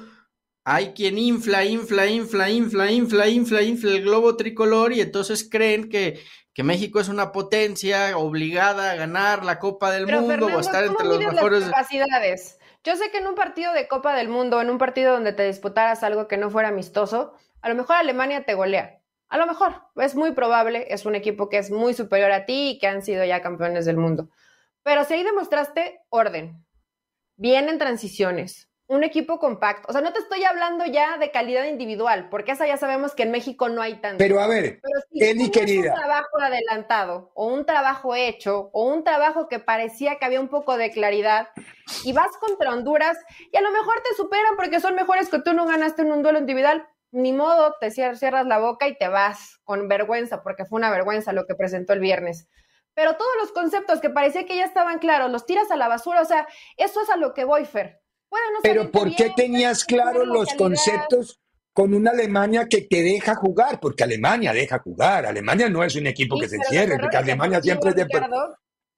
hay 0.65 0.93
quien 0.93 1.17
infla, 1.17 1.63
infla, 1.63 2.07
infla, 2.07 2.49
infla, 2.49 2.91
infla, 2.91 3.29
infla, 3.29 3.61
infla 3.61 3.91
el 3.91 4.01
globo 4.01 4.35
tricolor 4.35 4.93
y 4.93 5.01
entonces 5.01 5.47
creen 5.49 5.89
que, 5.89 6.19
que 6.55 6.63
México 6.63 7.01
es 7.01 7.09
una 7.09 7.33
potencia 7.33 8.17
obligada 8.17 8.91
a 8.91 8.95
ganar 8.95 9.43
la 9.43 9.59
Copa 9.59 9.91
del 9.91 10.07
Mundo 10.07 10.45
o 10.45 10.59
estar 10.61 10.85
entre 10.85 11.05
los 11.05 11.19
mejores. 11.19 11.65
capacidades? 11.65 12.59
Yo 12.81 12.95
sé 12.95 13.11
que 13.11 13.17
en 13.17 13.27
un 13.27 13.35
partido 13.35 13.73
de 13.73 13.89
Copa 13.89 14.15
del 14.15 14.29
Mundo, 14.29 14.61
en 14.61 14.69
un 14.69 14.77
partido 14.77 15.11
donde 15.11 15.33
te 15.33 15.45
disputaras 15.45 16.01
algo 16.01 16.29
que 16.29 16.37
no 16.37 16.49
fuera 16.49 16.69
amistoso, 16.69 17.33
a 17.61 17.67
lo 17.67 17.75
mejor 17.75 17.97
Alemania 17.97 18.45
te 18.45 18.53
golea. 18.53 19.01
A 19.27 19.37
lo 19.37 19.47
mejor, 19.47 19.81
es 19.97 20.15
muy 20.15 20.31
probable, 20.31 20.87
es 20.89 21.05
un 21.05 21.15
equipo 21.15 21.49
que 21.49 21.57
es 21.57 21.71
muy 21.71 21.93
superior 21.93 22.31
a 22.31 22.45
ti 22.45 22.69
y 22.69 22.79
que 22.79 22.87
han 22.87 23.01
sido 23.01 23.25
ya 23.25 23.41
campeones 23.41 23.85
del 23.85 23.97
mundo. 23.97 24.29
Pero 24.81 25.03
si 25.03 25.15
ahí 25.15 25.23
demostraste 25.25 25.99
orden, 26.07 26.65
bien 27.35 27.67
en 27.67 27.79
transiciones, 27.79 28.69
un 28.87 29.03
equipo 29.03 29.39
compacto. 29.39 29.87
O 29.89 29.91
sea, 29.91 30.01
no 30.01 30.13
te 30.13 30.19
estoy 30.19 30.43
hablando 30.43 30.85
ya 30.85 31.17
de 31.17 31.31
calidad 31.31 31.65
individual, 31.65 32.29
porque 32.29 32.51
esa 32.51 32.67
ya 32.67 32.77
sabemos 32.77 33.15
que 33.15 33.23
en 33.23 33.31
México 33.31 33.67
no 33.69 33.81
hay 33.81 33.95
tanto. 33.95 34.17
Pero 34.17 34.39
a 34.39 34.47
ver, 34.47 34.79
Pero 34.81 35.35
si 35.37 35.51
querida. 35.51 35.93
un 35.93 35.99
trabajo 35.99 36.39
adelantado, 36.39 37.31
o 37.33 37.47
un 37.47 37.65
trabajo 37.65 38.15
hecho, 38.15 38.69
o 38.73 38.85
un 38.85 39.03
trabajo 39.03 39.47
que 39.47 39.59
parecía 39.59 40.17
que 40.17 40.25
había 40.25 40.39
un 40.39 40.49
poco 40.49 40.77
de 40.77 40.91
claridad, 40.91 41.49
y 42.03 42.13
vas 42.13 42.37
contra 42.39 42.71
Honduras, 42.71 43.17
y 43.51 43.57
a 43.57 43.61
lo 43.61 43.71
mejor 43.71 44.01
te 44.03 44.15
superan 44.15 44.55
porque 44.55 44.79
son 44.79 44.95
mejores 44.95 45.29
que 45.29 45.41
tú 45.41 45.53
no 45.53 45.65
ganaste 45.65 46.03
en 46.03 46.11
un 46.11 46.21
duelo 46.21 46.39
individual, 46.39 46.87
ni 47.11 47.31
modo, 47.33 47.75
te 47.79 47.91
cierras 47.91 48.45
la 48.45 48.59
boca 48.59 48.87
y 48.87 48.97
te 48.97 49.07
vas 49.07 49.59
con 49.63 49.87
vergüenza, 49.87 50.43
porque 50.43 50.65
fue 50.65 50.77
una 50.77 50.91
vergüenza 50.91 51.33
lo 51.33 51.45
que 51.45 51.55
presentó 51.55 51.93
el 51.93 51.99
viernes 51.99 52.47
pero 52.95 53.17
todos 53.17 53.31
los 53.41 53.51
conceptos 53.51 53.99
que 53.99 54.09
parecía 54.09 54.45
que 54.45 54.55
ya 54.55 54.63
estaban 54.63 54.99
claros, 54.99 55.29
los 55.29 55.45
tiras 55.45 55.69
a 55.69 55.75
la 55.75 55.89
basura, 55.89 56.21
o 56.21 56.25
sea, 56.25 56.47
eso 56.77 57.01
es 57.01 57.09
a 57.09 57.17
lo 57.17 57.33
que 57.33 57.43
voy, 57.43 57.65
Fer. 57.65 58.01
Pero 58.61 58.91
¿por 58.91 59.15
qué 59.15 59.31
tenías 59.35 59.83
claros 59.83 60.27
los 60.27 60.53
conceptos 60.53 61.39
con 61.73 61.93
una 61.93 62.11
Alemania 62.11 62.67
que 62.69 62.81
te 62.81 63.03
deja 63.03 63.35
jugar? 63.35 63.79
Porque 63.79 64.03
Alemania 64.03 64.53
deja 64.53 64.79
jugar. 64.79 65.25
Alemania 65.25 65.69
no 65.69 65.83
es 65.83 65.95
un 65.95 66.07
equipo 66.07 66.39
que 66.39 66.49
se 66.49 66.55
encierre, 66.57 66.97
porque 66.99 67.17
Alemania 67.17 67.61
siempre 67.61 67.91
es 67.91 67.95
de 67.95 68.07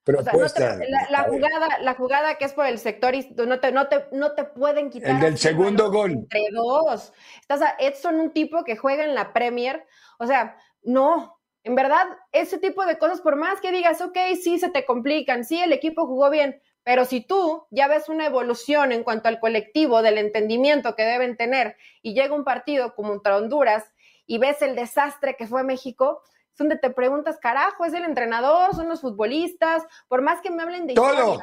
propuesta. 0.08 0.80
la, 1.10 1.24
jugada, 1.24 1.80
la 1.82 1.94
jugada 1.96 2.36
que 2.38 2.46
es 2.46 2.54
por 2.54 2.66
el 2.66 2.80
sector, 2.80 3.14
no 3.46 3.60
te, 3.60 3.72
no 3.72 3.88
te, 3.88 4.06
no 4.14 4.34
te 4.34 4.46
pueden 4.46 4.90
quitar. 4.90 5.12
El 5.12 5.20
del 5.20 5.38
segundo 5.38 5.92
gol. 5.92 6.12
Entre 6.12 6.48
dos. 6.54 7.14
Estás 7.42 7.62
a 7.62 7.76
Edson, 7.80 8.16
un 8.20 8.32
tipo 8.32 8.64
que 8.64 8.78
juega 8.78 9.04
en 9.04 9.16
la 9.16 9.34
Premier. 9.34 9.86
O 10.18 10.26
sea, 10.26 10.58
no. 10.84 11.38
En 11.64 11.76
verdad, 11.76 12.06
ese 12.32 12.58
tipo 12.58 12.86
de 12.86 12.98
cosas, 12.98 13.20
por 13.20 13.36
más 13.36 13.60
que 13.60 13.74
digas, 13.74 14.00
ok, 14.00 14.18
sí, 14.42 14.58
se 14.58 14.70
te 14.70 14.86
complican, 14.86 15.44
sí, 15.44 15.60
el 15.60 15.74
equipo 15.74 16.08
jugó 16.08 16.30
bien, 16.30 16.62
pero 16.88 17.04
si 17.04 17.20
tú 17.20 17.68
ya 17.70 17.90
ves 17.90 18.08
una 18.08 18.28
evolución 18.28 18.94
en 18.94 19.04
cuanto 19.04 19.28
al 19.28 19.42
colectivo, 19.42 20.02
del 20.02 20.18
entendimiento 20.18 20.96
que 20.96 21.04
deben 21.04 21.36
tener, 21.36 21.76
y 22.02 22.14
llega 22.14 22.34
un 22.34 22.46
partido 22.46 22.96
como 22.96 23.10
contra 23.10 23.36
Honduras 23.36 23.84
y 24.26 24.38
ves 24.38 24.62
el 24.62 24.74
desastre 24.74 25.36
que 25.36 25.48
fue 25.48 25.66
México, 25.66 26.22
es 26.50 26.58
donde 26.58 26.78
te 26.78 26.90
preguntas, 26.90 27.40
carajo, 27.40 27.84
es 27.84 27.94
el 27.94 28.06
entrenador, 28.06 28.74
son 28.74 28.88
los 28.88 29.02
futbolistas, 29.02 29.84
por 30.08 30.22
más 30.22 30.40
que 30.40 30.50
me 30.50 30.64
hablen 30.64 30.88
de 30.88 30.94
todo, 30.94 31.42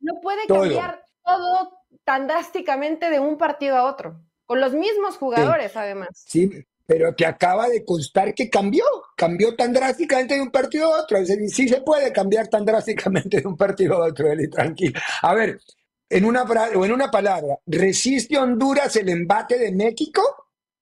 no 0.00 0.14
puede 0.22 0.46
cambiar 0.46 1.04
todo 1.22 1.78
tan 2.04 2.26
drásticamente 2.26 3.10
de 3.10 3.20
un 3.20 3.36
partido 3.36 3.76
a 3.76 3.84
otro, 3.84 4.18
con 4.46 4.62
los 4.62 4.72
mismos 4.72 5.18
jugadores 5.18 5.76
además. 5.76 6.08
Sí, 6.26 6.50
pero 6.86 7.14
te 7.14 7.26
acaba 7.26 7.68
de 7.68 7.84
constar 7.84 8.32
que 8.32 8.48
cambió, 8.48 8.84
cambió 9.16 9.54
tan 9.56 9.72
drásticamente 9.72 10.34
de 10.34 10.40
un 10.40 10.50
partido 10.50 10.94
a 10.94 11.02
otro. 11.02 11.18
sí 11.24 11.68
se 11.68 11.80
puede 11.80 12.12
cambiar 12.12 12.48
tan 12.48 12.64
drásticamente 12.64 13.40
de 13.40 13.46
un 13.46 13.56
partido 13.56 14.02
a 14.02 14.06
otro, 14.06 14.30
Eli, 14.30 14.48
tranquilo. 14.48 14.98
A 15.22 15.34
ver, 15.34 15.60
en 16.08 16.24
una, 16.24 16.42
o 16.42 16.84
en 16.84 16.92
una 16.92 17.10
palabra, 17.10 17.58
¿resiste 17.66 18.38
Honduras 18.38 18.94
el 18.96 19.08
embate 19.08 19.58
de 19.58 19.72
México 19.72 20.22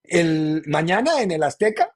el 0.02 0.62
mañana 0.66 1.22
en 1.22 1.30
el 1.30 1.42
Azteca? 1.42 1.94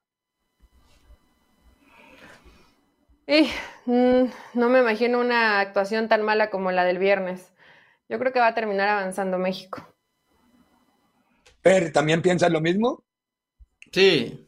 Mm, 3.85 4.25
no 4.53 4.69
me 4.69 4.79
imagino 4.79 5.19
una 5.19 5.59
actuación 5.59 6.07
tan 6.07 6.23
mala 6.23 6.49
como 6.49 6.71
la 6.71 6.83
del 6.83 6.97
viernes. 6.97 7.53
Yo 8.07 8.17
creo 8.17 8.33
que 8.33 8.39
va 8.39 8.47
a 8.47 8.55
terminar 8.55 8.89
avanzando 8.89 9.37
México. 9.37 9.87
¿Pero 11.61 11.91
también 11.91 12.21
piensas 12.21 12.51
lo 12.51 12.61
mismo? 12.61 13.03
Sí. 13.91 14.45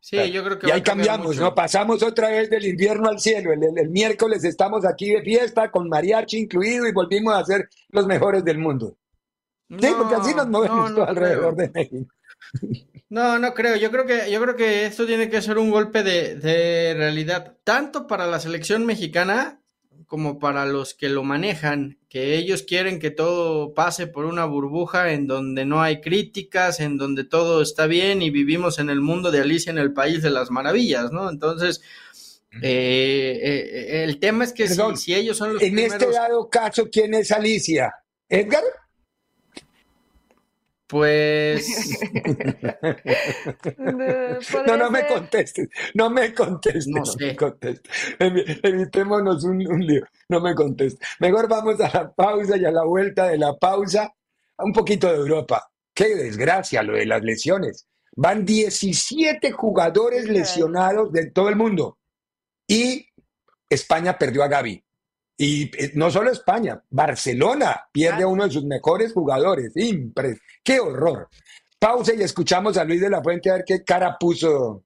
Sí, 0.00 0.32
yo 0.32 0.42
creo 0.42 0.58
que. 0.58 0.66
Y 0.66 0.70
ahí 0.72 0.82
cambiamos, 0.82 1.36
¿no? 1.36 1.54
Pasamos 1.54 2.02
otra 2.02 2.30
vez 2.30 2.50
del 2.50 2.66
invierno 2.66 3.08
al 3.08 3.20
cielo. 3.20 3.52
El, 3.52 3.90
miércoles 3.90 4.42
estamos 4.44 4.84
aquí 4.84 5.10
de 5.10 5.22
fiesta, 5.22 5.70
con 5.70 5.88
mariachi 5.88 6.38
incluido, 6.38 6.86
y 6.88 6.92
volvimos 6.92 7.34
a 7.34 7.44
ser 7.44 7.68
los 7.90 8.06
mejores 8.06 8.44
del 8.44 8.58
mundo. 8.58 8.96
sí, 9.68 9.88
porque 9.96 10.16
así 10.16 10.34
nos 10.34 10.48
movemos 10.48 10.94
todo 10.94 11.06
alrededor 11.06 11.54
de 11.56 11.70
México. 11.70 12.12
No, 13.10 13.40
no 13.40 13.54
creo. 13.54 13.74
Yo 13.74 13.90
creo 13.90 14.06
que, 14.06 14.30
yo 14.30 14.40
creo 14.40 14.54
que 14.54 14.86
esto 14.86 15.04
tiene 15.04 15.28
que 15.28 15.42
ser 15.42 15.58
un 15.58 15.72
golpe 15.72 16.04
de, 16.04 16.36
de 16.36 16.94
realidad, 16.96 17.56
tanto 17.64 18.06
para 18.06 18.24
la 18.28 18.38
selección 18.38 18.86
mexicana 18.86 19.59
como 20.10 20.40
para 20.40 20.66
los 20.66 20.92
que 20.92 21.08
lo 21.08 21.22
manejan, 21.22 21.96
que 22.08 22.34
ellos 22.34 22.64
quieren 22.64 22.98
que 22.98 23.12
todo 23.12 23.74
pase 23.74 24.08
por 24.08 24.24
una 24.24 24.44
burbuja 24.44 25.12
en 25.12 25.28
donde 25.28 25.64
no 25.64 25.82
hay 25.82 26.00
críticas, 26.00 26.80
en 26.80 26.98
donde 26.98 27.22
todo 27.22 27.62
está 27.62 27.86
bien 27.86 28.20
y 28.20 28.30
vivimos 28.30 28.80
en 28.80 28.90
el 28.90 29.00
mundo 29.00 29.30
de 29.30 29.38
Alicia 29.38 29.70
en 29.70 29.78
el 29.78 29.92
País 29.92 30.20
de 30.20 30.30
las 30.30 30.50
Maravillas, 30.50 31.12
¿no? 31.12 31.30
Entonces, 31.30 31.80
eh, 32.60 33.38
eh, 33.40 34.02
el 34.02 34.18
tema 34.18 34.42
es 34.42 34.52
que 34.52 34.66
si, 34.66 35.14
ellos 35.14 35.36
son 35.36 35.54
los 35.54 35.62
en 35.62 35.78
este 35.78 36.10
dado 36.10 36.50
caso, 36.50 36.90
¿quién 36.90 37.14
es 37.14 37.30
Alicia? 37.30 37.94
¿Edgar? 38.28 38.64
Pues. 40.90 42.00
no, 44.66 44.76
no 44.76 44.90
me 44.90 45.06
contestes, 45.06 45.68
no 45.94 46.10
me 46.10 46.34
contestes, 46.34 46.88
no, 46.88 47.02
me 47.20 47.36
contestes. 47.36 48.16
Evitémonos 48.18 49.44
un, 49.44 49.64
un, 49.68 49.86
lío, 49.86 50.02
no 50.28 50.40
me 50.40 50.52
contestes. 50.52 51.08
Mejor 51.20 51.48
vamos 51.48 51.80
a 51.80 51.88
la 51.96 52.12
pausa 52.12 52.56
y 52.56 52.64
a 52.64 52.72
la 52.72 52.82
vuelta 52.82 53.28
de 53.28 53.38
la 53.38 53.56
pausa, 53.56 54.12
un 54.58 54.72
poquito 54.72 55.06
de 55.06 55.18
Europa. 55.18 55.70
Qué 55.94 56.16
desgracia 56.16 56.82
lo 56.82 56.94
de 56.94 57.06
las 57.06 57.22
lesiones. 57.22 57.86
Van 58.16 58.44
17 58.44 59.52
jugadores 59.52 60.24
lesionados 60.28 61.12
de 61.12 61.30
todo 61.30 61.50
el 61.50 61.56
mundo. 61.56 61.98
Y 62.66 63.06
España 63.68 64.18
perdió 64.18 64.42
a 64.42 64.48
Gaby. 64.48 64.84
Y 65.42 65.70
eh, 65.82 65.92
no 65.94 66.10
solo 66.10 66.30
España, 66.30 66.84
Barcelona 66.90 67.88
pierde 67.90 68.24
a 68.24 68.26
uno 68.26 68.44
de 68.44 68.50
sus 68.50 68.62
mejores 68.66 69.14
jugadores. 69.14 69.72
Impres 69.74 70.38
¡Qué 70.62 70.78
horror! 70.78 71.30
Pausa 71.78 72.12
y 72.12 72.20
escuchamos 72.20 72.76
a 72.76 72.84
Luis 72.84 73.00
de 73.00 73.08
la 73.08 73.22
Fuente 73.22 73.48
a 73.48 73.54
ver 73.54 73.64
qué 73.66 73.82
cara 73.82 74.18
puso 74.20 74.84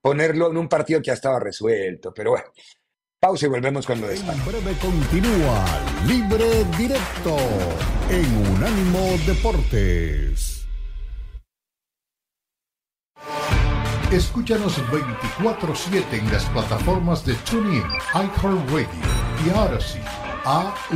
ponerlo 0.00 0.50
en 0.50 0.56
un 0.56 0.70
partido 0.70 1.00
que 1.00 1.08
ya 1.08 1.12
estaba 1.12 1.38
resuelto. 1.38 2.14
Pero 2.14 2.30
bueno, 2.30 2.46
pausa 3.20 3.44
y 3.44 3.50
volvemos 3.50 3.86
con 3.86 4.00
lo 4.00 4.08
de 4.08 4.14
España. 4.14 4.42
En 4.42 4.46
breve 4.46 4.72
continúa 4.80 5.66
Libre 6.06 6.64
Directo 6.78 7.36
en 8.08 8.54
Unánimo 8.54 9.18
Deportes. 9.26 10.66
Escúchanos 14.10 14.78
24-7 14.86 16.04
en 16.12 16.32
las 16.32 16.46
plataformas 16.46 17.26
de 17.26 17.34
TuneIn, 17.34 17.84
iHeartRadio 18.14 19.27
y 19.44 19.50
Odyssey. 19.50 20.02
A-U-D-A-C-Y. 20.44 20.86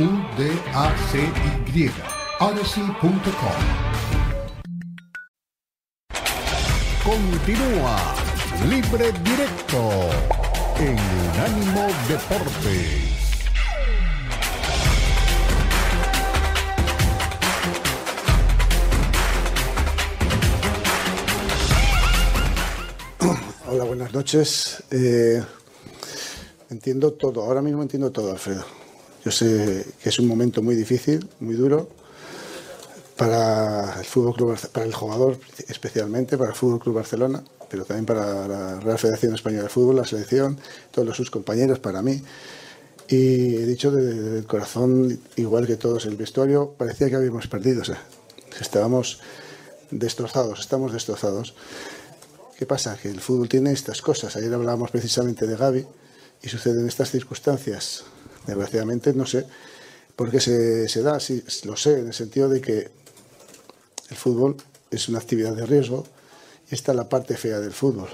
Odyssey.com. 2.39 3.61
Continúa 7.03 7.97
Libre 8.69 9.11
Directo 9.23 10.09
en 10.79 10.97
Unánimo 11.33 11.87
Deportes. 12.07 13.13
Hola, 23.67 23.83
buenas 23.85 24.13
noches. 24.13 24.83
Eh, 24.91 25.43
entiendo 26.73 27.13
todo, 27.13 27.43
ahora 27.43 27.61
mismo 27.61 27.81
entiendo 27.81 28.11
todo, 28.11 28.31
Alfredo. 28.31 28.65
Yo 29.23 29.31
sé 29.31 29.85
que 30.01 30.09
es 30.09 30.19
un 30.19 30.27
momento 30.27 30.61
muy 30.61 30.75
difícil, 30.75 31.29
muy 31.39 31.55
duro 31.55 31.87
para 33.15 33.99
el 33.99 34.05
fútbol 34.05 34.33
club, 34.33 34.57
para 34.71 34.85
el 34.85 34.93
jugador 34.93 35.37
especialmente, 35.67 36.37
para 36.37 36.49
el 36.49 36.55
Fútbol 36.55 36.79
Club 36.79 36.95
Barcelona, 36.95 37.43
pero 37.69 37.85
también 37.85 38.05
para 38.05 38.47
la 38.47 38.79
Real 38.79 38.97
Federación 38.97 39.35
Española 39.35 39.63
de 39.63 39.69
Fútbol, 39.69 39.97
la 39.97 40.05
selección, 40.05 40.59
todos 40.91 41.15
sus 41.15 41.29
compañeros, 41.29 41.79
para 41.79 42.01
mí. 42.01 42.21
Y 43.07 43.55
he 43.55 43.65
dicho 43.65 43.91
desde 43.91 44.39
el 44.39 44.45
corazón, 44.45 45.19
igual 45.35 45.67
que 45.67 45.77
todos 45.77 46.05
el 46.05 46.17
vestuario, 46.17 46.73
parecía 46.75 47.09
que 47.09 47.15
habíamos 47.15 47.47
perdido. 47.47 47.81
O 47.83 47.85
sea, 47.85 48.01
estábamos 48.59 49.19
destrozados, 49.91 50.59
estamos 50.59 50.91
destrozados. 50.91 51.53
¿Qué 52.57 52.65
pasa? 52.65 52.97
Que 52.97 53.09
el 53.09 53.21
fútbol 53.21 53.47
tiene 53.47 53.71
estas 53.71 54.01
cosas. 54.01 54.35
Ayer 54.35 54.53
hablábamos 54.53 54.89
precisamente 54.89 55.45
de 55.45 55.55
Gaby 55.55 55.85
y 56.43 56.49
suceden 56.49 56.87
estas 56.87 57.09
circunstancias. 57.09 58.03
Desgraciadamente 58.45 59.13
no 59.13 59.25
sé 59.25 59.47
por 60.15 60.29
qué 60.29 60.39
se, 60.39 61.01
da, 61.01 61.19
sí, 61.19 61.43
lo 61.63 61.75
sé, 61.75 61.99
en 61.99 62.07
el 62.07 62.13
sentido 62.13 62.49
de 62.49 62.61
que 62.61 62.91
el 64.09 64.17
fútbol 64.17 64.57
es 64.91 65.09
una 65.09 65.19
actividad 65.19 65.55
de 65.55 65.65
riesgo 65.65 66.05
y 66.69 66.75
esta 66.75 66.91
es 66.91 66.97
la 66.97 67.09
parte 67.09 67.37
fea 67.37 67.59
del 67.59 67.71
fútbol. 67.71 68.09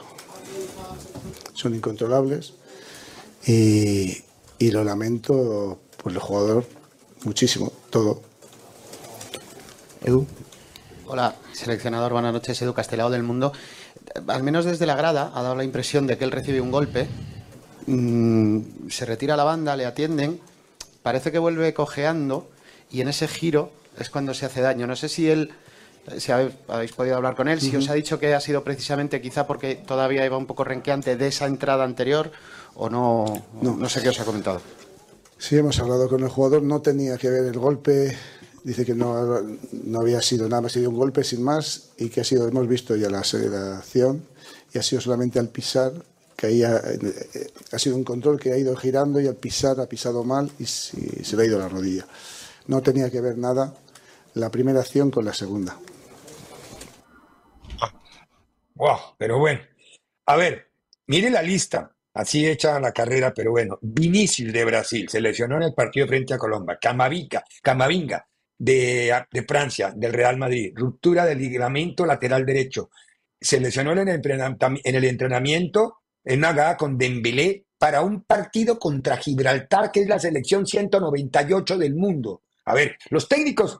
Son 1.53 1.75
incontrolables 1.75 2.53
y, 3.45 4.23
y 4.59 4.71
lo 4.71 4.83
lamento 4.83 5.79
por 6.01 6.13
el 6.13 6.19
jugador 6.19 6.65
muchísimo, 7.23 7.73
todo. 7.89 8.21
Edu. 10.05 10.25
Hola, 11.07 11.35
seleccionador, 11.51 12.13
buenas 12.13 12.31
noches, 12.31 12.61
Edu 12.61 12.73
Castelao 12.73 13.09
del 13.09 13.23
Mundo 13.23 13.51
al 14.27 14.43
menos 14.43 14.65
desde 14.65 14.85
la 14.85 14.95
grada, 14.95 15.31
ha 15.33 15.41
dado 15.41 15.55
la 15.55 15.63
impresión 15.63 16.07
de 16.07 16.17
que 16.17 16.23
él 16.23 16.31
recibe 16.31 16.61
un 16.61 16.71
golpe, 16.71 17.07
mm, 17.89 18.89
se 18.89 19.05
retira 19.05 19.35
la 19.35 19.43
banda, 19.43 19.75
le 19.75 19.85
atienden, 19.85 20.39
parece 21.03 21.31
que 21.31 21.39
vuelve 21.39 21.73
cojeando 21.73 22.49
y 22.91 23.01
en 23.01 23.09
ese 23.09 23.27
giro 23.27 23.71
es 23.99 24.09
cuando 24.09 24.33
se 24.33 24.45
hace 24.45 24.61
daño. 24.61 24.87
No 24.87 24.95
sé 24.95 25.09
si 25.09 25.29
él, 25.29 25.51
si 26.17 26.31
habéis, 26.31 26.91
podido 26.93 27.15
hablar 27.15 27.35
con 27.35 27.47
él, 27.47 27.61
si 27.61 27.75
os 27.75 27.89
ha 27.89 27.93
dicho 27.93 28.19
que 28.19 28.33
ha 28.33 28.39
sido 28.39 28.63
precisamente 28.63 29.21
quizá 29.21 29.47
porque 29.47 29.75
todavía 29.75 30.25
iba 30.25 30.37
un 30.37 30.45
poco 30.45 30.63
renqueante 30.63 31.15
de 31.15 31.27
esa 31.27 31.45
entrada 31.45 31.83
anterior 31.83 32.31
o 32.75 32.89
no, 32.89 33.25
no, 33.61 33.75
no 33.75 33.89
sé 33.89 34.01
qué 34.01 34.09
os 34.09 34.19
ha 34.19 34.25
comentado. 34.25 34.61
Sí, 35.37 35.57
hemos 35.57 35.79
hablado 35.79 36.09
con 36.09 36.21
el 36.21 36.29
jugador, 36.29 36.61
no 36.63 36.81
tenía 36.81 37.17
que 37.17 37.29
ver 37.29 37.45
el 37.45 37.57
golpe, 37.57 38.17
dice 38.63 38.85
que 38.85 38.93
no, 38.93 39.41
no 39.71 40.01
había 40.01 40.21
sido 40.21 40.49
nada 40.49 40.61
más, 40.61 40.73
sido 40.73 40.89
un 40.89 40.97
golpe 40.97 41.23
sin 41.23 41.41
más 41.41 41.91
y 41.97 42.09
que 42.09 42.21
ha 42.21 42.23
sido, 42.23 42.47
hemos 42.47 42.67
visto 42.67 42.95
ya 42.95 43.09
la 43.09 43.19
aceleración 43.19 44.23
y 44.73 44.77
ha 44.77 44.83
sido 44.83 45.01
solamente 45.01 45.39
al 45.39 45.47
pisar 45.47 45.93
que 46.39 46.47
ahí 46.47 46.63
ha, 46.63 46.77
eh, 46.77 47.51
ha, 47.73 47.77
sido 47.77 47.97
un 47.97 48.05
control 48.05 48.39
que 48.39 48.53
ha 48.53 48.57
ido 48.57 48.73
girando 48.77 49.19
y 49.19 49.27
al 49.27 49.35
pisar 49.35 49.77
ha 49.81 49.89
pisado 49.89 50.23
mal 50.23 50.49
y, 50.57 50.65
se 50.65 51.35
le 51.35 51.43
ha 51.43 51.45
ido 51.45 51.59
la 51.59 51.67
rodilla. 51.67 52.07
No 52.67 52.81
tenía 52.81 53.11
que 53.11 53.19
ver 53.19 53.37
nada 53.37 53.73
la 54.35 54.49
primera 54.49 54.79
acción 54.79 55.11
con 55.11 55.25
la 55.25 55.33
segunda. 55.33 55.77
Wow, 58.75 58.97
pero 59.17 59.37
bueno. 59.37 59.59
A 60.27 60.37
ver, 60.37 60.71
mire 61.07 61.29
la 61.29 61.41
lista, 61.41 61.93
así 62.13 62.47
hecha 62.47 62.79
la 62.79 62.93
carrera, 62.93 63.33
pero 63.33 63.51
bueno. 63.51 63.77
Vinicius 63.81 64.53
de 64.53 64.63
Brasil, 64.63 65.09
se 65.09 65.19
lesionó 65.19 65.57
en 65.57 65.63
el 65.63 65.73
partido 65.73 66.07
frente 66.07 66.35
a 66.35 66.37
Colombia. 66.37 66.77
Camavinga, 66.79 67.43
Camavinga 67.61 68.25
de, 68.57 69.13
de, 69.29 69.43
Francia, 69.43 69.91
del 69.93 70.13
Real 70.13 70.37
Madrid, 70.37 70.71
ruptura 70.73 71.25
del 71.25 71.39
ligamento 71.39 72.05
lateral 72.05 72.45
derecho. 72.45 72.91
Se 73.41 73.59
lesionó 73.59 73.91
en 73.91 74.07
el 74.07 75.03
entrenamiento 75.03 75.98
en 76.23 76.39
Naga 76.41 76.77
con 76.77 76.97
Dembélé 76.97 77.65
para 77.77 78.01
un 78.01 78.23
partido 78.23 78.77
contra 78.77 79.17
Gibraltar, 79.17 79.91
que 79.91 80.01
es 80.01 80.07
la 80.07 80.19
selección 80.19 80.65
198 80.65 81.77
del 81.77 81.95
mundo. 81.95 82.43
A 82.65 82.73
ver, 82.73 82.97
los 83.09 83.27
técnicos, 83.27 83.79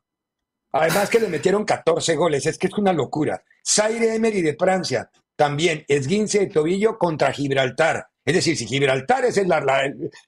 además 0.71 1.09
que 1.09 1.19
le 1.19 1.27
metieron 1.27 1.65
14 1.65 2.15
goles, 2.15 2.45
es 2.45 2.57
que 2.57 2.67
es 2.67 2.73
una 2.77 2.93
locura. 2.93 3.43
Zaire 3.63 4.15
Emery 4.15 4.41
de 4.41 4.55
Francia, 4.55 5.09
también 5.35 5.83
esguince 5.87 6.39
de 6.39 6.47
tobillo 6.47 6.97
contra 6.97 7.31
Gibraltar. 7.31 8.07
Es 8.25 8.35
decir, 8.35 8.57
si 8.57 8.67
Gibraltar 8.67 9.25
es 9.25 9.37
el, 9.37 9.49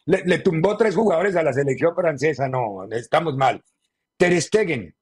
le, 0.05 0.24
le, 0.26 0.39
tumbó 0.39 0.76
tres 0.76 0.95
jugadores 0.95 1.36
a 1.36 1.43
la 1.43 1.53
selección 1.53 1.93
francesa, 1.95 2.47
no, 2.47 2.88
estamos 2.91 3.36
mal. 3.36 3.62
Ter 4.18 4.41
Stegen 4.41 4.95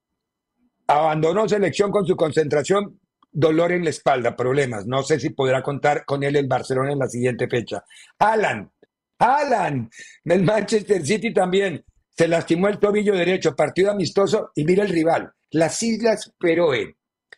abandonó 0.87 1.47
selección 1.47 1.91
con 1.91 2.05
su 2.05 2.15
concentración, 2.15 2.99
dolor 3.31 3.71
en 3.71 3.83
la 3.83 3.89
espalda, 3.89 4.35
problemas. 4.35 4.85
No 4.85 5.03
sé 5.03 5.19
si 5.19 5.29
podrá 5.31 5.61
contar 5.61 6.05
con 6.05 6.23
él 6.23 6.35
el 6.35 6.47
Barcelona 6.47 6.93
en 6.93 6.99
la 6.99 7.07
siguiente 7.07 7.47
fecha. 7.47 7.83
Alan, 8.17 8.71
Alan, 9.19 9.89
del 10.23 10.43
Manchester 10.43 11.05
City 11.05 11.33
también. 11.33 11.83
Se 12.09 12.27
lastimó 12.27 12.67
el 12.67 12.79
tobillo 12.79 13.13
derecho, 13.15 13.55
partido 13.55 13.91
amistoso 13.91 14.51
y 14.55 14.65
mira 14.65 14.83
el 14.83 14.89
rival, 14.89 15.31
las 15.51 15.81
Islas 15.81 16.33
Feroe. 16.39 16.97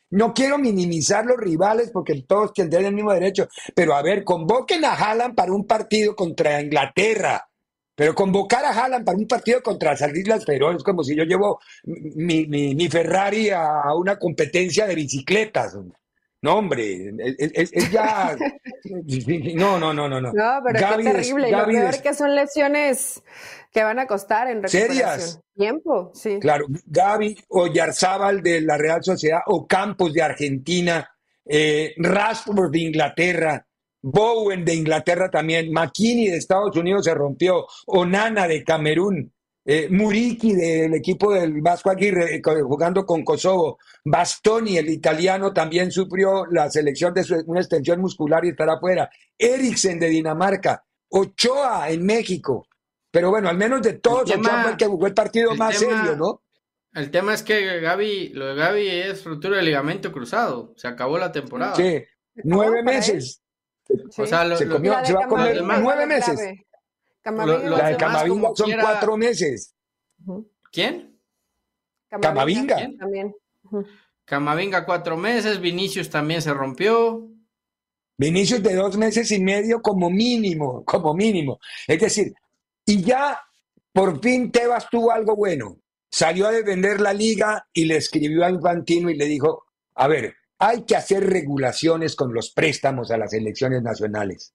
No 0.09 0.33
quiero 0.33 0.57
minimizar 0.57 1.25
los 1.25 1.37
rivales 1.37 1.91
porque 1.91 2.23
todos 2.27 2.53
tendrán 2.53 2.85
el 2.85 2.93
mismo 2.93 3.13
derecho, 3.13 3.47
pero 3.75 3.95
a 3.95 4.01
ver, 4.01 4.23
convoquen 4.23 4.83
a 4.83 4.93
Haaland 4.93 5.35
para 5.35 5.53
un 5.53 5.65
partido 5.65 6.15
contra 6.15 6.61
Inglaterra, 6.61 7.47
pero 8.01 8.15
convocar 8.15 8.65
a 8.65 8.71
Haaland 8.71 9.05
para 9.05 9.15
un 9.15 9.27
partido 9.27 9.61
contra 9.61 9.91
las 9.91 10.01
Islas 10.01 10.43
Feroe 10.43 10.75
es 10.75 10.81
como 10.81 11.03
si 11.03 11.15
yo 11.15 11.23
llevo 11.23 11.59
mi, 11.83 12.47
mi, 12.47 12.89
Ferrari 12.89 13.51
a 13.51 13.93
una 13.93 14.17
competencia 14.17 14.87
de 14.87 14.95
bicicletas. 14.95 15.77
No, 16.41 16.55
hombre, 16.55 17.13
es, 17.19 17.91
ya. 17.91 18.35
No, 19.53 19.79
no, 19.79 19.93
no, 19.93 20.09
no. 20.09 20.19
No, 20.19 20.31
no 20.31 20.61
pero 20.65 20.79
es 20.79 21.03
terrible. 21.05 21.51
lo 21.51 21.65
peor 21.67 22.01
que 22.01 22.15
son 22.15 22.33
lesiones 22.33 23.21
que 23.71 23.83
van 23.83 23.99
a 23.99 24.07
costar 24.07 24.47
en 24.47 24.63
recuperación. 24.63 24.97
¿Serias? 24.97 25.39
Tiempo, 25.55 26.11
sí. 26.15 26.39
Claro, 26.41 26.65
Gaby 26.87 27.37
o 27.49 27.67
Yarzábal 27.67 28.41
de 28.41 28.61
la 28.61 28.79
Real 28.79 29.03
Sociedad 29.03 29.41
o 29.45 29.67
Campos 29.67 30.11
de 30.11 30.23
Argentina, 30.23 31.07
eh, 31.45 31.93
Rashford 31.97 32.71
de 32.71 32.79
Inglaterra. 32.79 33.67
Bowen 34.01 34.65
de 34.65 34.75
Inglaterra 34.75 35.29
también, 35.29 35.71
McKinney 35.71 36.27
de 36.27 36.37
Estados 36.37 36.75
Unidos 36.75 37.05
se 37.05 37.13
rompió, 37.13 37.67
Onana 37.85 38.47
de 38.47 38.63
Camerún, 38.63 39.31
eh, 39.63 39.87
Muriki 39.89 40.55
del 40.55 40.95
equipo 40.95 41.33
del 41.33 41.61
Vasco 41.61 41.91
Aguirre 41.91 42.35
eh, 42.35 42.41
jugando 42.63 43.05
con 43.05 43.23
Kosovo, 43.23 43.77
Bastoni, 44.03 44.77
el 44.77 44.89
italiano, 44.89 45.53
también 45.53 45.91
sufrió 45.91 46.45
la 46.47 46.69
selección 46.69 47.13
de 47.13 47.23
una 47.45 47.59
extensión 47.59 48.01
muscular 48.01 48.43
y 48.43 48.49
estará 48.49 48.73
afuera, 48.73 49.09
Eriksen 49.37 49.99
de 49.99 50.09
Dinamarca, 50.09 50.83
Ochoa 51.09 51.89
en 51.91 52.05
México, 52.05 52.67
pero 53.11 53.29
bueno, 53.29 53.49
al 53.49 53.57
menos 53.57 53.81
de 53.81 53.93
todos, 53.93 54.31
Ochoa 54.31 54.63
fue 54.63 54.71
el 54.71 54.77
que 54.77 54.85
jugó 54.87 55.05
el 55.05 55.13
partido 55.13 55.53
más 55.55 55.77
serio, 55.77 56.15
¿no? 56.15 56.41
El 56.93 57.09
tema 57.09 57.33
es 57.33 57.41
que 57.41 57.79
Gaby, 57.79 58.29
lo 58.33 58.47
de 58.47 58.55
Gaby 58.55 58.87
es 58.87 59.23
ruptura 59.23 59.57
de 59.57 59.63
ligamento 59.63 60.11
cruzado. 60.11 60.73
Se 60.75 60.87
acabó 60.87 61.17
la 61.17 61.31
temporada. 61.31 61.75
Sí, 61.75 62.03
nueve 62.43 62.83
meses. 62.83 63.40
O 64.17 64.25
sea, 64.25 64.43
lo, 64.45 64.57
se, 64.57 64.67
comió, 64.67 64.93
se 65.05 65.13
va 65.13 65.25
a 65.25 65.27
comer 65.27 65.57
Camavinga 65.57 65.79
nueve 65.79 66.05
meses. 66.05 66.39
Lo- 67.25 67.45
lo- 67.45 67.77
La 67.77 67.89
de 67.89 67.97
Camavinga 67.97 68.49
son 68.55 68.65
quiera- 68.65 68.81
cuatro 68.83 69.17
meses. 69.17 69.75
¿Quién? 70.71 71.19
Camavinga. 72.09 72.75
¿Quién? 72.75 72.97
También. 72.97 73.35
Camavinga 74.25 74.85
cuatro 74.85 75.17
meses, 75.17 75.59
Vinicius 75.59 76.09
también 76.09 76.41
se 76.41 76.53
rompió. 76.53 77.27
Vinicius 78.17 78.61
de 78.61 78.75
dos 78.75 78.97
meses 78.97 79.31
y 79.31 79.39
medio 79.41 79.81
como 79.81 80.09
mínimo, 80.09 80.83
como 80.85 81.13
mínimo. 81.13 81.59
Es 81.87 81.99
decir, 81.99 82.33
y 82.85 83.01
ya 83.01 83.39
por 83.93 84.21
fin 84.21 84.51
Tebas 84.51 84.89
tuvo 84.89 85.11
algo 85.11 85.35
bueno. 85.35 85.77
Salió 86.09 86.47
a 86.47 86.51
defender 86.51 86.99
la 87.01 87.13
liga 87.13 87.65
y 87.73 87.85
le 87.85 87.95
escribió 87.97 88.45
a 88.45 88.49
Infantino 88.49 89.09
y 89.09 89.15
le 89.15 89.25
dijo, 89.25 89.63
a 89.95 90.07
ver, 90.07 90.35
hay 90.61 90.83
que 90.83 90.95
hacer 90.95 91.27
regulaciones 91.27 92.15
con 92.15 92.31
los 92.35 92.51
préstamos 92.51 93.09
a 93.09 93.17
las 93.17 93.33
elecciones 93.33 93.81
nacionales, 93.81 94.53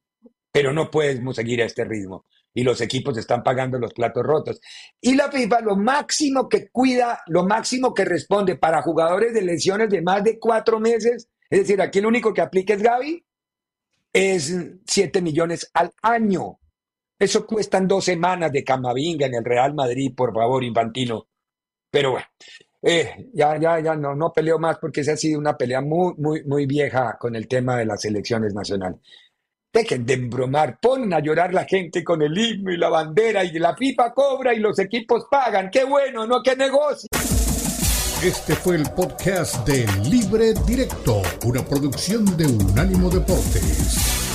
pero 0.53 0.73
no 0.73 0.89
podemos 0.89 1.35
seguir 1.35 1.61
a 1.61 1.65
este 1.67 1.85
ritmo. 1.85 2.25
Y 2.55 2.63
los 2.63 2.81
equipos 2.81 3.19
están 3.19 3.43
pagando 3.43 3.77
los 3.77 3.93
platos 3.93 4.23
rotos. 4.23 4.61
Y 5.01 5.17
la 5.17 5.31
FIFA 5.31 5.63
lo 5.63 5.77
máximo 5.77 6.49
que 6.49 6.69
cuida, 6.71 7.23
lo 7.27 7.45
máximo 7.45 7.93
que 7.93 8.05
responde 8.05 8.55
para 8.55 8.83
jugadores 8.83 9.35
de 9.35 9.43
lesiones 9.43 9.91
de 9.91 10.01
más 10.01 10.23
de 10.23 10.39
cuatro 10.39 10.79
meses, 10.79 11.29
es 11.51 11.59
decir, 11.59 11.83
aquí 11.83 11.99
el 11.99 12.07
único 12.07 12.33
que 12.33 12.41
aplica 12.41 12.75
es 12.75 12.83
Gaby, 12.83 13.27
es 14.13 14.57
7 14.87 15.21
millones 15.21 15.69
al 15.75 15.93
año. 16.03 16.61
Eso 17.19 17.45
cuestan 17.47 17.89
dos 17.89 18.05
semanas 18.05 18.53
de 18.53 18.63
Camavinga 18.63 19.27
en 19.27 19.35
el 19.35 19.45
Real 19.45 19.75
Madrid, 19.75 20.15
por 20.17 20.33
favor, 20.33 20.63
Infantino. 20.63 21.27
Pero 21.91 22.13
bueno, 22.13 22.27
eh, 22.89 23.31
ya, 23.33 23.59
ya, 23.59 23.81
ya 23.81 23.97
no, 23.97 24.15
no 24.15 24.33
peleo 24.33 24.61
más 24.61 24.79
porque 24.79 25.01
esa 25.01 25.15
ha 25.15 25.17
sido 25.17 25.41
una 25.41 25.57
pelea 25.57 25.81
muy, 25.81 26.15
muy, 26.19 26.45
muy 26.45 26.67
vieja 26.67 27.17
con 27.19 27.35
el 27.35 27.49
tema 27.49 27.77
de 27.79 27.85
las 27.85 28.05
elecciones 28.05 28.55
nacionales. 28.55 29.01
Dejen 29.73 30.07
de 30.07 30.15
embromar, 30.15 30.79
ponen 30.81 31.13
a 31.13 31.19
llorar 31.19 31.53
la 31.53 31.65
gente 31.65 32.05
con 32.05 32.23
el 32.23 32.39
himno 32.39 32.71
y 32.71 32.77
la 32.77 32.89
bandera 32.89 33.43
y 33.43 33.59
la 33.59 33.75
FIFA 33.75 34.15
cobra 34.15 34.55
y 34.55 34.61
los 34.61 34.79
equipos 34.79 35.27
pagan. 35.29 35.69
¡Qué 35.69 35.83
bueno, 35.83 36.29
no 36.29 36.41
qué 36.45 36.55
negocio! 36.55 37.09
Este 38.23 38.55
fue 38.55 38.77
el 38.77 38.85
podcast 38.91 39.67
de 39.67 39.85
Libre 40.09 40.55
Directo, 40.65 41.23
una 41.45 41.65
producción 41.65 42.25
de 42.37 42.47
Unánimo 42.47 43.11
Deportes. 43.11 44.26